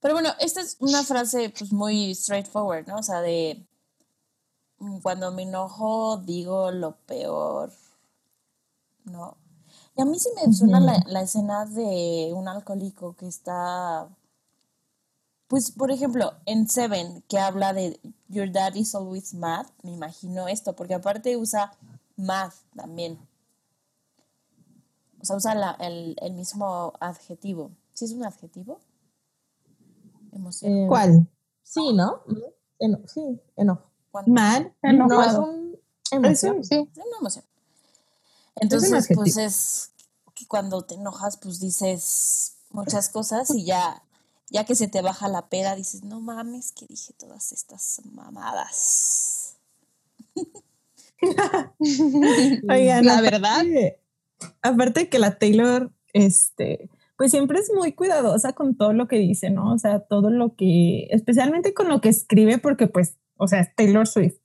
Pero 0.00 0.14
bueno, 0.14 0.30
esta 0.40 0.60
es 0.60 0.76
una 0.80 1.04
frase 1.04 1.50
pues 1.56 1.72
muy 1.72 2.14
straightforward, 2.14 2.88
¿no? 2.88 2.96
O 2.96 3.02
sea, 3.02 3.20
de 3.20 3.64
mm, 4.78 4.98
cuando 4.98 5.30
me 5.30 5.42
enojo 5.42 6.16
digo 6.16 6.72
lo 6.72 6.96
peor, 7.06 7.72
¿no? 9.04 9.36
Y 9.96 10.02
a 10.02 10.04
mí 10.04 10.18
sí 10.18 10.30
me 10.34 10.52
suena 10.52 10.80
la, 10.80 11.04
la 11.06 11.22
escena 11.22 11.66
de 11.66 12.32
un 12.34 12.48
alcohólico 12.48 13.14
que 13.14 13.28
está, 13.28 14.08
pues 15.46 15.70
por 15.70 15.92
ejemplo, 15.92 16.34
en 16.46 16.68
Seven, 16.68 17.22
que 17.28 17.38
habla 17.38 17.72
de 17.72 18.00
Your 18.28 18.50
dad 18.50 18.74
is 18.74 18.94
always 18.96 19.34
mad, 19.34 19.66
me 19.82 19.92
imagino 19.92 20.48
esto, 20.48 20.74
porque 20.74 20.94
aparte 20.94 21.36
usa 21.36 21.76
mad 22.16 22.52
también. 22.74 23.18
O 25.22 25.24
sea, 25.24 25.36
usa 25.36 25.54
la- 25.54 25.76
el, 25.80 26.16
el 26.20 26.32
mismo 26.34 26.92
adjetivo. 27.00 27.70
¿Sí 27.94 28.04
es 28.06 28.12
un 28.12 28.24
adjetivo? 28.24 28.80
Emoción. 30.32 30.72
Eh, 30.72 30.86
¿Cuál? 30.88 31.28
Sí, 31.62 31.92
¿no? 31.92 32.22
Eno- 32.80 33.00
sí, 33.06 33.40
enojo. 33.56 33.90
Cuando- 34.10 34.32
¿Mad? 34.32 34.62
No, 34.62 34.68
es 34.88 34.94
Enojado. 34.94 35.42
un 35.44 35.78
emoción. 36.10 36.64
Sí. 36.64 36.90
Es 36.92 37.06
una 37.06 37.16
emoción. 37.20 37.44
Entonces, 38.56 39.08
pues 39.14 39.36
es 39.36 39.92
que 40.34 40.46
cuando 40.46 40.82
te 40.82 40.94
enojas, 40.96 41.36
pues 41.36 41.60
dices 41.60 42.56
muchas 42.70 43.08
cosas 43.08 43.50
y 43.54 43.64
ya, 43.64 44.02
ya 44.50 44.64
que 44.64 44.74
se 44.74 44.88
te 44.88 45.00
baja 45.02 45.28
la 45.28 45.48
peda, 45.48 45.74
dices, 45.76 46.02
no 46.04 46.20
mames, 46.20 46.72
que 46.72 46.86
dije 46.86 47.12
todas 47.14 47.52
estas 47.52 48.00
mamadas. 48.12 49.56
Oigan, 51.78 53.04
La 53.06 53.20
verdad. 53.20 53.62
Aparte 54.62 55.00
de 55.00 55.08
que 55.08 55.18
la 55.18 55.38
Taylor, 55.38 55.92
este, 56.12 56.90
pues 57.16 57.30
siempre 57.30 57.58
es 57.58 57.70
muy 57.74 57.92
cuidadosa 57.92 58.52
con 58.52 58.76
todo 58.76 58.92
lo 58.92 59.06
que 59.08 59.16
dice, 59.16 59.50
¿no? 59.50 59.72
O 59.72 59.78
sea, 59.78 60.00
todo 60.00 60.30
lo 60.30 60.56
que, 60.56 61.06
especialmente 61.10 61.74
con 61.74 61.88
lo 61.88 62.00
que 62.00 62.08
escribe, 62.08 62.58
porque 62.58 62.86
pues, 62.86 63.16
o 63.36 63.46
sea, 63.46 63.60
es 63.60 63.74
Taylor 63.74 64.06
Swift. 64.06 64.38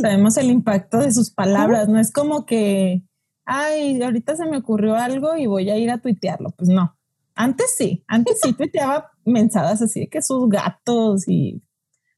Sabemos 0.00 0.36
el 0.36 0.50
impacto 0.50 0.98
de 0.98 1.12
sus 1.12 1.30
palabras, 1.30 1.88
no 1.88 1.98
es 1.98 2.12
como 2.12 2.44
que, 2.44 3.04
ay, 3.44 4.02
ahorita 4.02 4.36
se 4.36 4.46
me 4.46 4.58
ocurrió 4.58 4.96
algo 4.96 5.36
y 5.36 5.46
voy 5.46 5.70
a 5.70 5.78
ir 5.78 5.90
a 5.90 5.98
tuitearlo. 5.98 6.50
Pues 6.50 6.68
no. 6.68 6.96
Antes 7.34 7.74
sí, 7.76 8.04
antes 8.08 8.40
sí 8.42 8.52
tuiteaba 8.58 9.12
mensadas 9.24 9.80
así 9.80 10.00
de 10.00 10.08
que 10.08 10.20
sus 10.20 10.48
gatos 10.48 11.28
y 11.28 11.62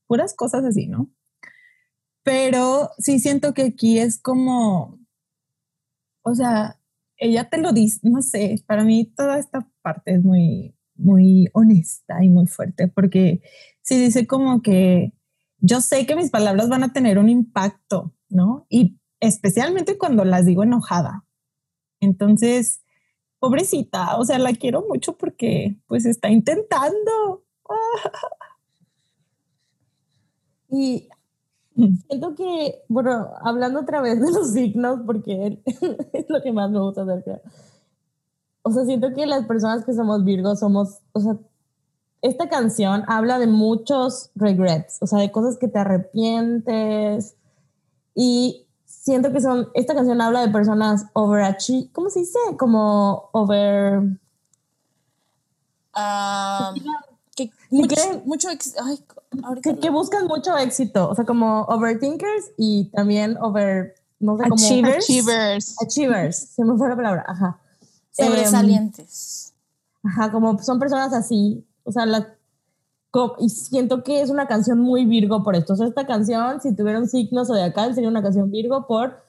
puras 0.06 0.34
cosas 0.34 0.64
así, 0.64 0.86
¿no? 0.86 1.10
Pero 2.22 2.90
sí 2.98 3.18
siento 3.18 3.54
que 3.54 3.62
aquí 3.62 3.98
es 3.98 4.20
como, 4.20 4.98
o 6.22 6.34
sea, 6.34 6.79
ella 7.20 7.48
te 7.48 7.58
lo 7.58 7.72
dice, 7.72 8.00
no 8.02 8.22
sé, 8.22 8.64
para 8.66 8.82
mí 8.82 9.04
toda 9.14 9.38
esta 9.38 9.68
parte 9.82 10.14
es 10.14 10.24
muy, 10.24 10.74
muy 10.96 11.48
honesta 11.52 12.24
y 12.24 12.30
muy 12.30 12.46
fuerte, 12.46 12.88
porque 12.88 13.42
sí 13.82 14.00
dice 14.02 14.26
como 14.26 14.62
que 14.62 15.12
yo 15.58 15.82
sé 15.82 16.06
que 16.06 16.16
mis 16.16 16.30
palabras 16.30 16.70
van 16.70 16.82
a 16.82 16.92
tener 16.92 17.18
un 17.18 17.28
impacto, 17.28 18.14
¿no? 18.30 18.66
Y 18.70 18.98
especialmente 19.20 19.98
cuando 19.98 20.24
las 20.24 20.46
digo 20.46 20.62
enojada. 20.62 21.26
Entonces, 22.00 22.82
pobrecita, 23.38 24.16
o 24.16 24.24
sea, 24.24 24.38
la 24.38 24.54
quiero 24.54 24.86
mucho 24.88 25.18
porque 25.18 25.76
pues 25.86 26.06
está 26.06 26.30
intentando. 26.30 27.44
Y 30.72 31.08
siento 31.74 32.34
que, 32.34 32.82
bueno, 32.88 33.28
hablando 33.42 33.80
otra 33.80 34.00
vez 34.00 34.20
de 34.20 34.30
los 34.30 34.52
signos, 34.52 35.00
porque 35.06 35.62
es 36.12 36.28
lo 36.28 36.42
que 36.42 36.52
más 36.52 36.70
me 36.70 36.80
gusta 36.80 37.02
hacer. 37.02 37.42
O 38.62 38.72
sea, 38.72 38.84
siento 38.84 39.12
que 39.14 39.26
las 39.26 39.46
personas 39.46 39.84
que 39.84 39.94
somos 39.94 40.24
Virgo 40.24 40.54
somos, 40.56 40.98
o 41.12 41.20
sea, 41.20 41.36
esta 42.22 42.48
canción 42.48 43.04
habla 43.06 43.38
de 43.38 43.46
muchos 43.46 44.30
regrets, 44.34 44.98
o 45.00 45.06
sea, 45.06 45.20
de 45.20 45.32
cosas 45.32 45.56
que 45.56 45.68
te 45.68 45.78
arrepientes. 45.78 47.36
Y 48.14 48.66
siento 48.84 49.32
que 49.32 49.40
son, 49.40 49.68
esta 49.74 49.94
canción 49.94 50.20
habla 50.20 50.42
de 50.42 50.52
personas 50.52 51.06
overachieving, 51.14 51.88
¿cómo 51.88 52.10
se 52.10 52.20
dice? 52.20 52.38
Como 52.58 53.30
over... 53.32 54.02
Ah, 55.94 56.72
que, 57.48 58.22
mucho, 58.24 58.48
que, 59.80 59.90
buscan 59.90 60.26
mucho 60.26 60.56
éxito, 60.56 61.08
o 61.08 61.14
sea, 61.14 61.24
como 61.24 61.62
overthinkers 61.62 62.52
y 62.56 62.86
también 62.86 63.36
over, 63.40 63.94
no 64.18 64.36
sé, 64.36 64.42
como 64.48 64.54
achievers. 64.54 65.76
Achievers, 65.80 66.36
se 66.36 66.64
me 66.64 66.76
fue 66.76 66.88
la 66.88 66.96
palabra, 66.96 67.24
ajá. 67.26 67.58
Sobresalientes. 68.12 69.54
Em, 70.04 70.10
ajá, 70.10 70.32
como 70.32 70.62
son 70.62 70.78
personas 70.78 71.12
así, 71.12 71.64
o 71.84 71.92
sea, 71.92 72.06
la, 72.06 72.34
y 73.38 73.48
siento 73.48 74.04
que 74.04 74.20
es 74.22 74.30
una 74.30 74.46
canción 74.46 74.78
muy 74.78 75.04
Virgo 75.04 75.42
por 75.42 75.56
esto. 75.56 75.72
O 75.72 75.76
sea, 75.76 75.86
esta 75.86 76.06
canción, 76.06 76.60
si 76.60 76.74
tuviera 76.74 76.98
un 76.98 77.08
signo 77.08 77.44
zodiacal, 77.44 77.94
sería 77.94 78.08
una 78.08 78.22
canción 78.22 78.50
Virgo 78.50 78.86
por 78.86 79.22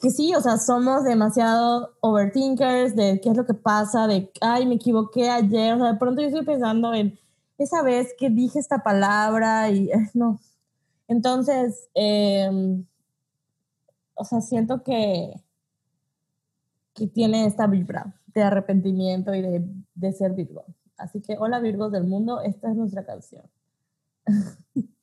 que, 0.00 0.10
sí, 0.10 0.34
o 0.34 0.40
sea, 0.40 0.58
somos 0.58 1.04
demasiado 1.04 1.94
overthinkers 2.00 2.94
de 2.96 3.20
qué 3.20 3.30
es 3.30 3.36
lo 3.36 3.46
que 3.46 3.54
pasa, 3.54 4.06
de, 4.06 4.30
ay, 4.40 4.66
me 4.66 4.74
equivoqué 4.74 5.30
ayer. 5.30 5.74
O 5.74 5.78
sea, 5.78 5.92
de 5.92 5.98
pronto 5.98 6.20
yo 6.20 6.28
estoy 6.28 6.44
pensando 6.44 6.92
en 6.94 7.18
esa 7.58 7.82
vez 7.82 8.14
que 8.18 8.30
dije 8.30 8.58
esta 8.58 8.82
palabra 8.82 9.70
y 9.70 9.90
eh, 9.90 10.10
no. 10.14 10.40
Entonces, 11.08 11.88
em, 11.94 12.84
o 14.14 14.24
sea, 14.24 14.40
siento 14.40 14.82
que, 14.82 15.34
que 16.94 17.06
tiene 17.06 17.46
esta 17.46 17.66
vibra 17.66 18.14
de 18.26 18.42
arrepentimiento 18.42 19.34
y 19.34 19.42
de, 19.42 19.64
de 19.94 20.12
ser 20.12 20.32
Virgo. 20.32 20.64
Así 20.96 21.20
que, 21.20 21.36
hola 21.38 21.60
Virgos 21.60 21.92
del 21.92 22.04
mundo, 22.04 22.40
esta 22.40 22.70
es 22.70 22.76
nuestra 22.76 23.04
canción. 23.04 23.42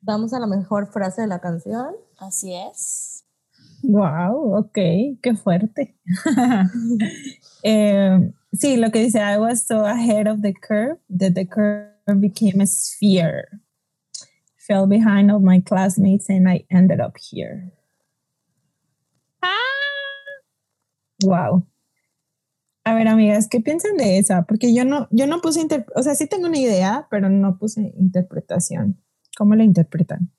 Vamos 0.00 0.32
a 0.32 0.38
la 0.38 0.46
mejor 0.46 0.86
frase 0.86 1.22
de 1.22 1.26
la 1.26 1.40
canción. 1.40 1.96
Así 2.18 2.54
es. 2.54 3.15
Wow, 3.82 4.56
ok, 4.58 4.78
qué 5.22 5.34
fuerte. 5.34 5.96
eh, 7.62 8.32
sí, 8.52 8.76
lo 8.76 8.90
que 8.90 9.00
dice, 9.00 9.20
I 9.20 9.38
was 9.38 9.66
so 9.66 9.84
ahead 9.84 10.26
of 10.26 10.42
the 10.42 10.52
curve 10.52 10.98
that 11.10 11.34
the 11.34 11.46
curve 11.46 12.20
became 12.20 12.60
a 12.60 12.66
sphere. 12.66 13.60
Fell 14.56 14.86
behind 14.86 15.30
all 15.30 15.40
my 15.40 15.60
classmates 15.60 16.28
and 16.28 16.48
I 16.48 16.64
ended 16.70 17.00
up 17.00 17.16
here. 17.18 17.70
Ah. 19.42 19.52
Wow. 21.22 21.66
A 22.84 22.94
ver, 22.94 23.08
amigas, 23.08 23.48
¿qué 23.48 23.60
piensan 23.60 23.96
de 23.96 24.18
esa? 24.18 24.44
Porque 24.44 24.72
yo 24.72 24.84
no, 24.84 25.08
yo 25.10 25.26
no 25.26 25.40
puse, 25.40 25.66
o 25.96 26.02
sea, 26.02 26.14
sí 26.14 26.28
tengo 26.28 26.46
una 26.46 26.58
idea, 26.58 27.08
pero 27.10 27.28
no 27.28 27.58
puse 27.58 27.92
interpretación. 27.98 29.02
¿Cómo 29.36 29.56
la 29.56 29.64
interpretan? 29.64 30.30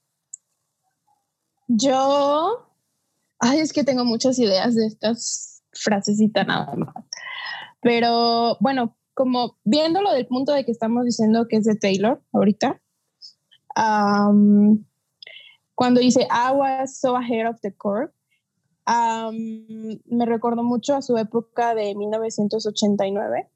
Yo, 1.68 2.67
ay, 3.40 3.60
es 3.60 3.74
que 3.74 3.84
tengo 3.84 4.06
muchas 4.06 4.40
ideas 4.40 4.76
de 4.76 4.88
estas 4.88 5.64
frasecitas 5.74 6.48
nada 6.48 6.76
más. 6.76 6.94
Pero 7.82 8.58
bueno, 8.60 8.98
como 9.14 9.58
viéndolo 9.64 10.12
del 10.12 10.28
punto 10.28 10.54
de 10.54 10.66
que 10.66 10.72
estamos 10.72 11.06
diciendo 11.06 11.48
que 11.48 11.58
es 11.58 11.66
de 11.66 11.76
Taylor 11.76 12.22
ahorita, 12.34 12.82
cuando 15.76 16.00
dice 16.00 16.28
I 16.32 16.52
was 16.54 17.00
so 17.00 17.16
ahead 17.16 17.48
of 17.48 17.60
the 17.62 17.72
curve, 17.76 18.12
me 18.86 20.26
recordó 20.26 20.64
mucho 20.64 20.96
a 20.96 21.02
su 21.02 21.18
época 21.18 21.76
de 21.76 21.94
1989, 21.94 23.50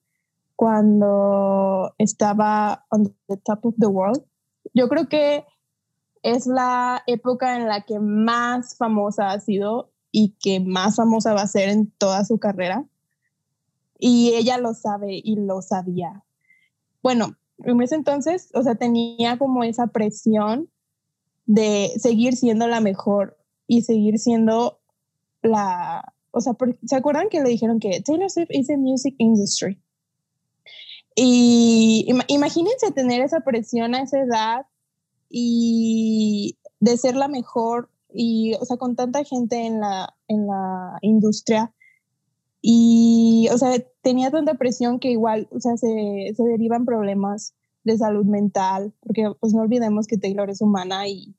cuando 0.56 1.96
estaba 1.98 2.86
on 2.92 3.16
the 3.28 3.38
top 3.38 3.66
of 3.66 3.76
the 3.80 3.88
world. 3.88 4.24
Yo 4.76 4.88
creo 4.88 5.10
que 5.10 5.46
es 6.24 6.46
la 6.46 7.04
época 7.08 7.58
en 7.58 7.68
la 7.68 7.82
que 7.82 8.00
más 8.00 8.76
famosa 8.76 9.32
ha 9.32 9.40
sido 9.40 9.92
y 10.12 10.36
que 10.40 10.60
más 10.60 10.96
famosa 10.96 11.34
va 11.34 11.42
a 11.42 11.48
ser 11.48 11.70
en 11.70 11.90
toda 11.92 12.26
su 12.26 12.38
carrera. 12.38 12.86
Y 13.98 14.34
ella 14.34 14.58
lo 14.58 14.74
sabe 14.74 15.22
y 15.24 15.36
lo 15.36 15.62
sabía. 15.62 16.24
Bueno, 17.02 17.38
en 17.60 17.82
ese 17.82 17.96
entonces, 17.96 18.50
o 18.54 18.64
sea, 18.64 18.76
tenía 18.76 19.38
como 19.38 19.64
esa 19.64 19.88
presión 19.88 20.70
de 21.46 21.92
seguir 21.98 22.36
siendo 22.36 22.68
la 22.68 22.82
mejor 22.82 23.38
y 23.68 23.84
seguir 23.84 24.20
siendo 24.20 24.80
la, 25.42 26.14
o 26.32 26.42
sea, 26.42 26.54
¿se 26.86 26.96
acuerdan 26.96 27.30
que 27.30 27.42
le 27.42 27.50
dijeron 27.50 27.80
que 27.80 28.02
Taylor 28.02 28.30
Swift 28.30 28.52
is 28.52 28.70
a 28.70 28.78
music 28.78 29.16
industry? 29.18 29.82
Y 31.16 32.08
imagínense 32.28 32.92
tener 32.92 33.22
esa 33.22 33.42
presión 33.42 33.96
a 33.96 34.04
esa 34.04 34.20
edad 34.20 34.66
y 35.32 36.58
de 36.80 36.98
ser 36.98 37.16
la 37.16 37.28
mejor 37.28 37.90
y, 38.14 38.56
o 38.56 38.66
sea, 38.66 38.78
con 38.78 38.96
tanta 38.96 39.24
gente 39.24 39.66
en 39.66 39.80
la, 39.80 40.14
en 40.28 40.48
la 40.48 40.98
industria 41.02 41.74
y, 42.62 43.48
o 43.52 43.58
sea, 43.58 43.72
tenía 44.02 44.30
tanta 44.30 44.56
presión 44.56 45.00
que 45.00 45.10
igual, 45.10 45.48
o 45.52 45.60
sea, 45.60 45.78
se, 45.78 46.34
se 46.36 46.44
derivan 46.44 46.86
problemas 46.86 47.56
de 47.84 47.98
salud 47.98 48.26
mental, 48.26 48.94
porque 49.02 49.32
pues 49.40 49.54
no 49.54 49.62
olvidemos 49.62 50.06
que 50.06 50.18
Taylor 50.18 50.50
es 50.50 50.62
humana 50.62 51.08
y, 51.08 51.36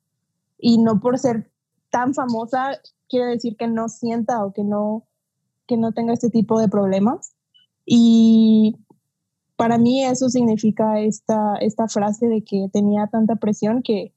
y 0.58 0.78
no 0.78 1.00
por 1.00 1.18
ser 1.18 1.50
tan 1.90 2.14
famosa 2.14 2.80
quiere 3.08 3.26
decir 3.26 3.56
que 3.56 3.68
no 3.68 3.88
sienta 3.88 4.44
o 4.44 4.52
que 4.52 4.64
no, 4.64 5.06
que 5.66 5.76
no 5.76 5.92
tenga 5.92 6.12
este 6.12 6.30
tipo 6.30 6.58
de 6.58 6.68
problemas. 6.68 7.34
Y 7.84 8.76
para 9.62 9.78
mí 9.78 10.04
eso 10.04 10.28
significa 10.28 10.98
esta, 10.98 11.54
esta 11.60 11.86
frase 11.86 12.26
de 12.26 12.42
que 12.42 12.68
tenía 12.72 13.06
tanta 13.06 13.36
presión 13.36 13.80
que, 13.80 14.12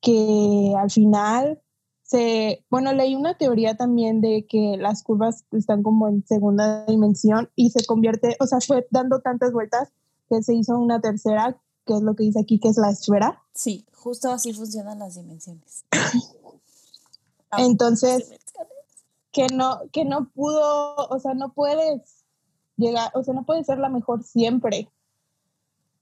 que 0.00 0.72
al 0.78 0.90
final 0.90 1.60
se, 2.02 2.64
bueno, 2.70 2.94
leí 2.94 3.14
una 3.14 3.36
teoría 3.36 3.76
también 3.76 4.22
de 4.22 4.46
que 4.48 4.78
las 4.78 5.02
curvas 5.02 5.44
están 5.52 5.82
como 5.82 6.08
en 6.08 6.26
segunda 6.26 6.86
dimensión 6.86 7.50
y 7.54 7.68
se 7.68 7.84
convierte, 7.84 8.34
o 8.40 8.46
sea, 8.46 8.60
fue 8.62 8.86
dando 8.90 9.20
tantas 9.20 9.52
vueltas 9.52 9.90
que 10.30 10.42
se 10.42 10.54
hizo 10.54 10.78
una 10.78 11.02
tercera, 11.02 11.60
que 11.84 11.92
es 11.92 12.00
lo 12.00 12.16
que 12.16 12.24
dice 12.24 12.40
aquí, 12.40 12.58
que 12.58 12.68
es 12.68 12.78
la 12.78 12.88
esfera. 12.88 13.42
Sí, 13.52 13.84
justo 13.92 14.30
así 14.30 14.54
funcionan 14.54 15.00
las 15.00 15.16
dimensiones. 15.16 15.84
Entonces, 17.58 18.30
que 19.32 19.48
no, 19.48 19.80
que 19.92 20.06
no 20.06 20.30
pudo, 20.30 20.96
o 21.10 21.18
sea, 21.20 21.34
no 21.34 21.52
puedes 21.52 22.15
llegar, 22.76 23.10
o 23.14 23.22
sea, 23.22 23.34
no 23.34 23.44
puedes 23.44 23.66
ser 23.66 23.78
la 23.78 23.88
mejor 23.88 24.22
siempre. 24.22 24.88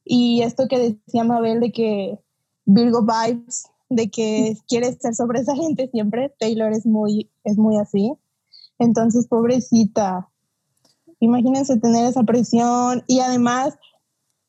Y 0.05 0.43
esto 0.43 0.69
que 0.69 0.79
decía 0.79 1.25
Mabel 1.25 1.61
de 1.61 1.73
que 1.73 2.19
Virgo 2.67 3.03
vibes, 3.03 3.69
de 3.89 4.11
que 4.11 4.57
quieres 4.69 4.99
ser 5.01 5.15
sobresaliente 5.15 5.89
siempre, 5.89 6.35
Taylor 6.39 6.73
es 6.73 6.87
muy, 6.87 7.31
es 7.45 7.57
muy 7.57 7.77
así. 7.79 8.13
Entonces, 8.79 9.27
pobrecita, 9.27 10.29
imagínense 11.21 11.79
tener 11.79 12.07
esa 12.07 12.23
presión 12.23 13.05
y 13.07 13.21
además 13.21 13.79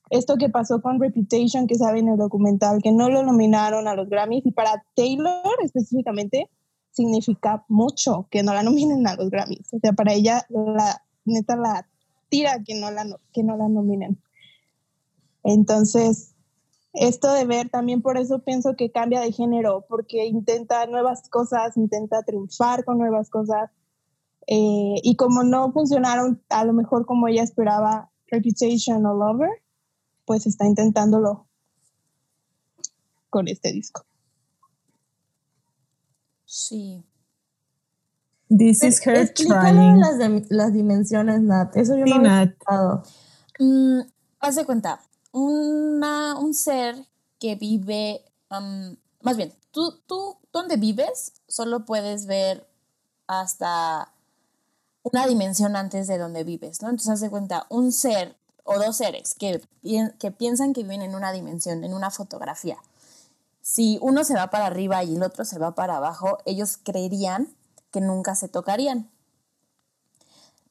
esto 0.10 0.38
que 0.38 0.50
pasó 0.50 0.82
con 0.82 1.00
Reputation, 1.00 1.68
que 1.68 1.76
saben 1.76 2.08
en 2.08 2.14
el 2.14 2.20
documental, 2.20 2.82
que 2.82 2.92
no 2.92 3.10
lo 3.10 3.24
nominaron 3.24 3.88
a 3.88 3.96
los 3.96 4.10
Grammys 4.10 4.46
y 4.46 4.52
para 4.52 4.84
Taylor 4.96 5.56
específicamente, 5.64 6.50
significa 6.92 7.66
mucho 7.68 8.28
que 8.30 8.44
no 8.44 8.54
la 8.54 8.64
nominen 8.64 9.06
a 9.08 9.16
los 9.16 9.30
Grammys. 9.30 9.74
O 9.74 9.80
sea, 9.80 9.94
para 9.94 10.14
ella, 10.14 10.46
la 10.50 11.02
neta, 11.26 11.56
la 11.56 11.88
tira 12.36 12.62
que 12.66 12.76
no 12.76 12.92
la, 12.92 13.06
que 13.32 13.44
no 13.44 13.56
la 13.56 13.70
nominen. 13.70 14.22
Entonces, 15.44 16.36
esto 16.92 17.32
de 17.34 17.46
ver, 17.46 17.70
también 17.70 18.02
por 18.02 18.18
eso 18.18 18.40
pienso 18.40 18.76
que 18.76 18.92
cambia 18.92 19.22
de 19.22 19.32
género, 19.32 19.86
porque 19.88 20.26
intenta 20.26 20.86
nuevas 20.86 21.30
cosas, 21.30 21.78
intenta 21.78 22.24
triunfar 22.24 22.84
con 22.84 22.98
nuevas 22.98 23.30
cosas. 23.30 23.72
Eh, 24.48 24.96
y 25.02 25.16
como 25.16 25.44
no 25.44 25.72
funcionaron 25.72 26.44
a 26.50 26.66
lo 26.66 26.74
mejor 26.74 27.06
como 27.06 27.30
ella 27.30 27.42
esperaba 27.42 28.12
Reputation 28.28 29.06
o 29.06 29.14
Lover, 29.14 29.64
pues 30.26 30.46
está 30.46 30.66
intentándolo 30.66 31.48
con 33.30 33.48
este 33.48 33.72
disco. 33.72 34.06
Sí. 36.44 37.02
This 38.50 38.84
is 38.84 39.06
her 39.06 39.32
trying. 39.34 40.00
Las, 40.00 40.18
las 40.50 40.74
dimensiones, 40.74 41.42
Nat. 41.42 41.76
Eso 41.76 41.96
yo 41.98 42.06
no 42.06 42.20
Nat. 42.20 42.54
Mm, 43.60 44.02
haz 44.40 44.56
de 44.56 44.66
cuenta, 44.66 45.02
una, 45.32 46.38
un 46.40 46.54
ser 46.54 46.96
que 47.40 47.56
vive 47.56 48.22
más 49.22 49.38
bien, 49.38 49.54
tú, 49.72 50.00
tú 50.06 50.38
donde 50.54 50.78
vives 50.78 51.34
solo 51.48 51.86
puedes 51.86 52.26
ver 52.26 52.68
hasta 53.28 54.12
una 55.04 55.28
dimensión 55.28 55.76
antes 55.76 56.08
de 56.08 56.18
donde 56.18 56.44
vives, 56.44 56.82
¿no? 56.82 56.90
Entonces, 56.90 57.14
haz 57.14 57.22
de 57.22 57.30
cuenta, 57.30 57.66
un 57.70 57.92
ser 57.92 58.36
o 58.64 58.80
dos 58.80 58.98
seres 58.98 59.36
que, 59.36 59.62
que 60.20 60.32
piensan 60.32 60.74
que 60.74 60.84
viven 60.84 61.02
en 61.02 61.16
una 61.16 61.32
dimensión, 61.32 61.84
en 61.84 61.94
una 61.94 62.10
fotografía. 62.10 62.78
Si 63.62 64.00
uno 64.02 64.24
se 64.24 64.36
va 64.36 64.50
para 64.50 64.68
arriba 64.68 65.04
y 65.04 65.16
el 65.16 65.24
otro 65.24 65.46
se 65.46 65.60
va 65.60 65.76
para 65.76 65.98
abajo, 65.98 66.38
ellos 66.46 66.78
creerían 66.82 67.48
que 67.96 68.02
nunca 68.02 68.36
se 68.36 68.50
tocarían. 68.50 69.10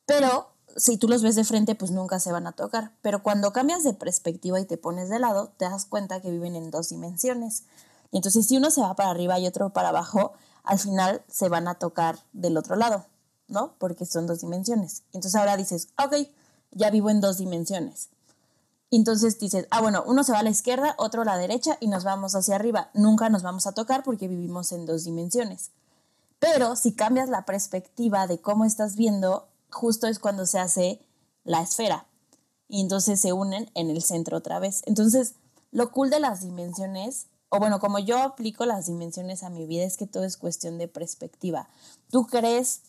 Pero 0.05 0.51
si 0.77 0.99
tú 0.99 1.09
los 1.09 1.23
ves 1.23 1.37
de 1.37 1.45
frente, 1.45 1.75
pues 1.75 1.91
nunca 1.91 2.21
se 2.21 2.31
van 2.33 2.47
a 2.47 2.53
tocar. 2.53 2.93
Pero 3.01 3.23
cuando 3.23 3.51
cambias 3.55 3.83
de 3.83 3.95
perspectiva 3.95 4.61
y 4.61 4.67
te 4.67 4.77
pones 4.77 5.09
de 5.09 5.19
lado, 5.19 5.51
te 5.57 5.65
das 5.65 5.87
cuenta 5.87 6.21
que 6.21 6.31
viven 6.31 6.55
en 6.55 6.71
dos 6.71 6.91
dimensiones. 6.91 7.63
Y 8.11 8.19
entonces 8.19 8.47
si 8.47 8.59
uno 8.59 8.71
se 8.71 8.83
va 8.83 8.95
para 8.95 9.09
arriba 9.09 9.39
y 9.39 9.47
otro 9.47 9.71
para 9.71 9.89
abajo, 9.89 10.35
al 10.65 10.79
final 10.79 11.23
se 11.29 11.49
van 11.49 11.67
a 11.67 11.77
tocar 11.77 12.19
del 12.35 12.59
otro 12.59 12.77
lado, 12.77 13.07
¿no? 13.49 13.73
Porque 13.79 14.05
son 14.05 14.27
dos 14.27 14.43
dimensiones. 14.43 15.05
Entonces 15.15 15.41
ahora 15.41 15.57
dices, 15.57 15.89
ok, 15.97 16.29
ya 16.73 16.91
vivo 16.91 17.09
en 17.09 17.23
dos 17.23 17.39
dimensiones. 17.39 18.11
entonces 18.91 19.39
dices, 19.39 19.67
ah, 19.71 19.81
bueno, 19.81 20.05
uno 20.07 20.25
se 20.25 20.33
va 20.33 20.41
a 20.41 20.43
la 20.43 20.51
izquierda, 20.51 20.95
otro 20.99 21.23
a 21.23 21.25
la 21.25 21.39
derecha 21.39 21.79
y 21.81 21.89
nos 21.89 22.05
vamos 22.05 22.35
hacia 22.35 22.55
arriba. 22.55 22.91
Nunca 22.93 23.31
nos 23.31 23.43
vamos 23.43 23.67
a 23.67 23.73
tocar 23.73 24.03
porque 24.03 24.29
vivimos 24.29 24.73
en 24.73 24.85
dos 24.85 25.05
dimensiones. 25.05 25.71
Pero 26.45 26.77
si 26.77 26.93
cambias 26.93 27.31
la 27.31 27.47
perspectiva 27.47 28.27
de 28.27 28.39
cómo 28.39 28.67
estás 28.67 28.97
viendo, 28.97 29.49
justo 29.71 30.07
es 30.07 30.19
cuando 30.19 30.45
se 30.45 30.59
hace 30.59 31.01
la 31.43 31.63
esfera. 31.63 32.07
Y 32.69 32.83
entonces 32.83 33.19
se 33.19 33.33
unen 33.33 33.71
en 33.75 33.89
el 33.89 34.03
centro 34.03 34.37
otra 34.37 34.59
vez. 34.59 34.83
Entonces, 34.85 35.37
lo 35.71 35.91
cool 35.91 36.11
de 36.11 36.21
las 36.21 36.43
dimensiones, 36.43 37.29
o 37.49 37.59
bueno, 37.59 37.81
como 37.81 37.99
yo 37.99 38.19
aplico 38.19 38.67
las 38.67 38.87
dimensiones 38.87 39.43
a 39.43 39.49
mi 39.49 39.67
vida, 39.67 39.85
es 39.85 39.97
que 39.97 40.07
todo 40.07 40.25
es 40.25 40.37
cuestión 40.37 40.77
de 40.77 40.87
perspectiva. 40.87 41.71
Tú 42.11 42.27
crees 42.27 42.83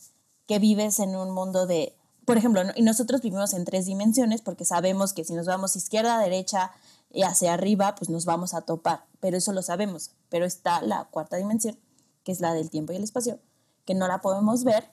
que 0.47 0.59
vives 0.59 0.99
en 0.99 1.15
un 1.15 1.31
mundo 1.31 1.65
de 1.65 1.95
por 2.25 2.37
ejemplo, 2.37 2.63
y 2.75 2.81
nosotros 2.81 3.21
vivimos 3.21 3.53
en 3.53 3.65
tres 3.65 3.85
dimensiones 3.85 4.41
porque 4.41 4.65
sabemos 4.65 5.13
que 5.13 5.23
si 5.23 5.33
nos 5.33 5.45
vamos 5.45 5.75
izquierda, 5.75 6.17
derecha 6.17 6.71
y 7.11 7.21
hacia 7.21 7.53
arriba, 7.53 7.93
pues 7.93 8.09
nos 8.09 8.25
vamos 8.25 8.55
a 8.55 8.61
topar, 8.61 9.05
pero 9.19 9.37
eso 9.37 9.53
lo 9.53 9.61
sabemos. 9.61 10.09
Pero 10.29 10.45
está 10.45 10.81
la 10.81 11.05
cuarta 11.05 11.37
dimensión, 11.37 11.77
que 12.25 12.33
es 12.33 12.41
la 12.41 12.53
del 12.53 12.69
tiempo 12.69 12.91
y 12.91 12.97
el 12.97 13.03
espacio, 13.03 13.39
que 13.85 13.93
no 13.93 14.09
la 14.09 14.19
podemos 14.19 14.65
ver, 14.65 14.91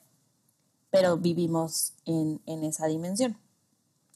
pero 0.91 1.17
vivimos 1.17 1.95
en, 2.05 2.39
en 2.45 2.63
esa 2.63 2.85
dimensión. 2.85 3.35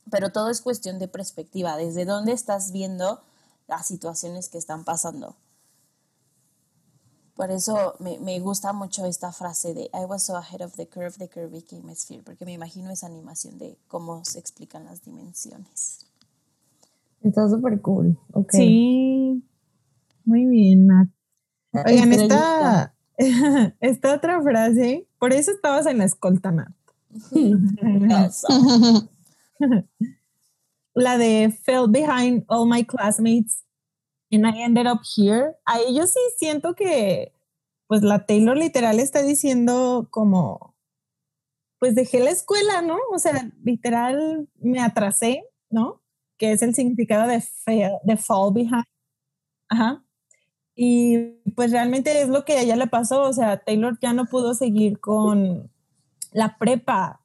Pero 0.10 0.32
todo 0.32 0.50
es 0.50 0.62
cuestión 0.62 1.00
de 1.00 1.10
perspectiva, 1.10 1.76
desde 1.76 2.06
dónde 2.06 2.32
estás 2.32 2.72
viendo 2.72 3.20
las 3.68 3.86
situaciones 3.86 4.48
que 4.48 4.58
están 4.58 4.86
pasando. 4.86 5.36
Por 7.36 7.52
eso 7.52 7.96
me, 8.00 8.18
me, 8.20 8.40
gusta 8.40 8.74
mucho 8.74 9.06
esta 9.06 9.32
frase 9.32 9.74
de 9.74 9.92
I 9.94 10.06
was 10.08 10.24
so 10.24 10.36
ahead 10.36 10.62
of 10.62 10.76
the 10.76 10.88
curve, 10.88 11.18
the 11.18 11.28
curve 11.28 11.52
became 11.52 11.92
a 11.92 11.96
sphere, 11.96 12.24
porque 12.24 12.46
me 12.46 12.54
imagino 12.54 12.90
esa 12.90 13.08
animación 13.08 13.58
de 13.60 13.78
cómo 13.88 14.24
se 14.26 14.40
explican 14.40 14.86
las 14.86 15.04
dimensiones. 15.04 16.08
Está 17.22 17.50
súper 17.50 17.82
cool. 17.82 18.18
Sí, 18.50 19.44
muy 20.26 20.46
bien, 20.46 20.88
Matt. 20.88 21.10
Oigan, 21.86 22.14
esta, 22.14 22.96
esta 23.80 24.14
otra 24.14 24.42
frase, 24.42 25.08
por 25.20 25.34
eso 25.34 25.52
estabas 25.52 25.86
en 25.88 25.98
la 25.98 26.06
escolta, 26.06 26.52
Matt. 26.52 26.72
la 30.94 31.18
de 31.18 31.52
fell 31.64 31.88
behind 31.88 32.44
all 32.48 32.68
my 32.68 32.84
classmates 32.84 33.64
and 34.32 34.46
I 34.46 34.62
ended 34.62 34.88
up 34.88 35.02
here. 35.04 35.56
A 35.66 35.80
ellos 35.80 36.12
sí 36.12 36.20
siento 36.38 36.76
que, 36.76 37.34
pues 37.88 38.04
la 38.04 38.26
Taylor 38.26 38.58
literal 38.58 39.00
está 39.00 39.24
diciendo 39.24 40.08
como, 40.12 40.76
pues 41.80 41.96
dejé 41.96 42.20
la 42.20 42.32
escuela, 42.32 42.82
¿no? 42.82 42.98
O 43.12 43.20
sea, 43.20 43.50
literal 43.64 44.48
me 44.60 44.80
atrasé, 44.80 45.44
¿no? 45.70 46.02
Que 46.38 46.52
es 46.52 46.62
el 46.62 46.76
significado 46.76 47.28
de, 47.28 47.44
de 48.04 48.18
fall 48.18 48.54
behind. 48.54 48.84
Ajá. 49.70 50.04
Y 50.80 51.18
pues 51.56 51.72
realmente 51.72 52.22
es 52.22 52.30
lo 52.30 52.46
que 52.46 52.54
a 52.54 52.62
ella 52.62 52.76
le 52.76 52.86
pasó, 52.86 53.24
o 53.24 53.34
sea, 53.34 53.58
Taylor 53.58 53.98
ya 54.00 54.14
no 54.14 54.26
pudo 54.26 54.54
seguir 54.54 55.00
con 55.00 55.72
la 56.32 56.56
prepa. 56.60 57.20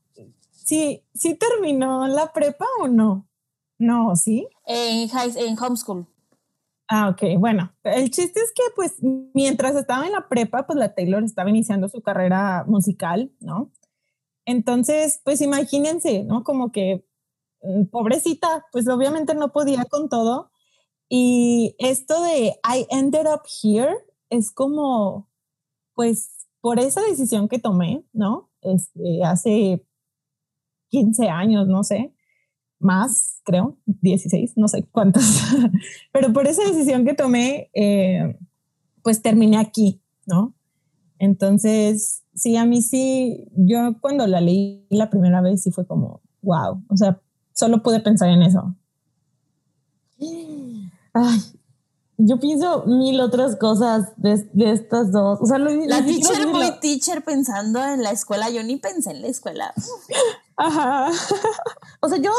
Sí, 0.50 1.05
sí 1.12 1.34
terminó 1.34 2.09
la 2.09 2.32
prepa 2.32 2.64
o 2.80 2.88
no? 2.88 3.28
No, 3.78 4.16
¿sí? 4.16 4.48
En, 4.64 5.07
high, 5.09 5.32
en 5.36 5.59
homeschool. 5.59 6.07
Ah, 6.88 7.11
ok, 7.11 7.38
bueno, 7.38 7.74
el 7.84 8.11
chiste 8.11 8.40
es 8.40 8.53
que 8.55 8.62
pues 8.74 8.96
mientras 9.34 9.76
estaba 9.76 10.07
en 10.07 10.12
la 10.12 10.28
prepa, 10.28 10.66
pues 10.66 10.78
la 10.78 10.94
Taylor 10.94 11.22
estaba 11.22 11.50
iniciando 11.50 11.90
su 11.90 12.00
carrera 12.00 12.64
musical, 12.66 13.32
¿no? 13.38 13.70
Entonces, 14.46 15.20
pues 15.24 15.42
imagínense, 15.42 16.24
¿no? 16.24 16.42
Como 16.42 16.72
que 16.72 17.05
mm, 17.62 17.84
pobrecita, 17.90 18.64
pues 18.72 18.88
obviamente 18.88 19.34
no 19.34 19.53
podía 19.53 19.84
con 19.84 20.09
todo. 20.09 20.51
Y 21.14 21.76
esto 21.76 22.22
de 22.22 22.54
I 22.64 22.86
ended 22.88 23.26
up 23.26 23.42
here 23.62 23.92
es 24.30 24.50
como, 24.50 25.28
pues 25.92 26.48
por 26.62 26.78
esa 26.78 27.02
decisión 27.02 27.48
que 27.48 27.58
tomé, 27.58 28.02
¿no? 28.14 28.48
Este, 28.62 29.22
hace 29.22 29.84
15 30.88 31.28
años, 31.28 31.68
no 31.68 31.84
sé, 31.84 32.14
más, 32.78 33.42
creo, 33.44 33.76
16, 33.84 34.56
no 34.56 34.68
sé 34.68 34.84
cuántos, 34.84 35.42
pero 36.14 36.32
por 36.32 36.46
esa 36.46 36.64
decisión 36.64 37.04
que 37.04 37.12
tomé, 37.12 37.68
eh, 37.74 38.38
pues 39.02 39.20
terminé 39.20 39.58
aquí, 39.58 40.00
¿no? 40.24 40.54
Entonces, 41.18 42.22
sí, 42.34 42.56
a 42.56 42.64
mí 42.64 42.80
sí, 42.80 43.48
yo 43.54 43.98
cuando 44.00 44.26
la 44.26 44.40
leí 44.40 44.86
la 44.88 45.10
primera 45.10 45.42
vez 45.42 45.62
sí 45.62 45.72
fue 45.72 45.86
como, 45.86 46.22
wow, 46.40 46.82
o 46.88 46.96
sea, 46.96 47.20
solo 47.52 47.82
pude 47.82 48.00
pensar 48.00 48.30
en 48.30 48.40
eso. 48.40 48.74
Ay, 51.12 51.40
yo 52.16 52.38
pienso 52.38 52.84
mil 52.86 53.20
otras 53.20 53.56
cosas 53.56 54.12
de, 54.16 54.46
estas 54.72 55.12
dos. 55.12 55.40
O 55.40 55.46
sea, 55.46 55.58
la 55.58 56.04
teacher 56.04 56.46
muy 56.46 56.70
teacher 56.80 57.24
pensando 57.24 57.84
en 57.84 58.02
la 58.02 58.10
escuela, 58.10 58.50
yo 58.50 58.62
ni 58.62 58.76
pensé 58.76 59.10
en 59.10 59.22
la 59.22 59.28
escuela. 59.28 59.74
Ajá. 60.56 61.10
o 62.00 62.08
sea, 62.08 62.18
yo 62.18 62.30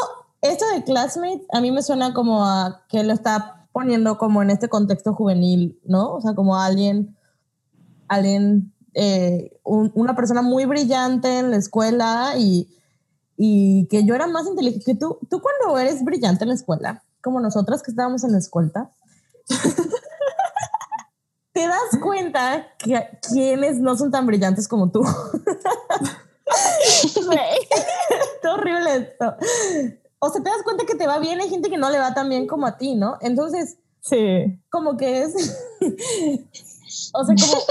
esto 0.41 0.65
de 0.73 0.83
classmate 0.83 1.45
a 1.51 1.61
mí 1.61 1.71
me 1.71 1.81
suena 1.81 2.13
como 2.13 2.45
a 2.45 2.83
que 2.89 3.03
lo 3.03 3.13
está 3.13 3.67
poniendo 3.71 4.17
como 4.17 4.41
en 4.41 4.51
este 4.51 4.69
contexto 4.69 5.13
juvenil, 5.13 5.79
¿no? 5.85 6.13
O 6.13 6.21
sea, 6.21 6.35
como 6.35 6.57
alguien, 6.57 7.17
alguien, 8.07 8.71
eh, 8.93 9.59
una 9.63 10.15
persona 10.15 10.41
muy 10.41 10.65
brillante 10.65 11.39
en 11.39 11.49
la 11.49 11.57
escuela 11.57 12.33
y, 12.37 12.69
y 13.35 13.87
que 13.87 14.05
yo 14.05 14.13
era 14.15 14.27
más 14.27 14.47
inteligente 14.47 14.85
que 14.85 14.95
tú. 14.95 15.17
Tú 15.29 15.41
cuando 15.41 15.77
eres 15.79 16.03
brillante 16.03 16.43
en 16.43 16.49
la 16.49 16.55
escuela, 16.55 17.03
como 17.23 17.39
nosotras 17.39 17.81
que 17.81 17.91
estábamos 17.91 18.23
en 18.23 18.33
la 18.33 18.37
escuela, 18.37 18.91
te 21.53 21.67
das 21.67 21.97
cuenta 22.01 22.67
que 22.77 23.19
quienes 23.31 23.79
no 23.79 23.97
son 23.97 24.11
tan 24.11 24.25
brillantes 24.25 24.67
como 24.67 24.91
tú. 24.91 25.03
Qué 28.41 28.47
horrible 28.47 28.95
esto 28.97 29.35
o 30.25 30.29
sea, 30.29 30.41
te 30.41 30.49
das 30.49 30.63
cuenta 30.63 30.85
que 30.85 30.95
te 30.95 31.05
va 31.05 31.19
bien, 31.19 31.41
hay 31.41 31.49
gente 31.49 31.69
que 31.69 31.77
no 31.77 31.89
le 31.89 31.99
va 31.99 32.13
tan 32.13 32.29
bien 32.29 32.47
como 32.47 32.65
a 32.65 32.77
ti, 32.77 32.95
¿no? 32.95 33.17
Entonces, 33.19 33.77
sí. 33.99 34.57
Como 34.69 34.95
que 34.95 35.23
es, 35.23 35.33
o 37.13 37.25
sea, 37.25 37.35
como, 37.35 37.61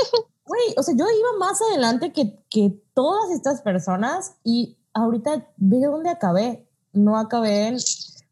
güey, 0.44 0.74
o 0.76 0.82
sea, 0.82 0.94
yo 0.94 1.06
iba 1.06 1.38
más 1.38 1.62
adelante 1.62 2.12
que, 2.12 2.44
que 2.50 2.78
todas 2.92 3.30
estas 3.30 3.62
personas 3.62 4.34
y 4.44 4.76
ahorita 4.92 5.48
ve 5.56 5.80
dónde 5.80 6.10
acabé. 6.10 6.68
No 6.92 7.16
acabé 7.16 7.68
en 7.68 7.78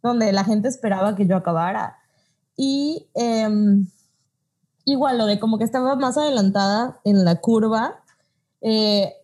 donde 0.03 0.32
la 0.32 0.44
gente 0.44 0.68
esperaba 0.68 1.16
que 1.16 1.26
yo 1.26 1.36
acabara. 1.36 1.98
Y 2.57 3.09
em, 3.14 3.86
igual 4.84 5.18
lo 5.18 5.26
de 5.26 5.38
como 5.38 5.59
que 5.59 5.64
estaba 5.64 5.94
más 5.96 6.18
adelantada 6.18 7.01
en 7.05 7.24
la 7.24 7.36
curva, 7.36 8.03
eh, 8.61 9.14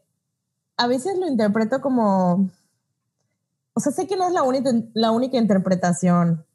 a 0.77 0.87
veces 0.87 1.19
lo 1.19 1.27
interpreto 1.27 1.81
como 1.81 2.51
o 3.77 3.81
sea, 3.81 3.93
sé 3.93 4.07
que 4.07 4.17
no 4.17 4.27
es 4.27 4.33
la 4.33 4.43
única, 4.43 4.71
la 4.95 5.11
única 5.11 5.37
interpretación, 5.37 6.47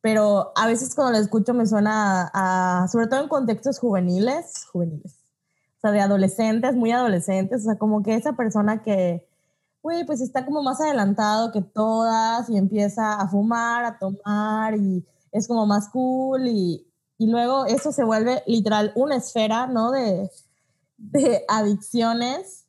pero 0.00 0.50
a 0.56 0.66
veces 0.66 0.92
cuando 0.92 1.12
la 1.12 1.20
escucho 1.20 1.54
me 1.54 1.66
suena 1.66 2.32
sobre 2.90 3.06
todo 3.06 3.22
en 3.22 3.28
contextos 3.28 3.78
juveniles, 3.78 4.66
juveniles, 4.72 5.20
o 5.76 5.80
sea, 5.80 5.92
de 5.92 6.00
adolescentes, 6.00 6.74
muy 6.74 6.90
adolescentes, 6.90 7.60
o 7.60 7.64
sea, 7.64 7.78
como 7.78 8.02
que 8.02 8.16
esa 8.16 8.32
persona 8.32 8.82
que, 8.82 9.27
güey, 9.82 10.04
pues 10.04 10.20
está 10.20 10.44
como 10.44 10.62
más 10.62 10.80
adelantado 10.80 11.52
que 11.52 11.62
todas 11.62 12.48
y 12.50 12.56
empieza 12.56 13.20
a 13.20 13.28
fumar, 13.28 13.84
a 13.84 13.98
tomar 13.98 14.76
y 14.76 15.06
es 15.32 15.46
como 15.46 15.66
más 15.66 15.88
cool 15.90 16.48
y, 16.48 16.86
y 17.18 17.26
luego 17.28 17.66
eso 17.66 17.92
se 17.92 18.04
vuelve 18.04 18.42
literal 18.46 18.92
una 18.94 19.16
esfera, 19.16 19.66
¿no? 19.66 19.90
De, 19.90 20.30
de 20.96 21.44
adicciones 21.48 22.66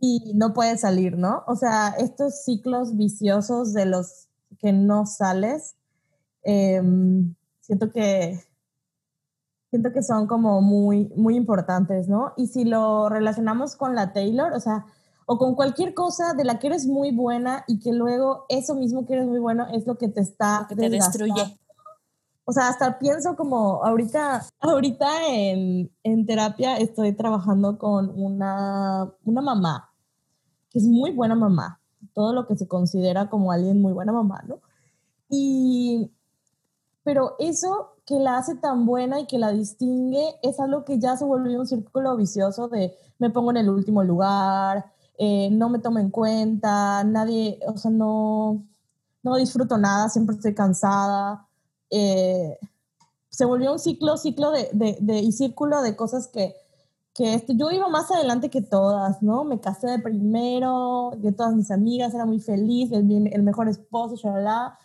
y 0.00 0.32
no 0.34 0.52
puedes 0.52 0.82
salir, 0.82 1.18
¿no? 1.18 1.42
O 1.46 1.56
sea, 1.56 1.94
estos 1.98 2.44
ciclos 2.44 2.96
viciosos 2.96 3.72
de 3.72 3.86
los 3.86 4.28
que 4.58 4.72
no 4.72 5.06
sales, 5.06 5.76
em, 6.42 7.34
siento 7.60 7.90
que, 7.90 8.48
Siento 9.70 9.92
que 9.92 10.02
son 10.02 10.26
como 10.26 10.62
muy, 10.62 11.12
muy 11.14 11.36
importantes, 11.36 12.08
¿no? 12.08 12.32
Y 12.38 12.46
si 12.46 12.64
lo 12.64 13.10
relacionamos 13.10 13.76
con 13.76 13.94
la 13.94 14.14
Taylor, 14.14 14.54
o 14.54 14.60
sea, 14.60 14.86
o 15.30 15.36
con 15.36 15.54
cualquier 15.54 15.92
cosa 15.92 16.32
de 16.32 16.42
la 16.42 16.58
que 16.58 16.68
eres 16.68 16.86
muy 16.86 17.10
buena 17.10 17.62
y 17.68 17.80
que 17.80 17.92
luego 17.92 18.46
eso 18.48 18.74
mismo 18.74 19.04
que 19.04 19.12
eres 19.12 19.26
muy 19.26 19.38
bueno 19.38 19.66
es 19.74 19.86
lo 19.86 19.98
que 19.98 20.08
te 20.08 20.22
está 20.22 20.64
que 20.66 20.74
te 20.74 20.88
destruye. 20.88 21.60
O 22.46 22.52
sea, 22.52 22.68
hasta 22.68 22.98
pienso 22.98 23.36
como 23.36 23.84
ahorita, 23.84 24.46
ahorita 24.60 25.26
en, 25.28 25.92
en, 26.02 26.24
terapia 26.24 26.78
estoy 26.78 27.12
trabajando 27.12 27.76
con 27.76 28.10
una, 28.18 29.12
una 29.22 29.42
mamá, 29.42 29.92
que 30.70 30.78
es 30.78 30.86
muy 30.86 31.10
buena 31.10 31.34
mamá, 31.34 31.78
todo 32.14 32.32
lo 32.32 32.46
que 32.46 32.56
se 32.56 32.66
considera 32.66 33.28
como 33.28 33.52
alguien 33.52 33.82
muy 33.82 33.92
buena 33.92 34.12
mamá, 34.12 34.42
¿no? 34.48 34.62
Y, 35.28 36.10
pero 37.02 37.36
eso 37.38 37.96
que 38.06 38.18
la 38.18 38.38
hace 38.38 38.54
tan 38.54 38.86
buena 38.86 39.20
y 39.20 39.26
que 39.26 39.36
la 39.36 39.52
distingue 39.52 40.36
es 40.42 40.58
algo 40.58 40.86
que 40.86 40.98
ya 40.98 41.18
se 41.18 41.26
volvió 41.26 41.60
un 41.60 41.66
círculo 41.66 42.16
vicioso 42.16 42.68
de 42.68 42.96
me 43.18 43.28
pongo 43.28 43.50
en 43.50 43.58
el 43.58 43.68
último 43.68 44.02
lugar, 44.02 44.90
eh, 45.18 45.50
no 45.50 45.68
me 45.68 45.80
tomo 45.80 45.98
en 45.98 46.10
cuenta, 46.10 47.02
nadie, 47.04 47.58
o 47.66 47.76
sea, 47.76 47.90
no, 47.90 48.64
no 49.22 49.36
disfruto 49.36 49.76
nada, 49.76 50.08
siempre 50.08 50.36
estoy 50.36 50.54
cansada. 50.54 51.46
Eh, 51.90 52.56
se 53.28 53.44
volvió 53.44 53.72
un 53.72 53.80
ciclo, 53.80 54.16
ciclo 54.16 54.52
de, 54.52 54.70
de, 54.72 55.18
y 55.18 55.32
círculo 55.32 55.82
de 55.82 55.96
cosas 55.96 56.28
que, 56.28 56.54
que 57.14 57.34
esto, 57.34 57.52
yo 57.52 57.70
iba 57.72 57.88
más 57.88 58.10
adelante 58.12 58.48
que 58.48 58.62
todas, 58.62 59.20
¿no? 59.20 59.42
Me 59.42 59.60
casé 59.60 59.88
de 59.88 59.98
primero, 59.98 61.12
de 61.16 61.32
todas 61.32 61.54
mis 61.54 61.72
amigas, 61.72 62.14
era 62.14 62.24
muy 62.24 62.38
feliz, 62.38 62.92
el, 62.92 63.26
el 63.32 63.42
mejor 63.42 63.68
esposo, 63.68 64.14
shalala, 64.14 64.78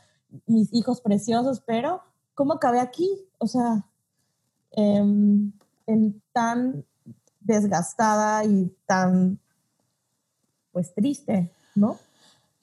mis 0.48 0.74
hijos 0.74 1.00
preciosos, 1.00 1.62
pero 1.62 2.02
¿cómo 2.34 2.54
acabé 2.54 2.80
aquí? 2.80 3.08
O 3.38 3.46
sea, 3.46 3.86
em, 4.72 5.52
en 5.86 6.22
tan 6.32 6.86
desgastada 7.40 8.46
y 8.46 8.76
tan 8.88 9.40
pues 10.74 10.94
triste, 10.94 11.50
¿no? 11.76 11.98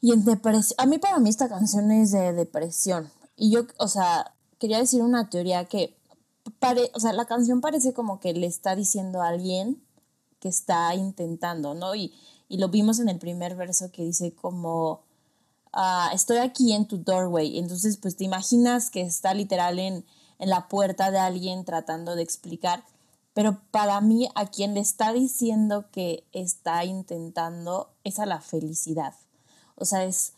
Y 0.03 0.13
en 0.13 0.25
depresión, 0.25 0.77
a 0.79 0.87
mí 0.87 0.99
para 0.99 1.19
mí 1.19 1.31
esta 1.31 1.49
canción 1.49 1.91
es 1.91 2.11
de 2.11 2.33
depresión. 2.33 3.11
Y 3.37 3.51
yo, 3.51 3.63
o 3.79 3.89
sea, 3.89 4.35
quería 4.59 4.79
decir 4.79 5.03
una 5.03 5.31
teoría 5.31 5.65
que, 5.65 5.97
pare, 6.59 6.91
o 6.95 7.01
sea, 7.01 7.13
la 7.13 7.25
canción 7.25 7.61
parece 7.61 7.95
como 7.95 8.21
que 8.21 8.35
le 8.35 8.47
está 8.47 8.77
diciendo 8.77 9.23
a 9.23 9.29
alguien 9.29 9.83
que 10.41 10.49
está 10.49 10.95
intentando, 10.95 11.75
¿no? 11.75 11.95
Y, 11.95 12.13
y 12.49 12.59
lo 12.59 12.69
vimos 12.69 12.99
en 12.99 13.09
el 13.09 13.19
primer 13.19 13.55
verso 13.57 13.91
que 13.93 14.05
dice 14.05 14.35
como, 14.35 15.03
ah, 15.73 16.11
estoy 16.13 16.39
aquí 16.39 16.73
en 16.73 16.87
tu 16.87 16.99
doorway. 16.99 17.59
Entonces, 17.59 17.97
pues 17.97 18.17
te 18.17 18.25
imaginas 18.25 18.91
que 18.91 19.03
está 19.03 19.35
literal 19.35 19.79
en, 19.79 20.05
en 20.39 20.51
la 20.51 20.69
puerta 20.69 21.11
de 21.11 21.19
alguien 21.19 21.65
tratando 21.65 22.17
de 22.17 22.23
explicar. 22.23 22.85
Pero 23.35 23.61
para 23.71 24.01
mí, 24.01 24.29
a 24.35 24.47
quien 24.47 24.75
le 24.75 24.81
está 24.81 25.13
diciendo 25.13 25.87
que 25.93 26.25
está 26.33 26.85
intentando 26.85 27.90
es 28.05 28.19
a 28.19 28.27
la 28.27 28.41
felicidad. 28.41 29.15
O 29.77 29.85
sea, 29.85 30.05
es. 30.05 30.35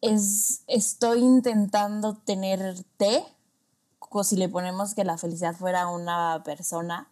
Es. 0.00 0.62
Estoy 0.66 1.20
intentando 1.20 2.16
tenerte. 2.16 3.24
Como 3.98 4.24
si 4.24 4.36
le 4.36 4.48
ponemos 4.48 4.94
que 4.94 5.04
la 5.04 5.18
felicidad 5.18 5.54
fuera 5.54 5.88
una 5.88 6.42
persona. 6.44 7.08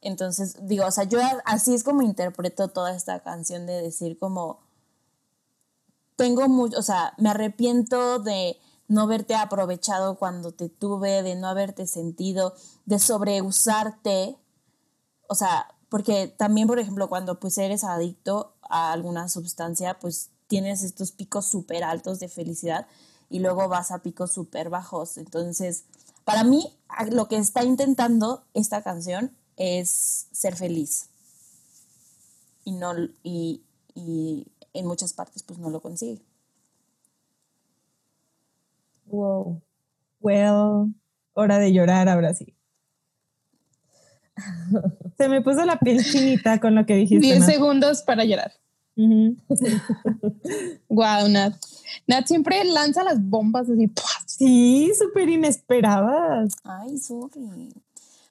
Entonces, 0.00 0.56
digo, 0.66 0.86
o 0.86 0.90
sea, 0.90 1.04
yo 1.04 1.20
así 1.44 1.74
es 1.74 1.84
como 1.84 2.02
interpreto 2.02 2.68
toda 2.68 2.94
esta 2.94 3.20
canción 3.20 3.66
de 3.66 3.82
decir 3.82 4.18
como. 4.18 4.60
Tengo 6.16 6.48
mucho. 6.48 6.78
O 6.78 6.82
sea, 6.82 7.14
me 7.18 7.30
arrepiento 7.30 8.18
de 8.18 8.58
no 8.88 9.02
haberte 9.02 9.36
aprovechado 9.36 10.18
cuando 10.18 10.52
te 10.52 10.68
tuve, 10.68 11.22
de 11.22 11.36
no 11.36 11.46
haberte 11.46 11.86
sentido, 11.86 12.54
de 12.86 12.98
sobreusarte. 12.98 14.36
O 15.28 15.34
sea, 15.34 15.68
porque 15.90 16.28
también, 16.28 16.68
por 16.68 16.78
ejemplo, 16.78 17.08
cuando 17.08 17.38
pues 17.38 17.58
eres 17.58 17.84
adicto 17.84 18.54
a 18.62 18.92
alguna 18.92 19.28
sustancia, 19.28 19.98
pues 19.98 20.30
tienes 20.46 20.82
estos 20.82 21.12
picos 21.12 21.46
súper 21.46 21.84
altos 21.84 22.20
de 22.20 22.28
felicidad 22.28 22.86
y 23.28 23.40
luego 23.40 23.68
vas 23.68 23.90
a 23.90 23.98
picos 24.02 24.32
súper 24.32 24.70
bajos. 24.70 25.18
Entonces, 25.18 25.84
para 26.24 26.44
mí, 26.44 26.78
lo 27.10 27.28
que 27.28 27.36
está 27.36 27.64
intentando 27.64 28.44
esta 28.54 28.82
canción 28.82 29.36
es 29.56 30.28
ser 30.30 30.56
feliz. 30.56 31.10
Y, 32.64 32.72
no, 32.72 32.94
y, 33.24 33.62
y 33.94 34.46
en 34.72 34.86
muchas 34.86 35.12
partes 35.12 35.42
pues 35.42 35.58
no 35.58 35.70
lo 35.70 35.80
consigue. 35.80 36.22
Wow. 39.06 39.60
Well, 40.20 40.94
hora 41.34 41.58
de 41.58 41.72
llorar 41.72 42.08
ahora 42.08 42.32
sí. 42.32 42.54
Se 45.18 45.28
me 45.28 45.42
puso 45.42 45.64
la 45.64 45.78
piel 45.78 46.04
chinita 46.04 46.60
con 46.60 46.74
lo 46.74 46.86
que 46.86 46.94
dijiste. 46.96 47.26
10 47.26 47.44
segundos 47.44 48.02
para 48.02 48.24
llorar. 48.24 48.52
wow, 50.88 51.28
Nat. 51.28 51.54
Nat 52.06 52.26
siempre 52.26 52.64
lanza 52.64 53.02
las 53.02 53.22
bombas 53.22 53.68
así. 53.68 53.90
Sí, 54.26 54.92
súper 54.98 55.28
inesperadas. 55.28 56.54
Ay, 56.64 56.98
sorry. 56.98 57.74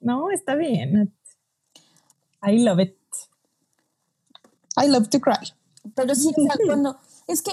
No, 0.00 0.30
está 0.30 0.54
bien, 0.54 0.92
Nat. 0.92 1.08
I 2.42 2.58
love 2.62 2.80
it. 2.80 2.96
I 4.76 4.88
love 4.88 5.08
to 5.08 5.20
cry. 5.20 5.52
Pero 5.94 6.14
sí, 6.14 6.32
cuando. 6.66 6.98
Es 7.26 7.42
que 7.42 7.52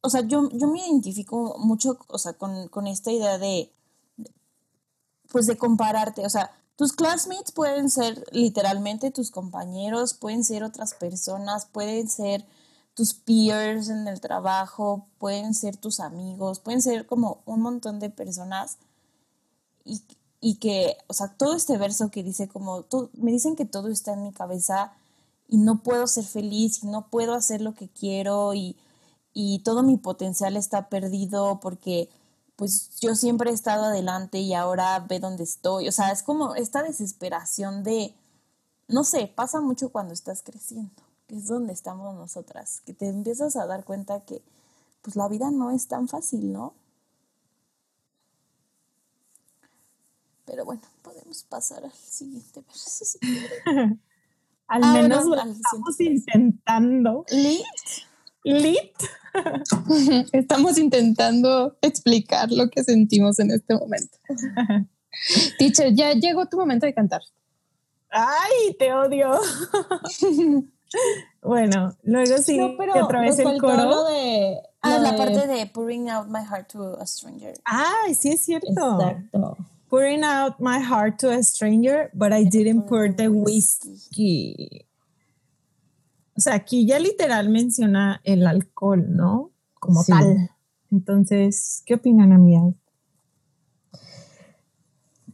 o 0.00 0.10
sea, 0.10 0.22
yo, 0.22 0.48
yo 0.52 0.68
me 0.68 0.80
identifico 0.80 1.56
mucho, 1.58 1.98
o 2.08 2.18
sea, 2.18 2.32
con, 2.34 2.68
con 2.68 2.86
esta 2.86 3.10
idea 3.10 3.38
de, 3.38 3.70
pues 5.30 5.46
de 5.46 5.56
compararte, 5.56 6.24
o 6.24 6.30
sea, 6.30 6.50
tus 6.78 6.92
classmates 6.92 7.50
pueden 7.52 7.90
ser 7.90 8.24
literalmente 8.30 9.10
tus 9.10 9.30
compañeros, 9.30 10.14
pueden 10.14 10.44
ser 10.44 10.62
otras 10.62 10.94
personas, 10.94 11.66
pueden 11.66 12.08
ser 12.08 12.46
tus 12.94 13.14
peers 13.14 13.88
en 13.90 14.06
el 14.08 14.20
trabajo, 14.20 15.06
pueden 15.18 15.54
ser 15.54 15.76
tus 15.76 15.98
amigos, 16.00 16.60
pueden 16.60 16.80
ser 16.80 17.04
como 17.06 17.42
un 17.44 17.60
montón 17.60 17.98
de 17.98 18.08
personas. 18.08 18.78
Y, 19.84 20.02
y 20.40 20.54
que, 20.56 20.96
o 21.08 21.14
sea, 21.14 21.34
todo 21.36 21.56
este 21.56 21.76
verso 21.76 22.10
que 22.10 22.22
dice 22.22 22.48
como, 22.48 22.86
me 23.14 23.32
dicen 23.32 23.56
que 23.56 23.64
todo 23.64 23.88
está 23.88 24.12
en 24.12 24.22
mi 24.22 24.32
cabeza 24.32 24.92
y 25.48 25.58
no 25.58 25.82
puedo 25.82 26.06
ser 26.06 26.24
feliz 26.24 26.82
y 26.84 26.86
no 26.86 27.08
puedo 27.08 27.34
hacer 27.34 27.60
lo 27.60 27.74
que 27.74 27.88
quiero 27.88 28.54
y 28.54 28.76
y 29.40 29.60
todo 29.60 29.84
mi 29.84 29.96
potencial 29.96 30.56
está 30.56 30.88
perdido 30.88 31.60
porque 31.60 32.08
pues 32.58 32.98
yo 32.98 33.14
siempre 33.14 33.50
he 33.50 33.54
estado 33.54 33.84
adelante 33.84 34.40
y 34.40 34.52
ahora 34.52 34.98
ve 35.08 35.20
dónde 35.20 35.44
estoy. 35.44 35.86
O 35.86 35.92
sea, 35.92 36.10
es 36.10 36.24
como 36.24 36.56
esta 36.56 36.82
desesperación 36.82 37.84
de, 37.84 38.12
no 38.88 39.04
sé, 39.04 39.32
pasa 39.32 39.60
mucho 39.60 39.90
cuando 39.90 40.12
estás 40.12 40.42
creciendo, 40.42 41.00
que 41.28 41.36
es 41.36 41.46
donde 41.46 41.72
estamos 41.72 42.16
nosotras, 42.16 42.82
que 42.84 42.94
te 42.94 43.06
empiezas 43.06 43.54
a 43.54 43.66
dar 43.66 43.84
cuenta 43.84 44.24
que 44.24 44.42
pues 45.02 45.14
la 45.14 45.28
vida 45.28 45.52
no 45.52 45.70
es 45.70 45.86
tan 45.86 46.08
fácil, 46.08 46.52
¿no? 46.52 46.74
Pero 50.44 50.64
bueno, 50.64 50.82
podemos 51.02 51.44
pasar 51.44 51.84
al 51.84 51.92
siguiente 51.92 52.60
verso. 52.66 53.18
al 54.66 54.82
ah, 54.82 54.92
menos 54.94 55.26
lo 55.26 55.36
estamos 55.36 56.00
intentando. 56.00 57.24
¿Lit? 57.30 58.07
Lit. 58.44 58.92
Estamos 60.32 60.78
intentando 60.78 61.76
explicar 61.82 62.50
lo 62.50 62.70
que 62.70 62.84
sentimos 62.84 63.38
en 63.38 63.50
este 63.50 63.74
momento. 63.74 64.18
Teacher, 65.58 65.94
ya 65.94 66.12
llegó 66.12 66.46
tu 66.46 66.56
momento 66.56 66.86
de 66.86 66.94
cantar. 66.94 67.22
Ay, 68.10 68.74
te 68.78 68.92
odio. 68.92 69.32
bueno, 71.42 71.96
luego 72.02 72.38
sí 72.38 72.56
que 72.56 73.00
otra 73.00 73.20
vez 73.20 73.38
el 73.38 73.60
coro. 73.60 74.04
de, 74.04 74.58
ah, 74.82 74.98
la 74.98 75.16
parte 75.16 75.46
de 75.46 75.66
pouring 75.66 76.08
out 76.08 76.28
my 76.28 76.42
heart 76.42 76.68
to 76.72 76.98
a 77.00 77.06
stranger. 77.06 77.54
Ay, 77.64 78.14
sí 78.14 78.30
es 78.30 78.44
cierto. 78.44 79.00
Exacto. 79.00 79.56
Pouring 79.88 80.22
out 80.22 80.60
my 80.60 80.78
heart 80.78 81.18
to 81.18 81.30
a 81.30 81.42
stranger, 81.42 82.10
but 82.14 82.32
I 82.32 82.44
didn't 82.44 82.86
pour 82.86 83.08
the 83.08 83.28
whiskey. 83.28 84.87
O 86.38 86.40
sea, 86.40 86.54
aquí 86.54 86.86
ya 86.86 87.00
literal 87.00 87.48
menciona 87.48 88.20
el 88.22 88.46
alcohol, 88.46 89.04
¿no? 89.08 89.50
Como 89.80 90.04
tal. 90.04 90.48
Entonces, 90.88 91.82
¿qué 91.84 91.94
opinan, 91.94 92.32
amigas? 92.32 92.74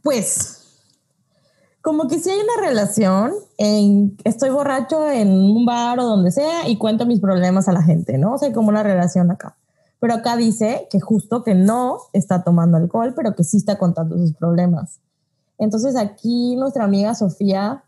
Pues, 0.01 0.81
como 1.81 2.07
que 2.07 2.17
si 2.17 2.31
hay 2.31 2.39
una 2.39 2.67
relación 2.67 3.33
en 3.59 4.17
estoy 4.23 4.49
borracho 4.49 5.07
en 5.11 5.29
un 5.29 5.67
bar 5.67 5.99
o 5.99 6.05
donde 6.05 6.31
sea 6.31 6.67
y 6.67 6.79
cuento 6.79 7.05
mis 7.05 7.19
problemas 7.19 7.67
a 7.67 7.71
la 7.71 7.83
gente, 7.83 8.17
¿no? 8.17 8.33
O 8.33 8.37
sea, 8.39 8.51
como 8.51 8.69
una 8.69 8.81
relación 8.81 9.29
acá. 9.29 9.57
Pero 9.99 10.15
acá 10.15 10.35
dice 10.35 10.87
que 10.89 10.99
justo 10.99 11.43
que 11.43 11.53
no 11.53 11.99
está 12.13 12.43
tomando 12.43 12.77
alcohol, 12.77 13.13
pero 13.15 13.35
que 13.35 13.43
sí 13.43 13.57
está 13.57 13.77
contando 13.77 14.17
sus 14.17 14.33
problemas. 14.33 15.01
Entonces 15.59 15.95
aquí 15.95 16.55
nuestra 16.55 16.83
amiga 16.83 17.13
Sofía, 17.13 17.83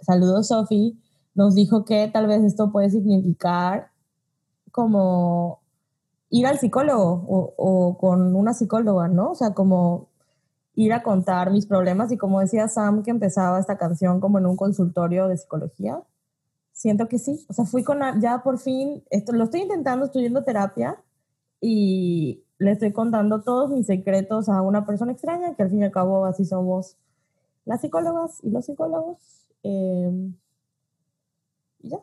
saludos 0.00 0.46
Sofía, 0.46 0.92
nos 1.34 1.54
dijo 1.54 1.84
que 1.84 2.08
tal 2.12 2.26
vez 2.26 2.42
esto 2.44 2.70
puede 2.70 2.90
significar 2.90 3.90
como 4.70 5.60
ir 6.30 6.46
al 6.46 6.58
psicólogo 6.58 7.24
o, 7.28 7.96
con 7.98 8.34
una 8.34 8.54
psicóloga, 8.54 9.08
¿no? 9.08 9.32
O 9.32 9.34
sea, 9.34 9.54
como 9.54 10.08
ir 10.74 10.92
a 10.92 11.02
contar 11.02 11.52
mis 11.52 11.66
problemas 11.66 12.10
y 12.10 12.16
como 12.16 12.40
decía 12.40 12.66
Sam 12.66 13.02
que 13.04 13.10
empezaba 13.10 13.60
esta 13.60 13.78
canción 13.78 14.20
como 14.20 14.38
en 14.38 14.46
un 14.46 14.56
consultorio 14.56 15.28
de 15.28 15.36
psicología, 15.36 16.02
siento 16.72 17.06
que 17.06 17.18
sí, 17.18 17.44
o 17.48 17.52
sea, 17.52 17.64
fui 17.64 17.84
con, 17.84 18.00
ya 18.20 18.42
por 18.42 18.58
fin, 18.58 19.04
esto, 19.10 19.32
lo 19.32 19.44
estoy 19.44 19.62
intentando, 19.62 20.06
estoy 20.06 20.22
yendo 20.22 20.42
terapia 20.42 21.00
y 21.60 22.42
le 22.58 22.72
estoy 22.72 22.92
contando 22.92 23.42
todos 23.42 23.70
mis 23.70 23.86
secretos 23.86 24.48
a 24.48 24.60
una 24.62 24.84
persona 24.86 25.12
extraña, 25.12 25.54
que 25.54 25.62
al 25.62 25.70
fin 25.70 25.80
y 25.80 25.84
al 25.84 25.92
cabo 25.92 26.24
así 26.24 26.44
somos 26.44 26.96
las 27.64 27.80
psicólogas 27.80 28.40
y 28.42 28.50
los 28.50 28.64
psicólogos. 28.66 29.46
Eh, 29.62 30.32
y 31.84 31.90
ya. 31.90 31.98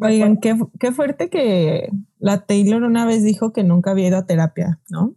Oigan, 0.00 0.38
qué, 0.38 0.58
qué, 0.80 0.90
fuerte 0.90 1.28
que 1.28 1.90
la 2.18 2.46
Taylor 2.46 2.82
una 2.82 3.04
vez 3.04 3.22
dijo 3.22 3.52
que 3.52 3.62
nunca 3.62 3.90
había 3.90 4.08
ido 4.08 4.16
a 4.16 4.26
terapia, 4.26 4.80
¿no? 4.88 5.14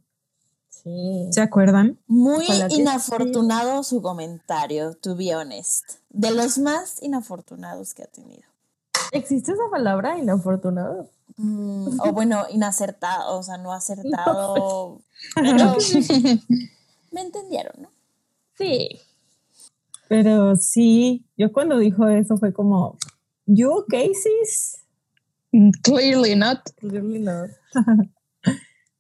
Sí. 0.70 1.30
¿Se 1.32 1.42
acuerdan? 1.42 1.98
Muy 2.08 2.46
inafortunado 2.70 3.84
su 3.84 4.02
comentario, 4.02 4.94
to 4.96 5.16
be 5.16 5.34
honest. 5.34 5.94
De 6.10 6.32
los 6.32 6.58
más 6.58 7.02
inafortunados 7.02 7.94
que 7.94 8.04
ha 8.04 8.08
tenido. 8.08 8.44
¿Existe 9.12 9.54
esa 9.54 9.64
palabra, 9.72 10.18
inafortunado? 10.18 11.10
Mm, 11.38 12.00
o 12.02 12.12
bueno, 12.12 12.46
inacertado, 12.50 13.38
o 13.38 13.44
sea, 13.44 13.58
no 13.58 13.74
acertado. 13.74 15.02
me 17.12 17.22
entendieron, 17.22 17.74
¿no? 17.82 17.90
Sí. 18.58 19.00
Pero 20.08 20.56
sí, 20.56 21.26
yo 21.38 21.52
cuando 21.52 21.80
dijo 21.80 22.08
eso 22.08 22.38
fue 22.38 22.54
como, 22.54 22.98
¿You 23.46 23.72
okay, 23.72 24.12
sis? 24.14 24.78
Clearly 25.84 26.36
not. 26.36 26.60
Clearly 26.78 27.20
not. 27.20 27.52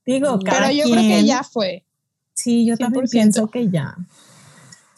Digo, 0.05 0.39
Pero 0.39 0.71
yo 0.71 0.83
creo 0.83 0.95
que 0.95 1.25
ya 1.25 1.43
fue. 1.43 1.83
Sí, 2.33 2.65
yo 2.65 2.77
también 2.77 3.05
pienso 3.09 3.47
que 3.47 3.69
ya. 3.69 3.95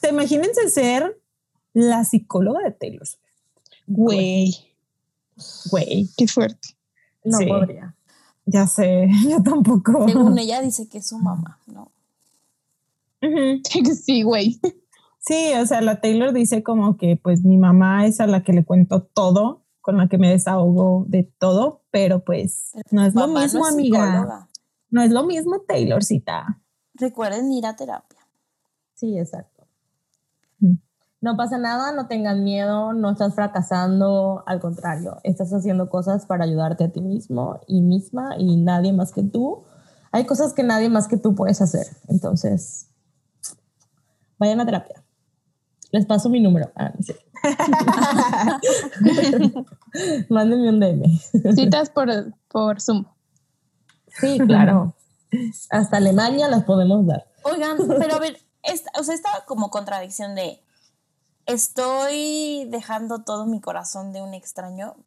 O 0.03 0.07
imagínense 0.07 0.69
ser 0.69 1.19
la 1.73 2.03
psicóloga 2.03 2.59
de 2.63 2.71
Taylor 2.71 3.05
Swift. 3.07 3.21
Güey. 3.87 4.55
Güey. 5.71 6.09
Qué 6.17 6.27
fuerte. 6.27 6.69
No 7.23 7.39
podría. 7.47 7.95
Ya 8.45 8.67
sé, 8.67 9.09
yo 9.29 9.41
tampoco. 9.43 10.07
Según 10.07 10.37
ella 10.39 10.61
dice 10.61 10.87
que 10.87 10.99
es 10.99 11.07
su 11.07 11.17
mamá, 11.17 11.59
¿no? 11.67 11.91
Sí, 14.03 14.23
güey. 14.23 14.59
Sí, 15.27 15.51
o 15.61 15.65
sea, 15.65 15.81
la 15.81 15.99
Taylor 15.99 16.31
dice 16.31 16.63
como 16.63 16.95
que 16.95 17.19
pues 17.21 17.43
mi 17.43 17.57
mamá 17.57 18.05
es 18.05 18.21
a 18.21 18.27
la 18.27 18.43
que 18.43 18.53
le 18.53 18.63
cuento 18.63 19.03
todo, 19.03 19.65
con 19.81 19.97
la 19.97 20.07
que 20.07 20.17
me 20.17 20.29
desahogo 20.29 21.03
de 21.09 21.23
todo, 21.37 21.83
pero 21.91 22.23
pues 22.23 22.71
no 22.91 23.03
es 23.03 23.13
lo 23.13 23.27
mismo, 23.27 23.65
amiga. 23.65 24.47
No 24.89 25.01
es 25.01 25.11
lo 25.11 25.25
mismo, 25.25 25.59
Taylorcita. 25.67 26.61
Recuerden 26.93 27.51
ir 27.51 27.65
a 27.65 27.75
terapia. 27.75 28.19
Sí, 28.93 29.19
exacto. 29.19 29.67
No 31.19 31.35
pasa 31.35 31.57
nada, 31.57 31.91
no 31.91 32.07
tengan 32.07 32.45
miedo, 32.45 32.93
no 32.93 33.11
estás 33.11 33.35
fracasando, 33.35 34.43
al 34.45 34.61
contrario, 34.61 35.17
estás 35.23 35.51
haciendo 35.51 35.89
cosas 35.89 36.25
para 36.25 36.45
ayudarte 36.45 36.85
a 36.85 36.91
ti 36.91 37.01
mismo 37.01 37.59
y 37.67 37.81
misma 37.81 38.35
y 38.37 38.55
nadie 38.55 38.93
más 38.93 39.11
que 39.11 39.23
tú. 39.23 39.65
Hay 40.13 40.25
cosas 40.25 40.53
que 40.53 40.63
nadie 40.63 40.89
más 40.89 41.09
que 41.09 41.17
tú 41.17 41.35
puedes 41.35 41.61
hacer, 41.61 41.87
entonces 42.07 42.87
vayan 44.37 44.61
a 44.61 44.65
terapia. 44.65 45.03
Les 45.91 46.05
paso 46.05 46.29
mi 46.29 46.41
número. 46.41 46.71
Ah, 46.75 46.91
no 46.95 47.01
sé. 47.01 47.15
Mándenme 50.29 50.69
un 50.69 50.79
DM. 50.79 51.03
Citas 51.55 51.89
por, 51.89 52.09
por 52.49 52.81
Zoom. 52.81 53.05
Sí, 54.19 54.37
claro. 54.39 54.93
Hasta 55.69 55.97
Alemania 55.97 56.49
las 56.49 56.63
podemos 56.63 57.05
dar. 57.05 57.27
Oigan, 57.43 57.77
pero 57.99 58.15
a 58.15 58.19
ver, 58.19 58.37
esta, 58.63 58.91
o 58.99 59.03
sea, 59.03 59.15
esta 59.15 59.29
como 59.45 59.69
contradicción 59.69 60.35
de 60.35 60.61
estoy 61.45 62.67
dejando 62.69 63.23
todo 63.23 63.45
mi 63.45 63.61
corazón 63.61 64.11
de 64.11 64.21
un 64.21 64.33
extraño, 64.33 64.97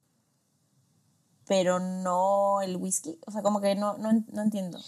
pero 1.47 1.79
no 1.79 2.63
el 2.63 2.77
whisky. 2.77 3.19
O 3.27 3.31
sea, 3.31 3.43
como 3.43 3.61
que 3.61 3.75
no, 3.75 3.99
no, 3.99 4.13
no 4.33 4.43
entiendo. 4.43 4.79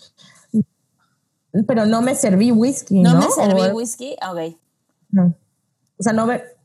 Pero 1.67 1.85
no 1.85 2.01
me 2.01 2.15
serví 2.15 2.51
whisky. 2.51 3.01
No, 3.01 3.15
¿no? 3.15 3.21
me 3.21 3.29
serví 3.29 3.73
whisky. 3.73 4.17
Ok. 4.27 4.57
No. 5.11 5.35
O 6.03 6.05
sea, 6.05 6.13
no 6.13 6.27
ver. 6.27 6.57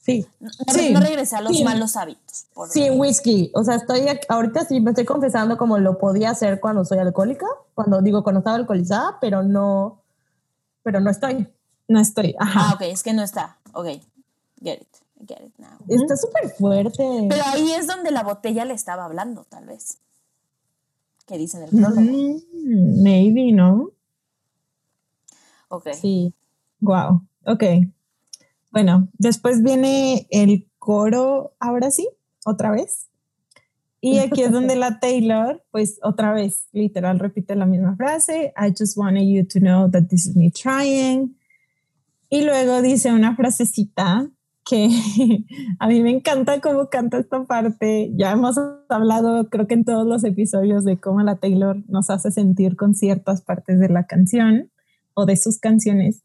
Sí. 0.00 0.26
No, 0.40 0.50
sí. 0.50 0.92
regresé 0.96 1.36
a 1.36 1.42
los 1.42 1.62
malos 1.62 1.94
hábitos. 1.96 2.46
sí, 2.70 2.90
whisky. 2.90 3.52
O 3.54 3.62
sea, 3.62 3.76
estoy 3.76 4.02
ahorita 4.28 4.64
sí 4.64 4.80
me 4.80 4.90
estoy 4.90 5.04
confesando 5.04 5.56
como 5.56 5.78
lo 5.78 5.96
podía 5.96 6.30
hacer 6.30 6.58
cuando 6.58 6.84
soy 6.84 6.98
alcohólica, 6.98 7.46
cuando 7.72 8.02
digo 8.02 8.24
cuando 8.24 8.40
estaba 8.40 8.56
alcoholizada, 8.56 9.18
pero 9.20 9.44
no, 9.44 10.02
pero 10.82 10.98
no 10.98 11.08
estoy. 11.08 11.46
No 11.86 12.00
estoy. 12.00 12.34
Ajá. 12.36 12.70
Ah, 12.70 12.74
ok, 12.74 12.82
es 12.82 13.04
que 13.04 13.12
no 13.12 13.22
está. 13.22 13.58
Ok, 13.74 13.86
get 14.60 14.80
it. 14.82 14.88
Get 15.24 15.40
it 15.46 15.54
now. 15.56 15.78
Está 15.86 16.16
súper 16.16 16.50
fuerte. 16.50 17.26
Pero 17.30 17.42
ahí 17.46 17.72
es 17.74 17.86
donde 17.86 18.10
la 18.10 18.24
botella 18.24 18.64
le 18.64 18.74
estaba 18.74 19.04
hablando, 19.04 19.44
tal 19.44 19.66
vez. 19.66 19.98
¿Qué 21.26 21.38
dice 21.38 21.58
en 21.58 21.62
el 21.62 21.70
prólogo? 21.70 22.00
Mm, 22.00 23.02
maybe, 23.02 23.52
¿no? 23.52 23.90
Ok. 25.68 25.90
Sí. 25.94 26.34
Wow. 26.80 27.22
Ok. 27.46 27.62
Bueno, 28.74 29.08
después 29.18 29.62
viene 29.62 30.26
el 30.30 30.68
coro, 30.80 31.54
ahora 31.60 31.92
sí, 31.92 32.08
otra 32.44 32.72
vez. 32.72 33.06
Y 34.00 34.18
aquí 34.18 34.42
es 34.42 34.50
donde 34.50 34.74
la 34.76 34.98
Taylor, 34.98 35.64
pues 35.70 36.00
otra 36.02 36.32
vez, 36.32 36.66
literal, 36.72 37.20
repite 37.20 37.54
la 37.54 37.66
misma 37.66 37.94
frase. 37.94 38.52
I 38.56 38.74
just 38.76 38.98
wanted 38.98 39.28
you 39.28 39.46
to 39.46 39.60
know 39.60 39.88
that 39.92 40.08
this 40.08 40.26
is 40.26 40.34
me 40.34 40.50
trying. 40.50 41.36
Y 42.28 42.42
luego 42.42 42.82
dice 42.82 43.12
una 43.12 43.36
frasecita 43.36 44.28
que 44.64 44.88
a 45.78 45.86
mí 45.86 46.02
me 46.02 46.10
encanta 46.10 46.60
cómo 46.60 46.88
canta 46.88 47.18
esta 47.18 47.44
parte. 47.44 48.10
Ya 48.16 48.32
hemos 48.32 48.56
hablado, 48.88 49.50
creo 49.50 49.68
que 49.68 49.74
en 49.74 49.84
todos 49.84 50.04
los 50.04 50.24
episodios, 50.24 50.84
de 50.84 50.98
cómo 50.98 51.22
la 51.22 51.36
Taylor 51.36 51.76
nos 51.86 52.10
hace 52.10 52.32
sentir 52.32 52.74
con 52.74 52.96
ciertas 52.96 53.40
partes 53.40 53.78
de 53.78 53.88
la 53.88 54.08
canción 54.08 54.72
o 55.14 55.26
de 55.26 55.36
sus 55.36 55.60
canciones. 55.60 56.24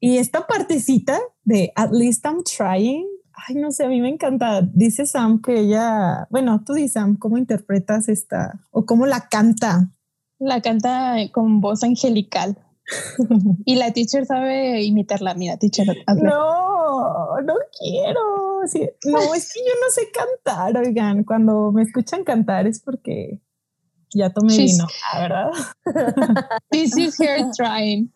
Y 0.00 0.16
esta 0.16 0.46
partecita 0.46 1.20
de 1.44 1.72
At 1.76 1.90
least 1.92 2.24
I'm 2.24 2.42
trying, 2.42 3.06
ay, 3.34 3.54
no 3.56 3.70
sé, 3.70 3.84
a 3.84 3.88
mí 3.88 4.00
me 4.00 4.08
encanta. 4.08 4.62
Dice 4.62 5.06
Sam 5.06 5.42
que 5.42 5.60
ella, 5.60 6.26
bueno, 6.30 6.62
tú 6.64 6.72
dices 6.72 6.94
Sam, 6.94 7.16
¿cómo 7.16 7.36
interpretas 7.36 8.08
esta 8.08 8.60
o 8.70 8.86
cómo 8.86 9.06
la 9.06 9.28
canta? 9.28 9.92
La 10.38 10.62
canta 10.62 11.16
con 11.32 11.60
voz 11.60 11.82
angelical. 11.84 12.58
y 13.64 13.76
la 13.76 13.92
teacher 13.92 14.26
sabe 14.26 14.82
imitarla. 14.82 15.34
Mira, 15.34 15.58
teacher. 15.58 15.86
No, 16.16 17.40
no 17.42 17.54
quiero. 17.78 18.20
no, 18.60 19.34
es 19.34 19.52
que 19.52 19.60
yo 19.60 19.74
no 19.80 19.90
sé 19.90 20.10
cantar, 20.10 20.76
oigan. 20.76 21.24
Cuando 21.24 21.72
me 21.72 21.82
escuchan 21.82 22.24
cantar 22.24 22.66
es 22.66 22.80
porque 22.80 23.40
ya 24.14 24.30
tomé 24.30 24.56
vino, 24.56 24.86
¿verdad? 25.14 25.50
This 26.70 26.96
is 26.96 27.20
her 27.20 27.50
trying. 27.56 28.12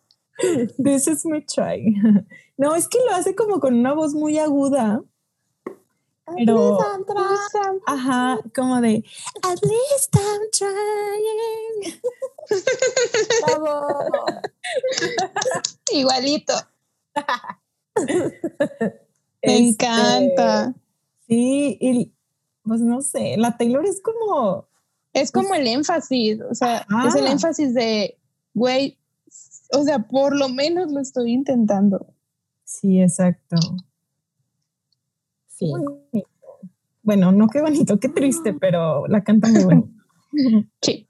This 0.77 1.07
is 1.07 1.25
me 1.25 1.41
trying. 1.41 2.27
No, 2.57 2.75
es 2.75 2.87
que 2.87 2.99
lo 3.05 3.13
hace 3.13 3.35
como 3.35 3.59
con 3.59 3.73
una 3.73 3.93
voz 3.93 4.13
muy 4.13 4.37
aguda. 4.37 5.01
Pero, 6.37 6.79
ajá, 7.85 8.39
como 8.55 8.81
de, 8.81 9.03
at 9.43 9.59
least 9.61 10.15
I'm 10.15 10.49
trying. 10.51 12.01
Igualito. 15.91 16.53
Me 19.45 19.69
este, 19.69 19.85
encanta. 19.85 20.73
Sí, 21.27 21.77
y 21.79 22.11
pues 22.63 22.81
no 22.81 23.01
sé, 23.01 23.35
la 23.37 23.55
Taylor 23.57 23.85
es 23.85 24.01
como... 24.01 24.67
Es 25.13 25.31
como 25.31 25.53
el 25.55 25.65
énfasis, 25.67 26.41
o 26.41 26.53
sea, 26.53 26.85
es 27.07 27.15
el 27.15 27.27
énfasis 27.27 27.73
de, 27.73 28.17
güey, 28.53 28.97
o 29.71 29.83
sea, 29.83 29.99
por 30.07 30.35
lo 30.35 30.49
menos 30.49 30.91
lo 30.91 30.99
estoy 30.99 31.31
intentando. 31.31 32.13
Sí, 32.63 33.01
exacto. 33.01 33.57
Sí. 35.47 35.71
Bueno, 37.03 37.31
no 37.31 37.47
qué 37.47 37.61
bonito, 37.61 37.99
qué 37.99 38.09
triste, 38.09 38.53
pero 38.53 39.07
la 39.07 39.23
canta 39.23 39.47
muy 39.49 39.63
bonito. 39.63 39.89
Sí. 40.81 41.07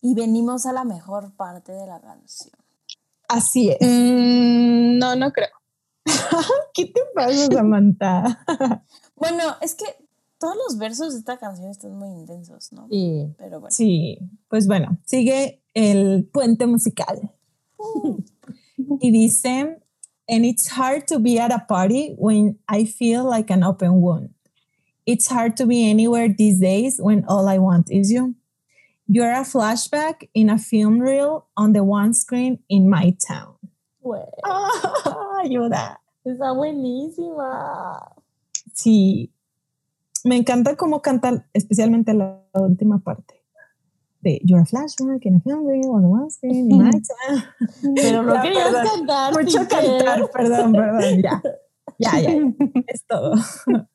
Y 0.00 0.14
venimos 0.14 0.64
a 0.66 0.72
la 0.72 0.84
mejor 0.84 1.32
parte 1.34 1.72
de 1.72 1.86
la 1.86 2.00
canción. 2.00 2.54
Así 3.28 3.70
es. 3.70 3.78
Mm, 3.80 4.98
no, 4.98 5.16
no 5.16 5.32
creo. 5.32 5.50
¿Qué 6.72 6.86
te 6.86 7.00
pasa, 7.14 7.46
Samantha? 7.52 8.44
bueno, 9.16 9.56
es 9.60 9.74
que 9.74 9.84
todos 10.38 10.56
los 10.56 10.78
versos 10.78 11.12
de 11.12 11.18
esta 11.18 11.36
canción 11.36 11.70
están 11.70 11.96
muy 11.96 12.08
intensos, 12.08 12.72
¿no? 12.72 12.86
Sí. 12.88 13.34
Pero 13.36 13.60
bueno. 13.60 13.74
Sí, 13.74 14.18
pues 14.48 14.66
bueno, 14.66 14.98
sigue 15.04 15.62
el 15.78 16.24
puente 16.32 16.66
musical. 16.66 17.30
y 19.00 19.10
dice, 19.10 19.76
and 20.28 20.44
it's 20.44 20.68
hard 20.68 21.06
to 21.06 21.20
be 21.20 21.38
at 21.38 21.52
a 21.52 21.60
party 21.60 22.14
when 22.18 22.58
I 22.68 22.84
feel 22.84 23.24
like 23.24 23.50
an 23.50 23.62
open 23.62 24.00
wound. 24.00 24.30
It's 25.06 25.28
hard 25.28 25.56
to 25.58 25.66
be 25.66 25.88
anywhere 25.88 26.28
these 26.28 26.60
days 26.60 27.00
when 27.00 27.24
all 27.28 27.48
I 27.48 27.58
want 27.58 27.90
is 27.90 28.10
you. 28.10 28.34
You're 29.06 29.32
a 29.32 29.44
flashback 29.44 30.28
in 30.34 30.50
a 30.50 30.58
film 30.58 30.98
reel 30.98 31.46
on 31.56 31.72
the 31.72 31.82
one 31.82 32.12
screen 32.12 32.58
in 32.68 32.90
my 32.90 33.16
town. 33.26 33.54
Ayuda. 35.40 35.98
está 36.24 36.52
buenísima. 36.52 38.16
Sí. 38.74 39.32
Me 40.24 40.36
encanta 40.36 40.76
cómo 40.76 41.00
canta, 41.00 41.46
especialmente 41.54 42.12
la 42.12 42.42
última 42.52 42.98
parte. 42.98 43.37
De 44.20 44.40
You're 44.44 44.62
a 44.62 44.64
flashback 44.64 45.24
in 45.24 45.40
a 45.46 45.56
reel 45.56 45.92
on 45.92 46.02
the 46.02 46.74
my 46.74 46.90
town. 46.90 47.42
Pero 47.94 48.22
no 48.22 48.42
querías 48.42 48.74
cantar. 48.74 49.32
Mucho 49.32 49.68
cantar, 49.68 50.30
perdón, 50.30 50.72
perdón, 50.72 51.22
ya. 51.22 51.42
Ya, 51.98 52.20
ya, 52.20 52.30
ya. 52.30 52.82
es 52.86 53.04
todo. 53.06 53.34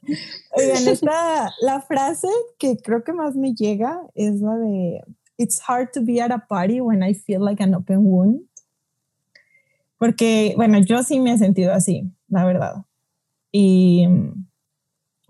Oigan, 0.55 0.87
esta, 0.87 1.51
la 1.61 1.81
frase 1.81 2.27
que 2.57 2.77
creo 2.77 3.03
que 3.03 3.13
más 3.13 3.35
me 3.35 3.53
llega 3.53 4.01
es 4.15 4.41
la 4.41 4.55
de 4.57 5.01
It's 5.37 5.61
hard 5.67 5.91
to 5.93 6.01
be 6.01 6.21
at 6.21 6.31
a 6.31 6.39
party 6.39 6.79
when 6.79 7.01
I 7.03 7.13
feel 7.13 7.43
like 7.43 7.61
an 7.61 7.73
open 7.75 8.05
wound. 8.05 8.41
Porque, 9.97 10.53
bueno, 10.57 10.79
yo 10.79 11.01
sí 11.03 11.19
me 11.19 11.33
he 11.33 11.37
sentido 11.37 11.73
así, 11.73 12.11
la 12.27 12.45
verdad. 12.45 12.85
Y 13.51 14.05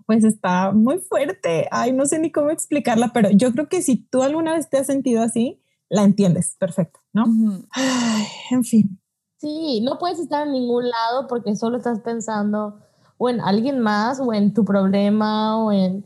pues 0.06 0.24
está 0.24 0.72
muy 0.72 0.98
fuerte. 0.98 1.68
Ay, 1.70 1.92
no 1.92 2.06
sé 2.06 2.18
ni 2.18 2.30
cómo 2.30 2.50
explicarla, 2.50 3.12
pero 3.12 3.30
yo 3.30 3.52
creo 3.52 3.68
que 3.68 3.82
si 3.82 3.96
tú 3.96 4.22
alguna 4.22 4.54
vez 4.54 4.68
te 4.68 4.78
has 4.78 4.86
sentido 4.86 5.22
así, 5.22 5.60
la 5.88 6.02
entiendes 6.02 6.56
perfecto, 6.58 7.00
¿no? 7.12 7.24
Ay, 7.70 8.24
en 8.50 8.64
fin. 8.64 9.00
Sí, 9.38 9.80
no 9.82 9.98
puedes 9.98 10.18
estar 10.18 10.46
en 10.46 10.52
ningún 10.52 10.88
lado 10.88 11.26
porque 11.28 11.54
solo 11.56 11.76
estás 11.76 12.00
pensando 12.00 12.80
o 13.18 13.28
en 13.28 13.40
alguien 13.40 13.78
más 13.80 14.20
o 14.20 14.32
en 14.32 14.54
tu 14.54 14.64
problema 14.64 15.62
o 15.62 15.72
en... 15.72 16.04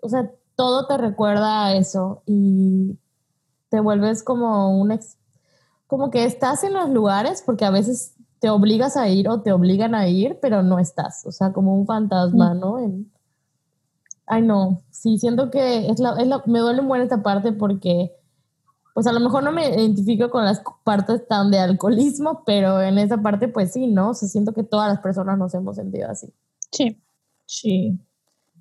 O 0.00 0.08
sea, 0.08 0.30
todo 0.54 0.86
te 0.86 0.96
recuerda 0.96 1.66
a 1.66 1.76
eso 1.76 2.22
y 2.26 2.98
te 3.68 3.80
vuelves 3.80 4.22
como 4.22 4.78
un... 4.80 4.92
ex- 4.92 5.18
como 5.86 6.10
que 6.10 6.24
estás 6.24 6.64
en 6.64 6.74
los 6.74 6.88
lugares 6.90 7.42
porque 7.44 7.64
a 7.64 7.70
veces 7.70 8.15
te 8.40 8.50
obligas 8.50 8.96
a 8.96 9.08
ir 9.08 9.28
o 9.28 9.40
te 9.42 9.52
obligan 9.52 9.94
a 9.94 10.08
ir, 10.08 10.38
pero 10.40 10.62
no 10.62 10.78
estás. 10.78 11.24
O 11.26 11.32
sea, 11.32 11.52
como 11.52 11.74
un 11.74 11.86
fantasma, 11.86 12.54
¿no? 12.54 12.78
En- 12.78 13.10
Ay, 14.26 14.42
no. 14.42 14.82
Sí, 14.90 15.18
siento 15.18 15.50
que 15.50 15.88
es 15.88 15.98
la, 16.00 16.20
es 16.20 16.26
la- 16.26 16.42
me 16.46 16.58
duele 16.58 16.82
muy 16.82 17.00
esta 17.00 17.22
parte 17.22 17.52
porque 17.52 18.12
pues 18.94 19.06
a 19.06 19.12
lo 19.12 19.20
mejor 19.20 19.42
no 19.42 19.52
me 19.52 19.68
identifico 19.68 20.30
con 20.30 20.44
las 20.44 20.62
partes 20.82 21.28
tan 21.28 21.50
de 21.50 21.58
alcoholismo, 21.58 22.42
pero 22.46 22.80
en 22.80 22.96
esa 22.98 23.18
parte 23.18 23.46
pues 23.46 23.72
sí, 23.72 23.86
¿no? 23.86 24.10
O 24.10 24.14
sea, 24.14 24.26
siento 24.28 24.52
que 24.52 24.62
todas 24.64 24.88
las 24.88 25.00
personas 25.00 25.36
nos 25.38 25.52
hemos 25.54 25.76
sentido 25.76 26.10
así. 26.10 26.32
Sí. 26.72 27.00
Sí. 27.44 27.98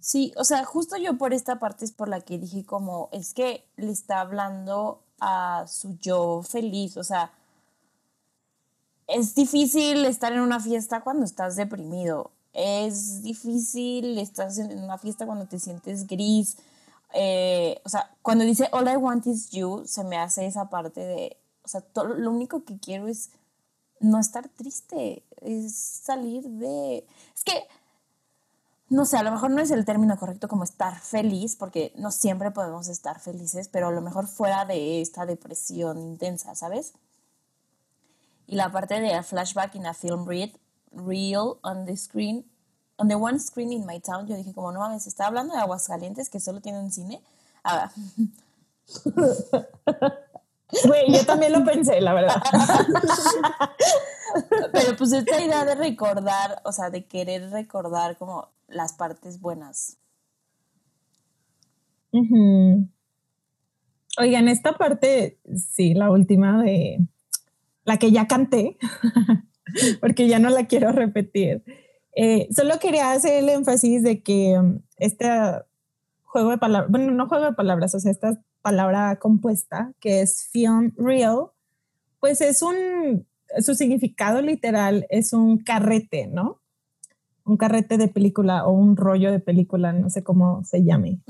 Sí, 0.01 0.34
o 0.38 0.43
sea, 0.43 0.65
justo 0.65 0.97
yo 0.97 1.17
por 1.17 1.34
esta 1.34 1.57
parte 1.57 1.84
es 1.86 1.91
por 1.93 2.09
la 2.09 2.21
que 2.21 2.38
dije 2.38 2.63
como, 2.65 3.09
es 3.11 3.34
que 3.34 3.63
le 3.78 3.89
está 3.91 4.19
hablando 4.21 5.01
a 5.19 5.65
su 5.67 5.97
yo 5.99 6.41
feliz, 6.43 6.97
o 6.97 7.03
sea, 7.03 7.32
es 9.08 9.36
difícil 9.36 10.06
estar 10.06 10.34
en 10.34 10.41
una 10.41 10.60
fiesta 10.60 11.01
cuando 11.01 11.26
estás 11.26 11.56
deprimido, 11.56 12.32
es 12.53 13.22
difícil 13.24 14.18
estar 14.18 14.49
en 14.58 14.84
una 14.84 14.97
fiesta 14.97 15.26
cuando 15.26 15.45
te 15.45 15.60
sientes 15.60 16.08
gris, 16.08 16.58
eh, 17.14 17.82
o 17.86 17.89
sea, 17.89 18.12
cuando 18.22 18.43
dice 18.43 18.68
All 18.72 18.88
I 18.88 18.97
want 18.97 19.26
is 19.28 19.49
you, 19.51 19.84
se 19.86 20.03
me 20.03 20.18
hace 20.18 20.45
esa 20.45 20.70
parte 20.70 21.01
de, 21.01 21.38
o 21.64 21.68
sea, 21.68 21.82
todo, 21.82 22.06
lo 22.06 22.32
único 22.32 22.64
que 22.66 22.78
quiero 22.80 23.08
es 23.08 23.30
no 23.99 24.20
estar 24.20 24.49
triste, 24.49 25.24
es 25.41 25.76
salir 25.76 26.43
de... 26.43 27.06
Es 27.34 27.43
que 27.43 27.68
no 28.88 29.06
sé, 29.06 29.18
a 29.18 29.24
lo 29.24 29.32
mejor 29.32 29.49
no 29.49 29.62
es 29.62 29.72
el 29.72 29.84
término 29.84 30.18
correcto 30.18 30.47
como 30.47 30.64
estar 30.64 30.99
feliz, 30.99 31.56
porque 31.56 31.91
no 31.95 32.12
siempre 32.12 32.51
podemos 32.51 32.88
estar 32.88 33.20
felices, 33.20 33.68
pero 33.68 33.88
a 33.88 33.91
lo 33.91 34.01
mejor 34.01 34.28
fuera 34.28 34.66
de 34.66 35.01
esta 35.01 35.26
depresión 35.26 35.99
intensa, 35.99 36.53
¿sabes? 36.53 36.93
Y 38.47 38.55
la 38.55 38.71
parte 38.71 38.99
de 38.99 39.13
a 39.13 39.23
flashback 39.23 39.75
in 39.75 39.85
a 39.85 39.93
film 39.93 40.27
read, 40.27 40.51
real 40.91 41.59
on 41.63 41.85
the 41.85 41.97
screen, 41.97 42.45
on 42.97 43.07
the 43.07 43.15
one 43.15 43.39
screen 43.39 43.71
in 43.71 43.85
my 43.85 43.99
town, 43.99 44.27
yo 44.27 44.35
dije 44.35 44.53
como, 44.53 44.71
no 44.71 44.79
mames, 44.79 45.07
está 45.07 45.27
hablando 45.27 45.53
de 45.53 45.61
Aguascalientes 45.61 46.29
que 46.29 46.39
solo 46.39 46.61
tiene 46.61 46.79
un 46.79 46.91
cine. 46.91 47.21
Ahora, 47.63 47.91
Güey, 50.83 51.13
yo 51.13 51.25
también 51.25 51.53
lo 51.53 51.63
pensé, 51.63 52.01
la 52.01 52.13
verdad. 52.13 52.41
pero 54.71 54.95
pues 54.97 55.13
esta 55.13 55.41
idea 55.41 55.63
de 55.63 55.75
recordar, 55.75 56.61
o 56.65 56.71
sea, 56.71 56.89
de 56.89 57.05
querer 57.05 57.51
recordar 57.51 58.17
como 58.17 58.49
las 58.67 58.93
partes 58.93 59.39
buenas. 59.39 59.97
Oigan, 64.17 64.47
esta 64.47 64.73
parte, 64.73 65.39
sí, 65.55 65.93
la 65.93 66.09
última 66.09 66.63
de 66.63 66.99
la 67.86 67.97
que 67.97 68.11
ya 68.11 68.27
canté, 68.27 68.77
porque 70.01 70.27
ya 70.27 70.39
no 70.39 70.49
la 70.49 70.67
quiero 70.67 70.91
repetir. 70.91 71.63
Eh, 72.15 72.47
solo 72.53 72.79
quería 72.79 73.11
hacer 73.11 73.43
el 73.43 73.49
énfasis 73.49 74.03
de 74.03 74.21
que 74.21 74.57
um, 74.59 74.81
este 74.97 75.29
juego 76.23 76.49
de 76.49 76.57
palabras, 76.57 76.91
bueno, 76.91 77.11
no 77.11 77.27
juego 77.27 77.45
de 77.45 77.53
palabras, 77.53 77.95
o 77.95 77.99
sea, 77.99 78.11
esta 78.11 78.41
palabra 78.61 79.17
compuesta, 79.17 79.93
que 79.99 80.21
es 80.21 80.47
film 80.51 80.93
real, 80.97 81.51
pues 82.19 82.41
es 82.41 82.61
un, 82.61 83.25
su 83.59 83.75
significado 83.75 84.41
literal 84.41 85.05
es 85.09 85.31
un 85.33 85.59
carrete, 85.59 86.27
¿no? 86.27 86.61
Un 87.45 87.57
carrete 87.57 87.97
de 87.97 88.07
película 88.07 88.65
o 88.65 88.71
un 88.71 88.97
rollo 88.97 89.31
de 89.31 89.39
película, 89.39 89.93
no 89.93 90.09
sé 90.09 90.23
cómo 90.23 90.63
se 90.63 90.83
llame 90.83 91.21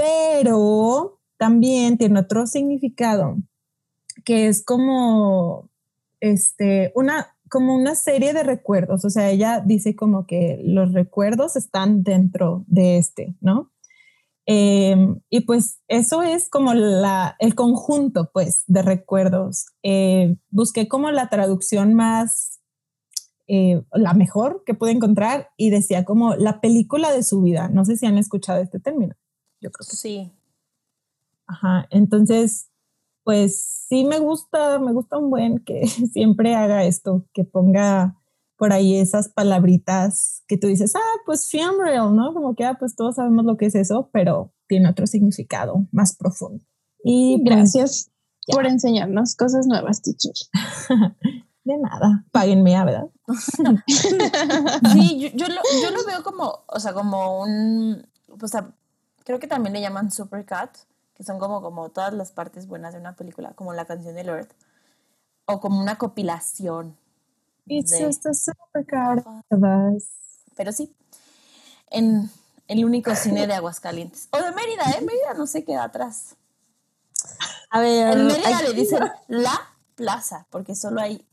pero 0.00 1.20
también 1.36 1.98
tiene 1.98 2.20
otro 2.20 2.46
significado 2.46 3.36
que 4.24 4.48
es 4.48 4.64
como 4.64 5.70
este 6.20 6.92
una 6.94 7.36
como 7.50 7.74
una 7.74 7.96
serie 7.96 8.32
de 8.32 8.44
recuerdos, 8.44 9.04
o 9.04 9.10
sea, 9.10 9.28
ella 9.28 9.60
dice 9.60 9.96
como 9.96 10.24
que 10.24 10.60
los 10.64 10.92
recuerdos 10.92 11.56
están 11.56 12.04
dentro 12.04 12.64
de 12.68 12.96
este, 12.96 13.34
¿no? 13.40 13.72
Eh, 14.46 14.96
y 15.28 15.40
pues 15.42 15.80
eso 15.88 16.22
es 16.22 16.48
como 16.48 16.74
la, 16.74 17.36
el 17.38 17.54
conjunto, 17.54 18.30
pues, 18.32 18.64
de 18.66 18.82
recuerdos. 18.82 19.66
Eh, 19.82 20.36
busqué 20.50 20.88
como 20.88 21.10
la 21.10 21.28
traducción 21.28 21.94
más, 21.94 22.60
eh, 23.46 23.82
la 23.92 24.14
mejor 24.14 24.62
que 24.64 24.74
pude 24.74 24.92
encontrar 24.92 25.50
y 25.56 25.70
decía 25.70 26.04
como 26.04 26.34
la 26.36 26.60
película 26.60 27.12
de 27.12 27.22
su 27.22 27.42
vida. 27.42 27.68
No 27.68 27.84
sé 27.84 27.96
si 27.96 28.06
han 28.06 28.18
escuchado 28.18 28.60
este 28.60 28.80
término. 28.80 29.14
Yo 29.60 29.70
creo 29.70 29.86
que 29.88 29.96
Sí. 29.96 30.32
Ajá, 31.46 31.86
entonces, 31.90 32.69
pues 33.24 33.84
sí 33.88 34.04
me 34.04 34.18
gusta, 34.18 34.78
me 34.78 34.92
gusta 34.92 35.18
un 35.18 35.30
buen 35.30 35.58
que 35.58 35.86
siempre 36.12 36.54
haga 36.54 36.84
esto, 36.84 37.26
que 37.32 37.44
ponga 37.44 38.16
por 38.56 38.72
ahí 38.74 38.96
esas 38.96 39.28
palabritas 39.30 40.42
que 40.46 40.58
tú 40.58 40.66
dices, 40.66 40.94
ah, 40.94 41.18
pues 41.24 41.48
film 41.48 41.80
real, 41.82 42.14
¿no? 42.14 42.34
Como 42.34 42.54
que, 42.54 42.64
ah, 42.64 42.76
pues 42.78 42.94
todos 42.94 43.16
sabemos 43.16 43.44
lo 43.46 43.56
que 43.56 43.66
es 43.66 43.74
eso, 43.74 44.10
pero 44.12 44.52
tiene 44.68 44.88
otro 44.90 45.06
significado 45.06 45.86
más 45.92 46.14
profundo. 46.14 46.62
Y 47.02 47.38
pues, 47.42 47.56
Gracias 47.56 48.10
ya. 48.46 48.54
por 48.54 48.66
enseñarnos 48.66 49.34
cosas 49.34 49.66
nuevas, 49.66 50.02
teacher. 50.02 50.34
de 51.64 51.78
nada, 51.78 52.24
páguenme, 52.32 52.76
ah, 52.76 52.84
¿verdad? 52.84 53.06
Sí, 54.92 55.18
yo, 55.20 55.28
yo 55.34 55.46
lo, 55.48 55.60
yo 55.82 55.90
lo 55.90 56.04
veo 56.06 56.22
como, 56.22 56.64
o 56.66 56.80
sea, 56.80 56.92
como 56.92 57.40
un, 57.42 58.06
pues 58.38 58.54
a- 58.54 58.74
creo 59.24 59.38
que 59.38 59.46
también 59.46 59.72
le 59.72 59.80
llaman 59.80 60.10
supercut, 60.10 60.70
que 61.20 61.24
son 61.24 61.38
como, 61.38 61.60
como 61.60 61.90
todas 61.90 62.14
las 62.14 62.32
partes 62.32 62.66
buenas 62.66 62.94
de 62.94 62.98
una 62.98 63.14
película, 63.14 63.52
como 63.52 63.74
la 63.74 63.84
canción 63.84 64.14
de 64.14 64.24
Lord, 64.24 64.48
o 65.44 65.60
como 65.60 65.78
una 65.78 65.98
compilación. 65.98 66.96
It's 67.66 67.90
de- 67.90 68.06
just 68.06 68.24
a 68.24 68.32
supercar 68.32 69.18
of 69.50 69.62
us. 69.94 70.06
pero 70.56 70.72
sí, 70.72 70.96
en 71.90 72.30
el 72.68 72.86
único 72.86 73.14
cine 73.14 73.46
de 73.46 73.52
Aguascalientes. 73.52 74.28
O 74.32 74.38
de 74.42 74.50
Mérida, 74.52 74.84
¿eh? 74.92 75.02
Mérida 75.02 75.34
no 75.36 75.46
se 75.46 75.62
queda 75.62 75.84
atrás. 75.84 76.36
A 77.68 77.80
ver, 77.80 78.16
En 78.16 78.26
Mérida 78.26 78.62
le 78.62 78.72
dicen 78.72 79.00
la 79.28 79.60
plaza, 79.96 80.46
porque 80.48 80.74
solo 80.74 81.02
hay 81.02 81.28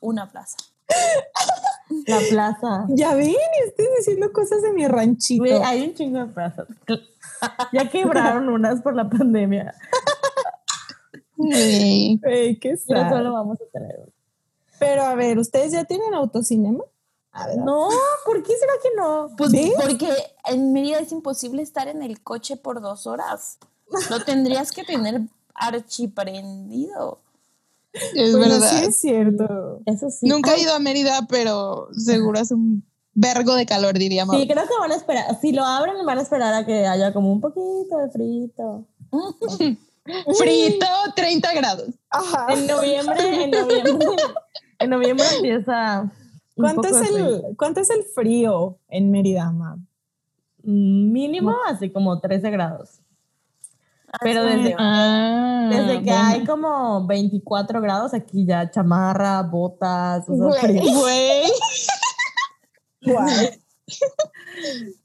una 0.00 0.28
plaza. 0.28 0.56
la 2.06 2.18
plaza. 2.28 2.86
Ya 2.88 3.14
ven, 3.14 3.34
estoy 3.66 3.86
diciendo 3.96 4.32
cosas 4.32 4.62
de 4.62 4.72
mi 4.72 4.86
ranchito. 4.86 5.44
Hay 5.64 5.82
un 5.82 5.94
chingo 5.94 6.18
de 6.20 6.26
plazas. 6.26 6.66
Ya 7.72 7.90
quebraron 7.90 8.48
unas 8.48 8.80
por 8.82 8.94
la 8.94 9.08
pandemia. 9.08 9.74
Qué 11.50 12.18
Pero 12.22 12.76
sad. 12.78 13.10
solo 13.10 13.32
vamos 13.32 13.58
a 13.60 13.64
tener 13.72 13.96
uno. 13.98 14.12
Pero 14.78 15.02
a 15.02 15.14
ver, 15.14 15.38
¿ustedes 15.38 15.72
ya 15.72 15.84
tienen 15.84 16.14
autocinema? 16.14 16.84
A 17.32 17.48
ver, 17.48 17.58
No, 17.58 17.88
¿por 18.24 18.42
qué 18.42 18.52
será 18.56 18.72
que 18.82 18.90
no? 18.96 19.30
Pues 19.36 19.50
¿Ves? 19.52 19.72
porque 19.80 20.08
en 20.44 20.72
Mérida 20.72 20.98
es 21.00 21.10
imposible 21.12 21.62
estar 21.62 21.88
en 21.88 22.02
el 22.02 22.22
coche 22.22 22.56
por 22.56 22.80
dos 22.80 23.06
horas. 23.06 23.58
Lo 24.10 24.20
tendrías 24.20 24.72
que 24.72 24.84
tener 24.84 25.22
archiprendido. 25.54 27.18
Es 28.14 28.32
Bueno, 28.32 28.54
verdad. 28.54 28.70
sí 28.70 28.84
es 28.86 29.00
cierto. 29.00 29.80
Eso 29.86 30.10
sí. 30.10 30.26
Nunca 30.28 30.54
he 30.54 30.60
ido 30.62 30.74
a 30.74 30.78
Mérida, 30.80 31.26
pero 31.28 31.88
seguro 31.92 32.40
es 32.40 32.50
un 32.50 32.84
vergo 33.12 33.54
de 33.54 33.66
calor, 33.66 33.96
diríamos. 33.98 34.36
Sí, 34.36 34.48
creo 34.48 34.64
que 34.64 34.74
van 34.80 34.90
a 34.92 34.96
esperar. 34.96 35.38
Si 35.40 35.52
lo 35.52 35.64
abren, 35.64 36.04
van 36.04 36.18
a 36.18 36.22
esperar 36.22 36.52
a 36.54 36.66
que 36.66 36.86
haya 36.86 37.12
como 37.12 37.32
un 37.32 37.40
poquito 37.40 37.98
de 37.98 38.10
frito. 38.10 38.86
Frito, 40.38 40.86
30 41.16 41.54
grados. 41.54 41.88
Ajá. 42.10 42.46
En 42.52 42.66
noviembre, 42.66 43.44
en 43.44 43.50
noviembre, 43.50 44.06
en 44.78 44.90
noviembre 44.90 45.24
empieza. 45.36 46.12
¿Cuánto 46.56 46.86
es, 46.88 47.10
el, 47.10 47.42
¿Cuánto 47.56 47.80
es 47.80 47.88
el 47.90 48.02
frío 48.04 48.78
en 48.88 49.10
Mérida, 49.10 49.50
mam? 49.50 49.86
Mínimo, 50.62 51.56
así 51.66 51.90
como 51.90 52.20
13 52.20 52.50
grados. 52.50 53.00
Pero 54.20 54.44
desde, 54.44 54.74
Ah, 54.78 55.68
desde 55.70 55.98
que 56.02 56.10
bueno. 56.10 56.24
hay 56.26 56.44
como 56.44 57.06
24 57.06 57.80
grados, 57.80 58.14
aquí 58.14 58.44
ya 58.46 58.70
chamarra, 58.70 59.42
botas. 59.42 60.24
Güey. 60.26 61.44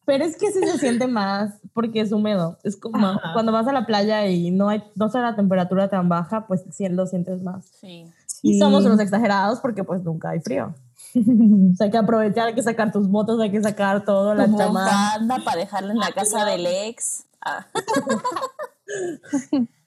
Pero 0.05 0.24
es 0.26 0.38
que 0.38 0.51
sí 0.51 0.60
se 0.60 0.78
siente 0.80 1.07
más 1.07 1.53
porque 1.74 2.01
es 2.01 2.12
húmedo. 2.12 2.57
Es 2.64 2.78
como 2.78 3.05
Ajá. 3.07 3.34
cuando 3.34 3.51
vas 3.51 3.68
a 3.68 3.74
la 3.74 3.86
playa 3.86 4.26
y 4.28 4.51
no 4.51 4.70
hay, 4.70 4.84
no 4.95 5.07
está 5.07 5.20
la 5.22 5.36
temperatura 5.36 5.89
tan 5.89 6.07
baja, 6.10 6.47
pues 6.47 6.64
sí 6.72 6.88
lo 6.89 7.05
sientes 7.07 7.41
más. 7.41 7.66
Sí. 7.80 8.05
Y 8.41 8.53
Sí. 8.53 8.60
somos 8.60 8.86
unos 8.86 8.99
exagerados 9.01 9.60
porque 9.60 9.84
pues 9.84 10.01
nunca 10.03 10.30
hay 10.30 10.39
frío. 10.39 10.74
O 11.16 11.76
sea, 11.76 11.86
hay 11.86 11.91
que 11.91 11.97
aprovechar, 11.97 12.47
hay 12.47 12.53
que 12.53 12.62
sacar 12.62 12.91
tus 12.91 13.07
motos, 13.10 13.39
hay 13.41 13.49
que 13.51 13.62
sacar 13.64 14.05
todo, 14.05 14.36
la 14.36 14.45
chamarra. 14.45 15.18
para 15.43 15.57
dejarla 15.57 15.91
en 15.93 15.97
la 15.99 16.12
casa 16.12 16.45
del 16.45 16.66
ex. 16.68 17.24
Ah, 17.43 17.66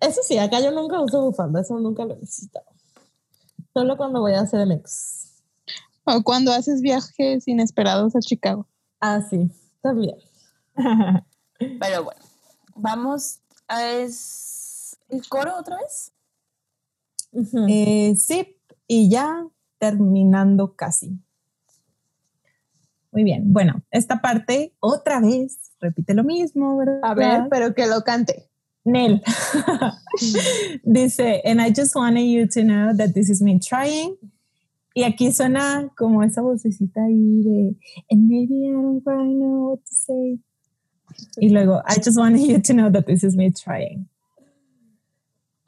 Eso 0.00 0.20
sí, 0.22 0.38
acá 0.38 0.60
yo 0.60 0.72
nunca 0.72 1.00
uso 1.00 1.22
bufanda, 1.22 1.60
eso 1.60 1.78
nunca 1.78 2.04
lo 2.04 2.14
he 2.14 2.18
necesitado. 2.18 2.66
Solo 3.72 3.96
cuando 3.96 4.20
voy 4.20 4.32
a 4.32 4.40
hacer 4.40 4.60
el 4.60 4.72
ex. 4.72 5.42
O 6.04 6.22
cuando 6.22 6.52
haces 6.52 6.80
viajes 6.80 7.46
inesperados 7.46 8.16
a 8.16 8.20
Chicago. 8.20 8.66
Ah, 9.00 9.20
sí, 9.22 9.50
también. 9.80 10.16
pero 11.80 12.04
bueno, 12.04 12.20
vamos 12.74 13.38
a 13.68 13.88
es 13.88 14.98
el 15.08 15.26
coro 15.28 15.56
otra 15.58 15.76
vez. 15.76 16.12
Ujú. 17.30 17.66
Eh, 17.68 18.14
sí, 18.16 18.58
y 18.86 19.08
ya 19.08 19.46
terminando 19.78 20.74
casi. 20.74 21.18
Muy 23.12 23.24
bien, 23.24 23.52
bueno, 23.52 23.82
esta 23.90 24.22
parte 24.22 24.72
otra 24.80 25.20
vez 25.20 25.72
repite 25.80 26.14
lo 26.14 26.24
mismo, 26.24 26.78
¿verdad? 26.78 27.00
A 27.02 27.14
ver, 27.14 27.42
pero 27.50 27.74
que 27.74 27.86
lo 27.86 28.02
cante. 28.02 28.48
Nel 28.84 29.22
dice, 30.84 31.40
and 31.44 31.60
I 31.60 31.70
just 31.70 31.94
wanted 31.94 32.24
you 32.24 32.48
to 32.48 32.62
know 32.62 32.92
that 32.96 33.14
this 33.14 33.30
is 33.30 33.40
me 33.40 33.60
trying. 33.60 34.16
Y 34.94 35.04
aquí 35.04 35.30
suena 35.32 35.88
como 35.96 36.22
esa 36.22 36.42
vocecita 36.42 37.00
ahí 37.02 37.42
de, 37.42 37.76
and 38.10 38.28
maybe 38.28 38.66
I 38.66 38.72
don't 38.72 39.02
quite 39.02 39.22
know 39.22 39.70
what 39.70 39.78
to 39.78 39.94
say. 39.94 40.40
Y 41.36 41.48
luego, 41.50 41.82
I 41.86 41.96
just 41.96 42.18
wanted 42.18 42.40
you 42.40 42.60
to 42.60 42.72
know 42.72 42.90
that 42.90 43.06
this 43.06 43.22
is 43.22 43.36
me 43.36 43.50
trying. 43.52 44.08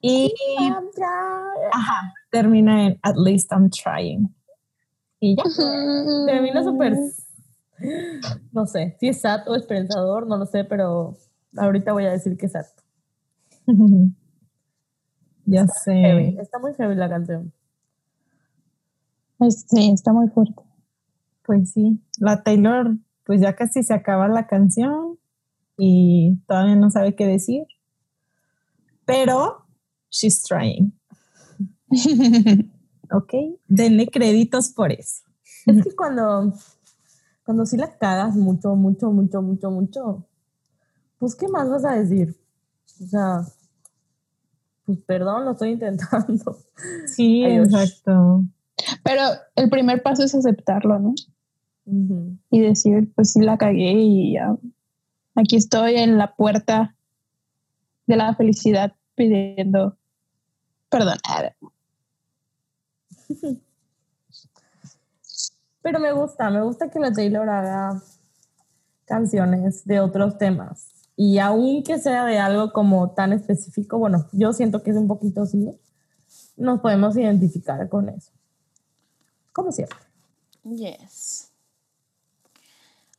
Y 0.00 0.32
ajá, 1.72 2.12
termina 2.30 2.86
en, 2.86 2.98
at 3.02 3.16
least 3.16 3.52
I'm 3.52 3.70
trying. 3.70 4.34
Y 5.20 5.36
ya. 5.36 5.44
Termina 6.26 6.62
súper. 6.62 6.94
No 8.52 8.66
sé, 8.66 8.96
si 9.00 9.08
es 9.08 9.20
sad 9.20 9.48
o 9.48 9.54
esperanzador, 9.56 10.26
no 10.26 10.36
lo 10.36 10.46
sé, 10.46 10.64
pero 10.64 11.16
ahorita 11.56 11.92
voy 11.92 12.04
a 12.06 12.10
decir 12.12 12.36
que 12.36 12.46
es 12.46 12.52
sad. 12.52 12.66
ya 15.46 15.66
Heavy. 15.86 16.32
sé. 16.36 16.42
Está 16.42 16.58
muy 16.58 16.74
heavy 16.74 16.94
la 16.94 17.08
canción. 17.08 17.52
Es- 19.40 19.64
Sí, 19.68 19.90
está 19.90 20.12
muy 20.12 20.28
fuerte. 20.28 20.62
Pues 21.44 21.72
sí, 21.72 22.00
la 22.18 22.42
Taylor, 22.42 22.96
pues 23.24 23.40
ya 23.40 23.54
casi 23.54 23.82
se 23.82 23.92
acaba 23.92 24.28
la 24.28 24.46
canción 24.46 25.18
y 25.76 26.38
todavía 26.46 26.76
no 26.76 26.90
sabe 26.90 27.14
qué 27.14 27.26
decir. 27.26 27.64
Pero 29.04 29.66
she's 30.10 30.42
trying, 30.42 30.92
¿ok? 33.12 33.34
Denle 33.68 34.06
créditos 34.08 34.70
por 34.70 34.90
eso. 34.92 35.24
Es 35.66 35.82
que 35.84 35.94
cuando, 35.94 36.54
cuando 37.44 37.66
sí 37.66 37.76
la 37.76 37.96
cagas 37.96 38.34
mucho, 38.36 38.74
mucho, 38.74 39.10
mucho, 39.10 39.42
mucho, 39.42 39.70
mucho, 39.70 40.26
pues 41.18 41.34
¿qué 41.34 41.48
más 41.48 41.68
vas 41.68 41.84
a 41.84 41.94
decir? 41.94 42.36
O 43.02 43.06
sea, 43.06 43.40
pues 44.86 44.98
perdón, 45.06 45.44
lo 45.44 45.52
estoy 45.52 45.72
intentando. 45.72 46.58
Sí, 47.06 47.44
Ay, 47.44 47.58
exacto. 47.58 48.44
Pero 49.02 49.22
el 49.56 49.70
primer 49.70 50.02
paso 50.02 50.24
es 50.24 50.34
aceptarlo, 50.34 50.98
¿no? 50.98 51.14
Y 52.50 52.60
decir, 52.60 53.12
pues 53.14 53.32
sí 53.32 53.40
la 53.40 53.58
cagué 53.58 53.92
y 53.92 54.34
ya. 54.34 54.56
Aquí 55.34 55.56
estoy 55.56 55.96
en 55.96 56.16
la 56.16 56.34
puerta 56.34 56.94
de 58.06 58.16
la 58.16 58.34
felicidad 58.34 58.94
pidiendo 59.14 59.96
perdón. 60.94 61.18
Pero 65.84 66.00
me 66.00 66.12
gusta, 66.12 66.48
me 66.48 66.62
gusta 66.62 66.88
que 66.88 66.98
la 66.98 67.12
Taylor 67.12 67.46
haga 67.46 68.02
canciones 69.04 69.84
de 69.84 70.00
otros 70.00 70.38
temas. 70.38 70.88
Y 71.14 71.38
aunque 71.38 71.98
sea 71.98 72.24
de 72.24 72.38
algo 72.38 72.72
como 72.72 73.10
tan 73.10 73.34
específico, 73.34 73.98
bueno, 73.98 74.26
yo 74.32 74.54
siento 74.54 74.82
que 74.82 74.92
es 74.92 74.96
un 74.96 75.08
poquito 75.08 75.42
así, 75.42 75.78
nos 76.56 76.80
podemos 76.80 77.18
identificar 77.18 77.86
con 77.90 78.08
eso. 78.08 78.32
Como 79.52 79.72
siempre. 79.72 79.98
Yes. 80.62 81.50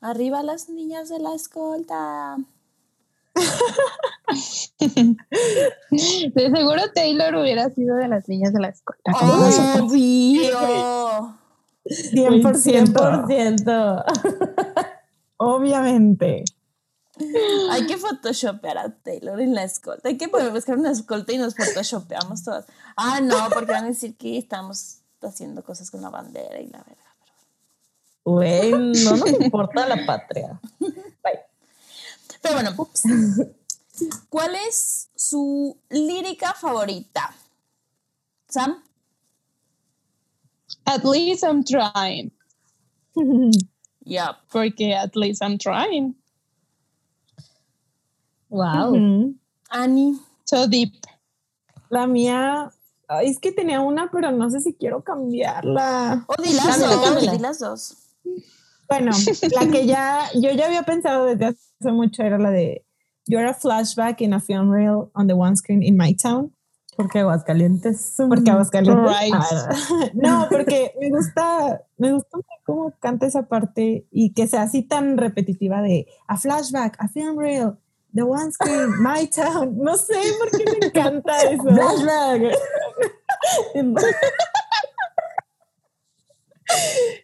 Arriba 0.01 0.41
las 0.41 0.67
niñas 0.67 1.09
de 1.09 1.19
la 1.19 1.35
escolta. 1.35 2.37
De 4.89 6.51
seguro 6.51 6.81
Taylor 6.95 7.35
hubiera 7.35 7.69
sido 7.69 7.95
de 7.97 8.07
las 8.07 8.27
niñas 8.27 8.53
de 8.53 8.59
la. 8.59 8.73
Oh, 9.21 9.37
nosotros. 9.37 9.91
Obvio. 9.91 11.44
100%. 11.85 12.93
100%. 13.27 14.05
Obviamente. 15.37 16.43
Hay 17.71 17.87
que 17.87 17.97
photoshopear 17.97 18.77
a 18.77 18.89
Taylor 18.89 19.39
en 19.39 19.53
la 19.53 19.63
escolta. 19.63 20.09
Hay 20.09 20.17
que 20.17 20.27
buscar 20.27 20.77
una 20.77 20.91
escolta 20.91 21.31
y 21.31 21.37
nos 21.37 21.55
photoshopeamos 21.55 22.43
todas. 22.43 22.65
Ah, 22.97 23.21
no, 23.21 23.49
porque 23.53 23.71
van 23.71 23.85
a 23.85 23.89
decir 23.89 24.17
que 24.17 24.37
estamos 24.37 24.97
haciendo 25.21 25.63
cosas 25.63 25.89
con 25.91 26.01
la 26.01 26.09
bandera 26.09 26.59
y 26.59 26.67
la 26.67 26.79
verga. 26.79 27.01
Güey, 28.25 28.71
no 28.71 29.15
nos 29.17 29.29
importa 29.29 29.87
la 29.87 30.05
patria. 30.05 30.59
Bye. 30.79 31.39
Pero 32.41 32.55
bueno, 32.55 32.75
¿cuál 34.29 34.55
es 34.67 35.09
su 35.15 35.77
lírica 35.89 36.53
favorita? 36.53 37.33
Sam, 38.49 38.83
At 40.87 41.03
least 41.05 41.43
I'm 41.43 41.63
trying. 41.63 42.31
yup. 44.05 44.37
Porque 44.51 44.91
at 44.93 45.15
least 45.15 45.41
I'm 45.43 45.57
trying. 45.57 46.15
Wow. 48.49 48.93
Annie, 49.71 50.19
So 50.45 50.67
deep. 50.67 50.93
La 51.89 52.07
mía, 52.07 52.71
ay, 53.09 53.29
es 53.29 53.39
que 53.39 53.51
tenía 53.51 53.79
una, 53.81 54.09
pero 54.11 54.31
no 54.31 54.49
sé 54.49 54.59
si 54.59 54.73
quiero 54.73 55.03
cambiarla. 55.03 56.25
o 56.27 56.41
di 56.41 56.53
las 56.53 56.65
Cámbiala, 56.65 56.95
dos, 56.95 57.05
cámbiala. 57.05 57.31
di 57.31 57.39
las 57.39 57.59
dos. 57.59 57.95
Bueno, 58.89 59.11
la 59.59 59.71
que 59.71 59.85
ya, 59.87 60.29
yo 60.35 60.51
ya 60.51 60.67
había 60.67 60.83
pensado 60.83 61.25
desde 61.25 61.45
hace 61.47 61.91
mucho 61.91 62.23
era 62.23 62.37
la 62.37 62.51
de 62.51 62.83
You're 63.27 63.47
a 63.47 63.53
flashback 63.55 64.21
in 64.21 64.33
a 64.33 64.39
film 64.39 64.69
reel 64.69 65.09
on 65.15 65.25
the 65.27 65.35
one 65.35 65.55
screen 65.55 65.81
in 65.81 65.97
my 65.97 66.13
town. 66.13 66.51
Porque 66.95 67.19
Aguascalientes. 67.19 68.15
Porque 68.17 68.51
Aguascalientes. 68.51 69.05
Right. 69.05 70.13
No, 70.13 70.47
porque 70.49 70.93
me 70.99 71.09
gusta, 71.09 71.81
me 71.97 72.13
gusta 72.13 72.37
cómo 72.65 72.93
canta 72.99 73.25
esa 73.25 73.43
parte 73.43 74.07
y 74.11 74.33
que 74.33 74.47
sea 74.47 74.63
así 74.63 74.83
tan 74.83 75.17
repetitiva 75.17 75.81
de 75.81 76.07
a 76.27 76.37
flashback, 76.37 76.95
a 76.99 77.07
film 77.07 77.37
reel, 77.37 77.73
the 78.13 78.23
one 78.23 78.51
screen, 78.51 79.01
my 79.01 79.27
town. 79.27 79.77
No 79.77 79.97
sé 79.97 80.15
por 80.39 80.51
qué 80.51 80.65
me 80.65 80.87
encanta 80.87 81.41
eso. 81.43 81.63
Flashback. 81.63 82.57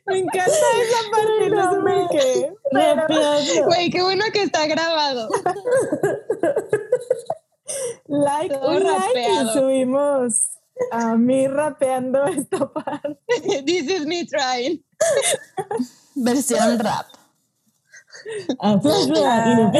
Me 0.05 0.19
encanta 0.19 0.51
esa 0.51 1.11
parte, 1.11 1.49
no 1.49 1.71
sé 1.71 1.77
por 1.81 2.09
qué. 2.09 3.63
Güey, 3.65 3.89
qué 3.89 4.03
bueno 4.03 4.25
que 4.33 4.43
está 4.43 4.67
grabado. 4.67 5.29
like, 8.07 8.53
Todo 8.53 8.69
un 8.77 8.83
like 8.83 8.97
rapeado. 9.07 9.51
y 9.51 9.53
subimos 9.53 10.47
a 10.91 11.15
mí 11.15 11.47
rapeando 11.47 12.25
esta 12.25 12.71
parte. 12.71 13.19
This 13.65 13.89
is 13.89 14.05
me 14.05 14.25
trying. 14.25 14.83
Versión 16.15 16.79
rap. 16.79 17.07
A 18.59 18.79
flashback. 18.79 19.47
y 19.47 19.55
no- 19.55 19.71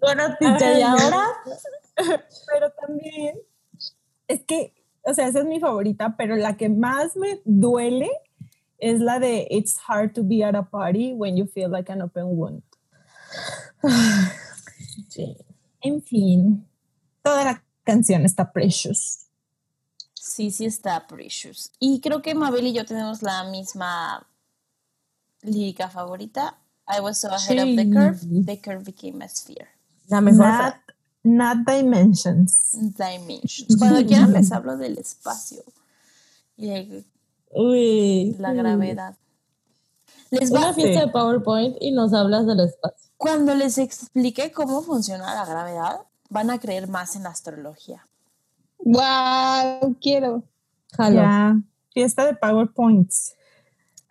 Bueno, 0.00 0.36
y 0.40 0.82
ahora 0.82 1.24
pero 2.52 2.70
también 2.72 3.38
es 4.28 4.44
que, 4.44 4.74
o 5.02 5.14
sea, 5.14 5.28
esa 5.28 5.40
es 5.40 5.44
mi 5.46 5.58
favorita, 5.60 6.14
pero 6.16 6.36
la 6.36 6.56
que 6.56 6.68
más 6.68 7.16
me 7.16 7.40
duele 7.44 8.10
es 8.78 9.00
la 9.00 9.18
de 9.18 9.46
It's 9.50 9.76
hard 9.76 10.14
to 10.14 10.22
be 10.22 10.42
at 10.42 10.54
a 10.54 10.62
party 10.62 11.12
when 11.12 11.36
you 11.36 11.46
feel 11.46 11.70
like 11.70 11.90
an 11.90 12.02
open 12.02 12.36
wound. 12.36 12.62
Sí. 15.08 15.36
En 15.80 16.02
fin, 16.02 16.66
toda 17.22 17.44
la 17.44 17.62
canción 17.84 18.24
está 18.24 18.52
precious. 18.52 19.26
Sí, 20.14 20.50
sí 20.50 20.66
está 20.66 21.06
Precious. 21.06 21.70
Y 21.78 22.00
creo 22.00 22.20
que 22.20 22.34
Mabel 22.34 22.66
y 22.66 22.72
yo 22.72 22.84
tenemos 22.84 23.22
la 23.22 23.44
misma 23.44 24.26
lírica 25.42 25.88
favorita. 25.88 26.58
I 26.88 27.00
was 27.00 27.20
so 27.20 27.28
ahead 27.28 27.58
of 27.58 27.76
the 27.76 27.90
curve, 27.90 28.20
the 28.44 28.56
curve 28.56 28.84
became 28.84 29.22
a 29.22 29.28
sphere. 29.28 29.68
La 30.08 30.20
mejor. 30.20 30.46
Not, 30.46 30.74
not 31.24 31.56
dimensions. 31.66 32.72
Dimensions. 32.72 33.76
Cuando 33.78 34.04
quieran 34.04 34.32
les 34.34 34.50
hablo 34.52 34.76
del 34.76 34.98
espacio 34.98 35.62
y 36.56 36.66
de 36.66 37.04
Uy. 37.50 38.36
la 38.38 38.52
gravedad. 38.52 39.16
Les 40.30 40.52
va, 40.52 40.58
Una 40.58 40.74
fiesta 40.74 41.06
de 41.06 41.12
PowerPoint 41.12 41.76
y 41.80 41.92
nos 41.92 42.12
hablas 42.12 42.46
del 42.46 42.60
espacio. 42.60 43.10
cuando 43.16 43.54
les 43.54 43.78
explique 43.78 44.52
cómo 44.52 44.82
funciona 44.82 45.34
la 45.34 45.44
gravedad, 45.46 46.00
van 46.28 46.50
a 46.50 46.58
creer 46.58 46.88
más 46.88 47.16
en 47.16 47.22
la 47.22 47.30
astrología. 47.30 48.06
Wow, 48.78 49.96
quiero. 50.00 50.42
Jalo. 50.96 51.16
Ya, 51.16 51.56
fiesta 51.92 52.26
de 52.26 52.34
PowerPoints. 52.34 53.36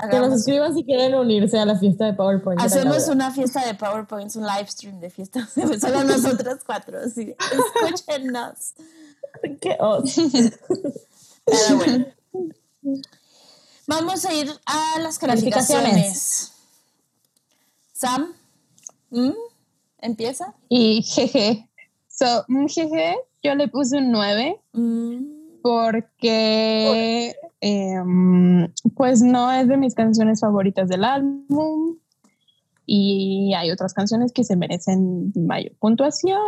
Que 0.10 0.20
nos 0.20 0.34
escriban 0.34 0.76
si 0.76 0.84
quieren 0.84 1.16
unirse 1.16 1.58
a 1.58 1.66
la 1.66 1.78
fiesta 1.78 2.06
de 2.06 2.14
PowerPoint. 2.14 2.60
Hacemos 2.60 3.08
una 3.08 3.32
fiesta 3.32 3.66
de 3.66 3.76
PowerPoint, 3.76 4.36
un 4.36 4.44
live 4.44 4.68
stream 4.68 5.00
de 5.00 5.10
fiesta. 5.10 5.48
Solo 5.80 6.04
nosotras 6.04 6.60
cuatro. 6.66 7.00
Así, 7.00 7.34
escúchenos. 7.84 8.74
Qué 9.62 9.78
oso. 9.80 10.22
Pero 11.46 11.78
bueno. 11.78 12.06
Vamos 13.88 14.26
a 14.26 14.34
ir 14.34 14.50
a 14.66 15.00
las 15.00 15.20
calificaciones. 15.20 16.54
Sam, 17.94 18.34
¿mm? 19.10 19.32
¿empieza? 20.00 20.54
Y 20.70 21.04
jeje. 21.04 21.70
So, 22.08 22.46
un 22.48 22.68
jeje, 22.68 23.18
yo 23.44 23.56
le 23.56 23.68
puse 23.68 23.98
un 23.98 24.12
9 24.12 24.60
Mm, 24.76 25.62
porque 25.62 27.34
em, 27.62 28.72
pues 28.96 29.22
no 29.22 29.52
es 29.52 29.68
de 29.68 29.78
mis 29.78 29.96
canciones 29.96 30.42
favoritas 30.42 30.90
del 30.90 31.04
álbum 31.06 31.98
y 32.86 33.54
hay 33.56 33.72
otras 33.72 33.94
canciones 33.94 34.32
que 34.34 34.44
se 34.44 34.58
merecen 34.58 35.32
mayor 35.36 35.72
puntuación 35.80 36.40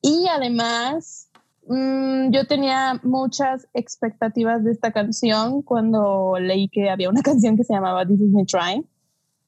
y 0.00 0.26
además 0.28 1.28
mm, 1.68 2.30
yo 2.30 2.46
tenía 2.46 3.00
muchas 3.02 3.68
expectativas 3.74 4.64
de 4.64 4.72
esta 4.72 4.92
canción 4.92 5.62
cuando 5.62 6.36
leí 6.38 6.68
que 6.68 6.90
había 6.90 7.10
una 7.10 7.22
canción 7.22 7.56
que 7.56 7.64
se 7.64 7.74
llamaba 7.74 8.06
This 8.06 8.20
Is 8.20 8.32
Me 8.32 8.44
Trying. 8.44 8.88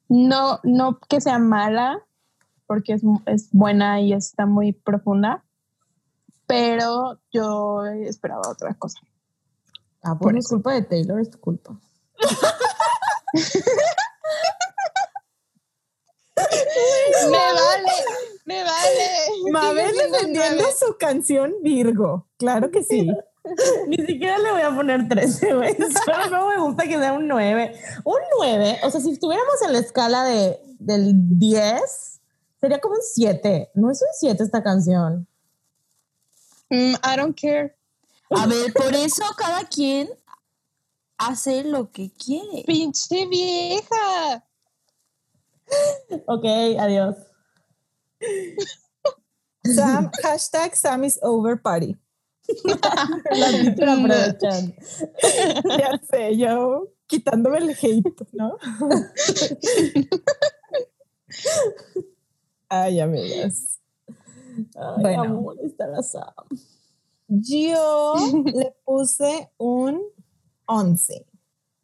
No, 0.08 0.60
no 0.62 0.98
que 1.00 1.20
sea 1.20 1.38
mala, 1.38 1.98
porque 2.66 2.94
es, 2.94 3.02
es 3.26 3.50
buena 3.52 4.00
y 4.00 4.12
está 4.12 4.46
muy 4.46 4.72
profunda, 4.72 5.44
pero 6.46 7.20
yo 7.30 7.84
esperaba 7.84 8.42
otra 8.48 8.74
cosa. 8.74 9.00
Ah, 10.02 10.16
pues 10.18 10.32
no 10.32 10.38
es 10.38 10.48
culpa 10.48 10.72
de 10.72 10.82
Taylor, 10.82 11.20
es 11.20 11.30
tu 11.30 11.38
culpa. 11.38 11.78
Me 17.30 17.38
vale, 17.38 17.92
me 18.44 18.64
vale. 18.64 19.50
Mabel 19.50 19.94
defendiendo 19.96 20.62
nueve. 20.62 20.74
su 20.78 20.96
canción 20.98 21.54
Virgo. 21.62 22.26
Claro 22.38 22.70
que 22.70 22.82
sí. 22.82 23.10
Ni 23.88 23.96
siquiera 24.04 24.38
le 24.38 24.50
voy 24.50 24.62
a 24.62 24.74
poner 24.74 25.08
13, 25.08 25.54
güey. 25.54 25.76
Solo 26.04 26.30
no 26.30 26.48
me 26.48 26.58
gusta 26.58 26.84
que 26.84 26.98
sea 26.98 27.12
un 27.12 27.28
9. 27.28 27.80
Un 28.04 28.18
9, 28.38 28.80
o 28.82 28.90
sea, 28.90 29.00
si 29.00 29.12
estuviéramos 29.12 29.62
en 29.62 29.72
la 29.72 29.78
escala 29.78 30.24
de, 30.24 30.60
del 30.78 31.12
10, 31.38 32.20
sería 32.60 32.80
como 32.80 32.94
un 32.94 33.02
7. 33.02 33.70
No 33.74 33.90
es 33.90 34.02
un 34.02 34.08
7 34.12 34.42
esta 34.42 34.62
canción. 34.62 35.26
Mm, 36.70 36.94
I 36.94 37.16
don't 37.16 37.38
care. 37.40 37.74
A 38.30 38.46
ver, 38.46 38.72
por 38.74 38.94
eso 38.94 39.24
cada 39.36 39.64
quien 39.64 40.10
hace 41.16 41.64
lo 41.64 41.90
que 41.90 42.10
quiere. 42.12 42.64
Pinche 42.66 43.26
vieja. 43.26 44.44
Ok, 46.26 46.44
adiós. 46.78 47.16
Sam, 49.64 50.10
hashtag 50.22 50.74
Sam 50.74 51.04
is 51.04 51.18
over 51.22 51.56
party. 51.60 51.96
La. 53.30 53.48
Ya 55.78 56.00
sé, 56.10 56.36
yo 56.36 56.88
quitándome 57.06 57.58
el 57.58 57.70
hate, 57.70 58.26
¿no? 58.32 58.56
Ay, 62.68 63.00
amigas. 63.00 63.80
Ay, 64.76 65.02
Bueno. 65.02 65.22
amor, 65.24 65.56
está 65.62 65.86
la 65.86 66.02
Sam. 66.02 66.32
Yo 67.28 68.14
le 68.46 68.74
puse 68.84 69.50
un 69.58 70.00
11. 70.66 71.26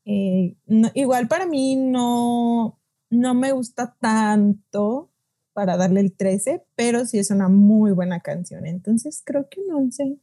Eh, 0.06 0.56
no- 0.66 0.90
igual 0.94 1.28
para 1.28 1.47
mí 1.47 1.77
no, 1.77 2.78
no 3.15 3.35
me 3.35 3.53
gusta 3.53 3.97
tanto 4.01 5.11
para 5.53 5.77
darle 5.77 6.01
el 6.01 6.12
13, 6.12 6.65
pero 6.74 7.07
sí 7.07 7.19
es 7.19 7.31
una 7.31 7.49
muy 7.49 7.93
buena 7.93 8.20
canción. 8.20 8.66
Entonces 8.66 9.23
creo 9.24 9.49
que 9.49 9.61
un 9.61 9.74
11 9.74 10.19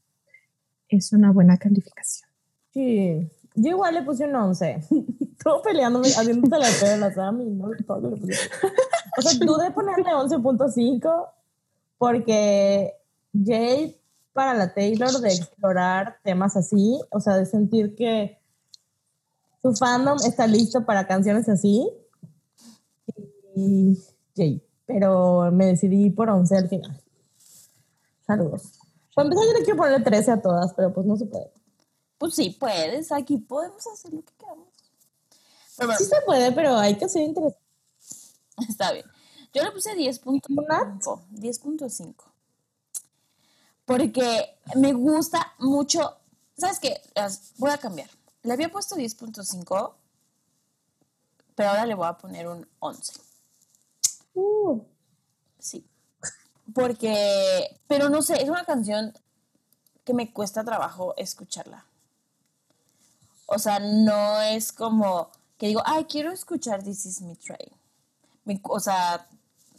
es 0.90 1.14
una 1.14 1.32
buena 1.32 1.58
calificación. 1.58 2.30
Sí, 2.74 3.30
yo 3.56 3.70
igual 3.72 3.96
le 3.96 4.04
puse 4.04 4.26
un 4.26 4.36
11. 4.36 4.84
Estuvo 5.38 5.62
peleándome, 5.64 6.10
haciéndose 6.10 6.58
la 6.58 6.98
la 6.98 7.14
Sam 7.14 7.42
y 7.42 7.50
no 7.50 7.70
todo 7.88 8.12
le 8.12 8.18
puse. 8.18 8.50
O 9.18 9.22
sea, 9.22 9.34
dudé 9.40 9.72
ponerle 9.72 10.12
11.5 10.12 11.28
porque 11.98 12.94
Jade 13.34 13.98
para 14.34 14.54
la 14.54 14.74
Taylor 14.74 15.12
de 15.20 15.30
explorar 15.30 16.18
temas 16.24 16.56
así, 16.56 17.00
o 17.10 17.20
sea, 17.20 17.36
de 17.38 17.46
sentir 17.46 17.96
que 17.96 18.40
su 19.62 19.74
fandom 19.76 20.18
está 20.26 20.48
listo 20.48 20.86
para 20.86 21.08
canciones 21.08 21.48
así. 21.50 21.88
Y 23.56 23.98
Jade, 24.36 24.62
pero 24.86 25.52
me 25.52 25.68
decidí 25.68 26.10
por 26.10 26.30
11 26.30 26.58
al 26.58 26.70
final. 26.70 27.02
Saludos. 28.26 28.80
Para 29.14 29.28
empezar, 29.28 29.48
yo 29.48 29.60
le 29.60 29.64
quiero 29.66 29.78
ponerle 29.78 30.04
13 30.04 30.32
a 30.32 30.42
todas, 30.42 30.74
pero 30.74 30.94
pues 30.94 31.06
no 31.06 31.18
se 31.18 31.26
puede. 31.26 31.52
Pues 32.18 32.36
sí, 32.36 32.56
puedes. 32.60 33.12
Aquí 33.12 33.38
podemos 33.38 33.86
hacer 33.88 34.14
lo 34.14 34.22
que 34.22 34.34
queramos. 34.38 34.68
Pero 35.78 35.94
Sí 35.94 36.06
se 36.06 36.22
puede, 36.26 36.52
pero 36.52 36.78
hay 36.78 36.96
que 36.96 37.10
ser 37.10 37.24
interesante. 37.24 37.60
está 38.70 38.92
bien. 38.92 39.06
Yo 39.54 39.64
le 39.64 39.72
puse 39.72 39.96
10.5. 39.96 41.22
10.5. 41.32 42.16
Porque 43.86 44.58
me 44.76 44.94
gusta 44.94 45.54
mucho. 45.60 46.18
¿Sabes 46.58 46.80
qué? 46.80 47.02
Voy 47.58 47.72
a 47.72 47.78
cambiar. 47.78 48.10
Le 48.44 48.54
había 48.54 48.70
puesto 48.70 48.96
10.5, 48.96 49.94
pero 51.56 51.70
ahora 51.70 51.86
le 51.86 51.96
voy 51.96 52.08
a 52.08 52.18
poner 52.18 52.48
un 52.48 52.68
11. 52.80 53.31
Uh, 54.34 54.82
Sí. 55.60 55.86
Porque, 56.74 57.80
pero 57.88 58.10
no 58.10 58.22
sé, 58.22 58.42
es 58.42 58.50
una 58.50 58.64
canción 58.64 59.14
que 60.06 60.14
me 60.14 60.32
cuesta 60.32 60.64
trabajo 60.64 61.14
escucharla. 61.18 61.86
O 63.46 63.60
sea, 63.60 63.80
no 63.80 64.42
es 64.42 64.72
como 64.72 65.30
que 65.58 65.68
digo, 65.68 65.82
ay, 65.86 66.06
quiero 66.06 66.32
escuchar 66.32 66.82
This 66.84 67.06
Is 67.06 67.22
Me 67.22 67.36
Train. 67.36 67.70
Me- 68.46 68.60
o 68.64 68.80
sea, 68.80 69.28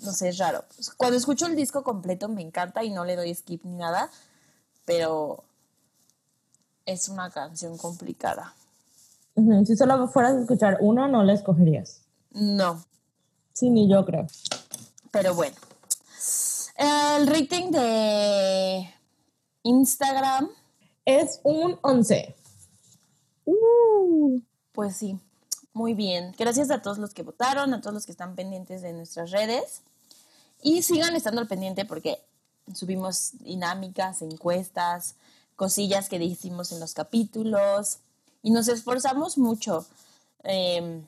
no 0.02 0.12
sé, 0.12 0.28
es 0.28 0.38
raro. 0.38 0.64
Cuando 0.98 1.16
escucho 1.16 1.46
el 1.46 1.56
disco 1.56 1.82
completo 1.82 2.28
me 2.28 2.42
encanta 2.42 2.84
y 2.84 2.90
no 2.90 3.04
le 3.04 3.16
doy 3.16 3.34
skip 3.34 3.64
ni 3.64 3.76
nada, 3.76 4.10
pero 4.84 5.42
es 6.84 7.08
una 7.08 7.30
canción 7.30 7.76
complicada. 7.78 8.54
Si 9.64 9.76
solo 9.76 10.06
fueras 10.08 10.34
a 10.34 10.40
escuchar 10.40 10.76
una, 10.80 11.08
no 11.08 11.22
la 11.24 11.32
escogerías. 11.32 12.02
No, 12.32 12.84
Sí, 13.62 13.70
ni 13.70 13.88
yo 13.88 14.04
creo. 14.04 14.26
Pero 15.12 15.36
bueno. 15.36 15.54
El 16.74 17.28
rating 17.28 17.70
de 17.70 18.92
Instagram, 19.62 20.50
Es 21.04 21.38
un 21.44 21.78
11. 21.82 22.34
pues 24.72 24.96
sí, 24.96 25.16
muy 25.74 25.94
bien. 25.94 26.34
Gracias 26.36 26.72
a 26.72 26.82
todos 26.82 26.98
los 26.98 27.14
que 27.14 27.22
votaron, 27.22 27.72
a 27.72 27.80
todos 27.80 27.94
los 27.94 28.04
que 28.04 28.10
están 28.10 28.34
pendientes 28.34 28.82
de 28.82 28.92
nuestras 28.94 29.30
redes. 29.30 29.82
Y 30.60 30.82
sigan 30.82 31.14
estando 31.14 31.40
al 31.40 31.46
pendiente 31.46 31.84
porque 31.84 32.18
subimos 32.74 33.38
dinámicas, 33.44 34.22
encuestas, 34.22 35.14
cosillas 35.54 36.08
que 36.08 36.18
dijimos 36.18 36.72
en 36.72 36.80
los 36.80 36.94
capítulos. 36.94 37.98
Y 38.42 38.50
nos 38.50 38.66
esforzamos 38.66 39.38
mucho 39.38 39.86
eh, 40.42 41.00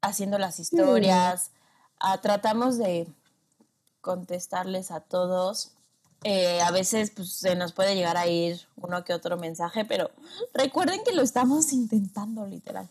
haciendo 0.00 0.38
las 0.38 0.60
historias. 0.60 1.50
Ah, 2.00 2.20
tratamos 2.20 2.78
de 2.78 3.06
contestarles 4.00 4.90
a 4.90 5.00
todos. 5.00 5.72
Eh, 6.24 6.60
a 6.62 6.70
veces 6.72 7.12
pues, 7.14 7.32
se 7.32 7.54
nos 7.54 7.72
puede 7.72 7.94
llegar 7.94 8.16
a 8.16 8.26
ir 8.26 8.60
uno 8.76 9.04
que 9.04 9.14
otro 9.14 9.36
mensaje, 9.36 9.84
pero 9.84 10.10
recuerden 10.52 11.00
que 11.04 11.12
lo 11.14 11.22
estamos 11.22 11.72
intentando, 11.72 12.46
literal. 12.46 12.88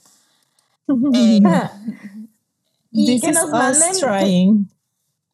Eh, 1.14 1.42
y 2.92 3.06
This 3.06 3.22
que 3.22 3.32
nos 3.32 3.50
manden, 3.50 3.94
trying. 4.00 4.72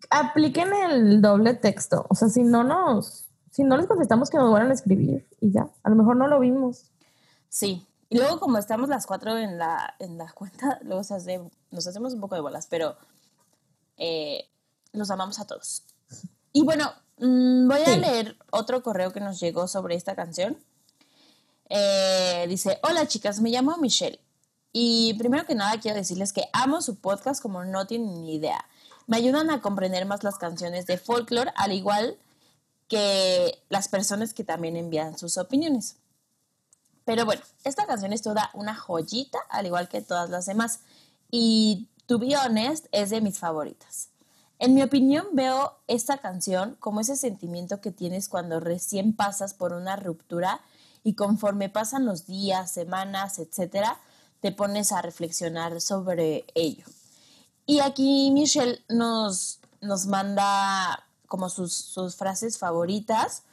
apliquen 0.10 0.74
el 0.74 1.22
doble 1.22 1.54
texto. 1.54 2.06
O 2.10 2.16
sea, 2.16 2.30
si 2.30 2.44
no 2.44 2.64
nos, 2.64 3.26
si 3.52 3.64
no 3.64 3.78
les 3.78 3.86
contestamos 3.88 4.30
que 4.30 4.38
nos 4.38 4.50
vuelvan 4.50 4.72
a 4.72 4.74
escribir 4.74 5.28
y 5.40 5.52
ya. 5.52 5.68
A 5.84 5.90
lo 5.90 5.96
mejor 5.96 6.16
no 6.16 6.28
lo 6.28 6.40
vimos. 6.40 6.86
sí. 7.50 7.86
Y 8.10 8.18
luego, 8.20 8.40
como 8.40 8.60
estamos 8.60 8.90
las 8.90 9.08
cuatro 9.08 9.36
en 9.40 9.58
la, 9.58 9.96
en 9.98 10.20
la 10.20 10.32
cuenta, 10.34 10.78
luego 10.84 11.04
se 11.04 11.16
hace- 11.16 11.42
nos 11.72 11.88
hacemos 11.88 12.14
un 12.14 12.20
poco 12.22 12.36
de 12.36 12.42
bolas, 12.42 12.68
pero 12.70 12.96
eh, 13.98 14.48
los 14.92 15.10
amamos 15.12 15.40
a 15.40 15.46
todos. 15.46 15.84
Y 16.52 16.64
bueno, 16.64 16.92
mm, 17.18 17.68
voy 17.68 17.82
a 17.82 17.86
Sí. 17.94 18.00
leer 18.00 18.38
otro 18.52 18.84
correo 18.84 19.12
que 19.12 19.20
nos 19.20 19.40
llegó 19.40 19.68
sobre 19.68 19.96
esta 19.96 20.16
canción. 20.16 20.58
Eh, 21.70 22.46
dice, 22.48 22.80
hola 22.84 23.08
chicas, 23.08 23.40
me 23.40 23.50
llamo 23.50 23.78
Michelle. 23.78 24.20
Y 24.72 25.14
primero 25.16 25.46
que 25.46 25.56
nada 25.56 25.80
quiero 25.80 25.98
decirles 25.98 26.34
que 26.34 26.50
amo 26.52 26.82
su 26.82 26.96
podcast 26.96 27.42
como 27.42 27.64
no 27.64 27.86
tienen 27.88 28.22
ni 28.24 28.36
idea. 28.36 28.66
Me 29.08 29.18
ayudan 29.18 29.50
a 29.52 29.62
comprender 29.62 30.06
más 30.06 30.24
las 30.24 30.38
canciones 30.38 30.86
de 30.86 30.98
folklore, 30.98 31.52
al 31.56 31.72
igual 31.74 32.18
que 32.88 33.62
las 33.70 33.88
personas 33.88 34.34
que 34.34 34.44
también 34.44 34.76
envían 34.78 35.18
sus 35.18 35.38
opiniones. 35.38 35.98
Pero 37.06 37.26
bueno, 37.26 37.42
esta 37.64 37.86
canción 37.86 38.14
es 38.14 38.22
toda 38.22 38.50
una 38.54 38.76
joyita, 38.76 39.40
al 39.50 39.66
igual 39.66 39.90
que 39.90 40.02
todas 40.02 40.30
las 40.30 40.46
demás. 40.46 40.80
Y 41.30 41.88
to 42.08 42.20
be 42.20 42.36
honest, 42.36 42.88
es 42.92 43.10
de 43.10 43.22
mis 43.22 43.40
favoritas. 43.40 44.10
En 44.60 44.76
mi 44.76 44.82
opinión, 44.84 45.28
veo 45.34 45.78
esta 45.88 46.18
canción 46.20 46.78
como 46.80 47.02
ese 47.02 47.16
sentimiento 47.16 47.82
que 47.82 47.92
tienes 47.92 48.30
cuando 48.30 48.60
recién 48.60 49.14
pasas 49.14 49.54
por 49.54 49.74
una 49.74 49.96
ruptura 49.96 50.62
y 51.04 51.16
conforme 51.16 51.70
pasan 51.70 52.06
los 52.06 52.26
días, 52.26 52.72
semanas, 52.72 53.40
etcétera, 53.40 54.00
te 54.40 54.52
pones 54.52 54.92
a 54.92 55.02
reflexionar 55.02 55.82
sobre 55.82 56.46
ello. 56.56 56.86
Y 57.66 57.80
aquí 57.80 58.30
Michelle 58.32 58.80
nos, 58.90 59.60
nos 59.82 60.06
manda 60.06 61.06
como 61.28 61.50
sus, 61.50 61.74
sus 61.74 62.16
frases 62.16 62.58
favoritas. 62.58 63.44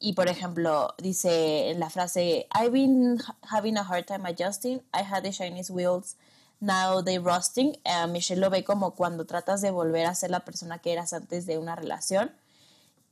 Y 0.00 0.12
por 0.12 0.28
ejemplo, 0.28 0.94
dice 0.98 1.70
en 1.70 1.80
la 1.80 1.90
frase, 1.90 2.46
I've 2.54 2.70
been 2.70 3.18
ha- 3.20 3.36
having 3.42 3.76
a 3.76 3.82
hard 3.82 4.06
time 4.06 4.28
adjusting. 4.28 4.80
I 4.94 5.02
had 5.02 5.24
the 5.24 5.30
Chinese 5.30 5.72
wheels, 5.72 6.16
now 6.60 7.02
they 7.02 7.18
rusting. 7.18 7.78
Eh, 7.84 8.06
Michelle 8.08 8.40
lo 8.40 8.50
ve 8.50 8.64
como 8.64 8.94
cuando 8.94 9.24
tratas 9.24 9.60
de 9.60 9.70
volver 9.70 10.06
a 10.06 10.14
ser 10.14 10.30
la 10.30 10.44
persona 10.44 10.78
que 10.78 10.92
eras 10.92 11.12
antes 11.12 11.46
de 11.46 11.58
una 11.58 11.76
relación. 11.76 12.32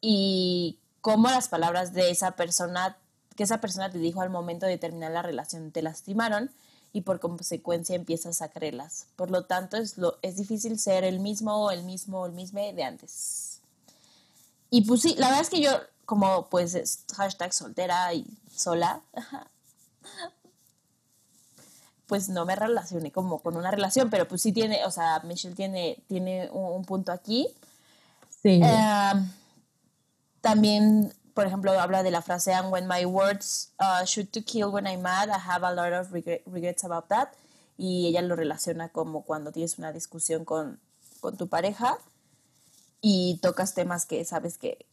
Y 0.01 0.79
cómo 1.01 1.29
las 1.29 1.49
palabras 1.49 1.93
de 1.93 2.11
esa 2.11 2.33
persona, 2.33 2.97
que 3.37 3.45
esa 3.45 3.61
persona 3.61 3.91
te 3.91 3.99
dijo 3.99 4.21
al 4.21 4.31
momento 4.31 4.67
de 4.67 4.79
terminar 4.79 5.13
la 5.13 5.23
relación, 5.23 5.71
te 5.71 5.83
lastimaron 5.83 6.51
y 6.93 7.03
por 7.03 7.21
consecuencia 7.21 7.95
empiezas 7.95 8.43
a 8.43 8.49
creerlas. 8.49 9.07
Por 9.17 9.31
lo 9.31 9.45
tanto, 9.45 9.77
es, 9.77 9.99
lo, 9.99 10.19
es 10.23 10.37
difícil 10.37 10.79
ser 10.79 11.05
el 11.05 11.21
mismo, 11.21 11.71
el 11.71 11.83
mismo, 11.83 12.27
el 12.27 12.33
mismo 12.33 12.61
de 12.61 12.83
antes. 12.83 13.61
Y 14.71 14.83
pues 14.83 15.03
sí, 15.03 15.15
la 15.19 15.29
verdad 15.29 15.43
es 15.43 15.51
que 15.51 15.61
yo, 15.61 15.73
como 16.07 16.49
pues 16.49 16.75
es 16.75 17.05
hashtag 17.15 17.53
soltera 17.53 18.13
y 18.15 18.27
sola, 18.55 19.03
pues 22.07 22.29
no 22.29 22.45
me 22.45 22.55
relacioné 22.55 23.11
como 23.11 23.41
con 23.41 23.57
una 23.57 23.71
relación, 23.71 24.11
pero 24.11 24.29
pues 24.29 24.43
sí 24.43 24.53
tiene, 24.53 24.85
o 24.85 24.91
sea, 24.91 25.21
Michelle 25.25 25.55
tiene, 25.55 26.03
tiene 26.07 26.49
un, 26.51 26.73
un 26.73 26.85
punto 26.85 27.13
aquí. 27.13 27.49
Sí. 28.43 28.61
Eh, 28.63 29.13
también, 30.41 31.13
por 31.35 31.47
ejemplo, 31.47 31.73
habla 31.73 32.03
de 32.03 32.13
la 32.13 32.23
frase 32.23 32.55
And 32.55 32.73
when 32.73 32.87
my 32.87 33.05
words 33.05 33.73
uh, 33.81 34.05
shoot 34.05 34.31
to 34.33 34.43
kill 34.43 34.69
when 34.69 34.87
I'm 34.87 35.03
mad, 35.03 35.29
I 35.29 35.39
have 35.39 35.67
a 35.67 35.75
lot 35.75 35.93
of 35.93 36.13
regret- 36.13 36.43
regrets 36.47 36.85
about 36.85 37.09
that. 37.09 37.31
Y 37.77 38.07
ella 38.07 38.23
lo 38.23 38.37
relaciona 38.37 38.89
como 38.89 39.23
cuando 39.23 39.51
tienes 39.51 39.79
una 39.79 39.93
discusión 39.93 40.45
con, 40.45 40.81
con 41.21 41.37
tu 41.37 41.49
pareja 41.49 41.99
y 43.01 43.39
tocas 43.43 43.75
temas 43.75 44.07
que 44.07 44.25
sabes 44.25 44.57
que, 44.57 44.87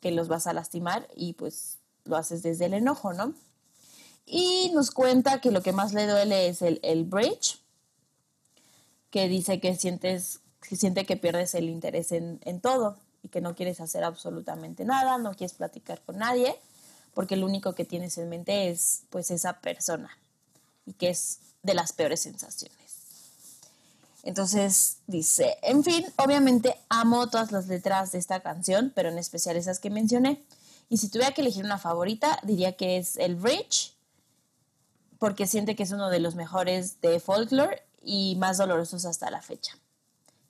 que 0.00 0.10
los 0.10 0.28
vas 0.28 0.46
a 0.46 0.52
lastimar 0.52 1.08
y 1.14 1.34
pues 1.34 1.78
lo 2.04 2.16
haces 2.16 2.42
desde 2.42 2.66
el 2.66 2.74
enojo, 2.74 3.12
¿no? 3.12 3.32
Y 4.30 4.70
nos 4.74 4.90
cuenta 4.90 5.40
que 5.40 5.50
lo 5.50 5.62
que 5.62 5.72
más 5.72 5.94
le 5.94 6.06
duele 6.06 6.48
es 6.48 6.60
el, 6.60 6.80
el 6.82 7.04
bridge, 7.04 7.58
que 9.10 9.26
dice 9.26 9.58
que 9.58 9.74
sientes 9.74 10.40
que 10.60 10.76
siente 10.76 11.06
que 11.06 11.16
pierdes 11.16 11.54
el 11.54 11.70
interés 11.70 12.12
en, 12.12 12.40
en 12.44 12.60
todo 12.60 12.98
y 13.22 13.28
que 13.28 13.40
no 13.40 13.54
quieres 13.54 13.80
hacer 13.80 14.04
absolutamente 14.04 14.84
nada, 14.84 15.16
no 15.16 15.32
quieres 15.32 15.54
platicar 15.54 16.02
con 16.02 16.18
nadie, 16.18 16.54
porque 17.14 17.36
lo 17.36 17.46
único 17.46 17.74
que 17.74 17.86
tienes 17.86 18.18
en 18.18 18.28
mente 18.28 18.68
es 18.68 19.04
pues 19.08 19.30
esa 19.30 19.60
persona 19.60 20.10
y 20.84 20.92
que 20.92 21.08
es 21.08 21.38
de 21.62 21.74
las 21.74 21.92
peores 21.92 22.20
sensaciones. 22.20 22.76
Entonces 24.24 24.98
dice, 25.06 25.56
en 25.62 25.82
fin, 25.82 26.04
obviamente 26.16 26.76
amo 26.90 27.30
todas 27.30 27.50
las 27.50 27.66
letras 27.68 28.12
de 28.12 28.18
esta 28.18 28.40
canción, 28.40 28.92
pero 28.94 29.08
en 29.08 29.16
especial 29.16 29.56
esas 29.56 29.78
que 29.78 29.90
mencioné. 29.90 30.44
Y 30.90 30.98
si 30.98 31.08
tuviera 31.08 31.32
que 31.32 31.40
elegir 31.40 31.64
una 31.64 31.78
favorita, 31.78 32.38
diría 32.42 32.76
que 32.76 32.98
es 32.98 33.16
el 33.16 33.36
Bridge, 33.36 33.94
porque 35.18 35.46
siente 35.46 35.76
que 35.76 35.82
es 35.82 35.92
uno 35.92 36.10
de 36.10 36.20
los 36.20 36.34
mejores 36.34 37.00
de 37.00 37.20
folklore 37.20 37.82
y 38.02 38.36
más 38.36 38.58
dolorosos 38.58 39.04
hasta 39.04 39.30
la 39.30 39.42
fecha. 39.42 39.72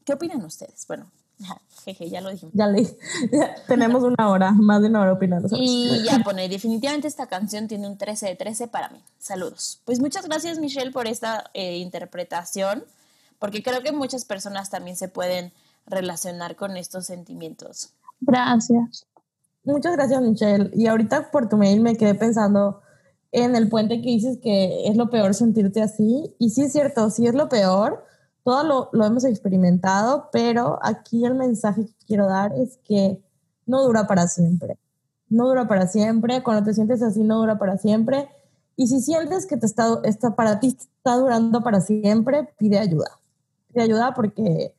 ¿Qué 0.04 0.12
opinan 0.12 0.44
ustedes? 0.44 0.86
Bueno, 0.86 1.10
jeje, 1.84 2.10
ya 2.10 2.20
lo 2.20 2.30
dijimos. 2.30 2.54
Ya 2.54 2.66
le 2.66 2.84
ya 3.32 3.54
tenemos 3.66 4.02
una 4.02 4.28
hora, 4.28 4.52
más 4.52 4.82
de 4.82 4.88
una 4.88 5.02
hora 5.02 5.12
opinando. 5.12 5.48
Y 5.52 6.02
ya 6.04 6.18
pone, 6.20 6.48
definitivamente 6.48 7.08
esta 7.08 7.26
canción 7.26 7.68
tiene 7.68 7.86
un 7.86 7.96
13 7.96 8.26
de 8.26 8.36
13 8.36 8.68
para 8.68 8.90
mí. 8.90 9.02
Saludos. 9.18 9.80
Pues 9.84 10.00
muchas 10.00 10.26
gracias 10.26 10.58
Michelle 10.58 10.92
por 10.92 11.06
esta 11.06 11.50
eh, 11.54 11.78
interpretación, 11.78 12.84
porque 13.38 13.62
creo 13.62 13.82
que 13.82 13.92
muchas 13.92 14.24
personas 14.24 14.70
también 14.70 14.96
se 14.96 15.08
pueden 15.08 15.52
relacionar 15.86 16.56
con 16.56 16.76
estos 16.76 17.06
sentimientos. 17.06 17.90
Gracias. 18.20 19.06
Muchas 19.64 19.92
gracias, 19.92 20.22
Michelle. 20.22 20.70
Y 20.74 20.86
ahorita 20.86 21.30
por 21.30 21.48
tu 21.48 21.56
mail 21.56 21.80
me 21.80 21.96
quedé 21.96 22.14
pensando 22.14 22.80
en 23.32 23.56
el 23.56 23.68
puente 23.68 24.00
que 24.00 24.08
dices 24.08 24.38
que 24.42 24.88
es 24.88 24.96
lo 24.96 25.10
peor 25.10 25.34
sentirte 25.34 25.82
así. 25.82 26.34
Y 26.38 26.50
sí 26.50 26.62
es 26.62 26.72
cierto, 26.72 27.10
sí 27.10 27.26
es 27.26 27.34
lo 27.34 27.48
peor. 27.48 28.04
Todo 28.44 28.64
lo, 28.64 28.88
lo 28.92 29.04
hemos 29.04 29.24
experimentado, 29.24 30.28
pero 30.32 30.78
aquí 30.82 31.24
el 31.24 31.34
mensaje 31.34 31.86
que 31.86 32.06
quiero 32.06 32.26
dar 32.26 32.52
es 32.54 32.78
que 32.84 33.22
no 33.66 33.82
dura 33.82 34.06
para 34.06 34.26
siempre. 34.28 34.78
No 35.28 35.46
dura 35.48 35.68
para 35.68 35.86
siempre. 35.86 36.42
Cuando 36.42 36.64
te 36.64 36.74
sientes 36.74 37.02
así, 37.02 37.22
no 37.22 37.38
dura 37.38 37.58
para 37.58 37.76
siempre. 37.76 38.28
Y 38.76 38.86
si 38.86 39.00
sientes 39.00 39.46
que 39.46 39.56
te 39.56 39.66
está, 39.66 40.00
está 40.04 40.36
para 40.36 40.60
ti 40.60 40.68
está 40.68 41.16
durando 41.16 41.62
para 41.62 41.80
siempre, 41.80 42.48
pide 42.58 42.78
ayuda. 42.78 43.18
Pide 43.72 43.82
ayuda 43.82 44.14
porque 44.14 44.74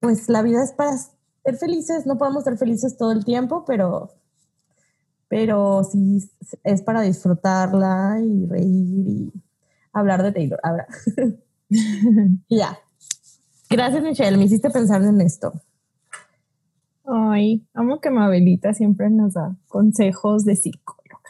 pues 0.00 0.28
la 0.28 0.42
vida 0.42 0.62
es 0.62 0.72
para 0.72 0.96
ser 0.96 1.56
felices, 1.58 2.06
no 2.06 2.16
podemos 2.16 2.44
ser 2.44 2.56
felices 2.56 2.96
todo 2.96 3.12
el 3.12 3.24
tiempo, 3.24 3.64
pero, 3.66 4.10
pero 5.28 5.84
sí 5.84 6.18
es 6.64 6.82
para 6.82 7.00
disfrutarla 7.02 8.18
y 8.20 8.46
reír 8.46 9.08
y 9.08 9.32
hablar 9.92 10.22
de 10.22 10.32
Taylor. 10.32 10.60
Ahora. 10.62 10.86
ya. 12.48 12.78
Gracias, 13.68 14.02
Michelle. 14.02 14.36
Me 14.36 14.44
hiciste 14.44 14.70
pensar 14.70 15.02
en 15.02 15.20
esto. 15.20 15.52
Ay, 17.04 17.64
amo 17.74 18.00
que 18.00 18.10
Mabelita 18.10 18.74
siempre 18.74 19.10
nos 19.10 19.34
da 19.34 19.56
consejos 19.68 20.44
de 20.44 20.56
psicóloga. 20.56 21.20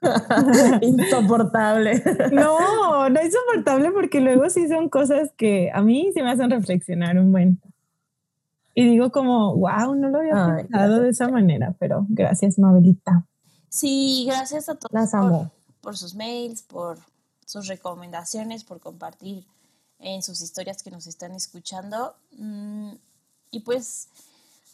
Insoportable. 0.82 2.02
No, 2.32 3.08
no 3.08 3.20
es 3.20 3.32
soportable 3.32 3.92
porque 3.92 4.20
luego 4.20 4.50
sí 4.50 4.66
son 4.66 4.88
cosas 4.88 5.32
que 5.36 5.70
a 5.72 5.82
mí 5.82 6.10
sí 6.12 6.22
me 6.22 6.30
hacen 6.30 6.50
reflexionar 6.50 7.18
un 7.18 7.30
buen. 7.30 7.60
Y 8.74 8.86
digo 8.88 9.10
como, 9.10 9.56
wow, 9.56 9.94
no 9.94 10.08
lo 10.08 10.18
había 10.18 10.46
Ay, 10.46 10.64
pensado 10.64 11.00
de 11.00 11.10
esa 11.10 11.28
manera, 11.28 11.74
pero 11.78 12.06
gracias, 12.08 12.58
Mabelita. 12.58 13.26
Sí, 13.68 14.24
gracias 14.26 14.68
a 14.68 14.74
todos 14.74 14.92
Las 14.92 15.10
por, 15.10 15.20
amo. 15.20 15.50
por 15.80 15.96
sus 15.96 16.14
mails, 16.14 16.62
por 16.62 16.98
sus 17.44 17.66
recomendaciones, 17.66 18.64
por 18.64 18.80
compartir 18.80 19.46
en 19.98 20.22
sus 20.22 20.40
historias 20.40 20.82
que 20.82 20.90
nos 20.90 21.06
están 21.06 21.32
escuchando. 21.32 22.14
Mm, 22.38 22.92
y 23.50 23.60
pues 23.60 24.08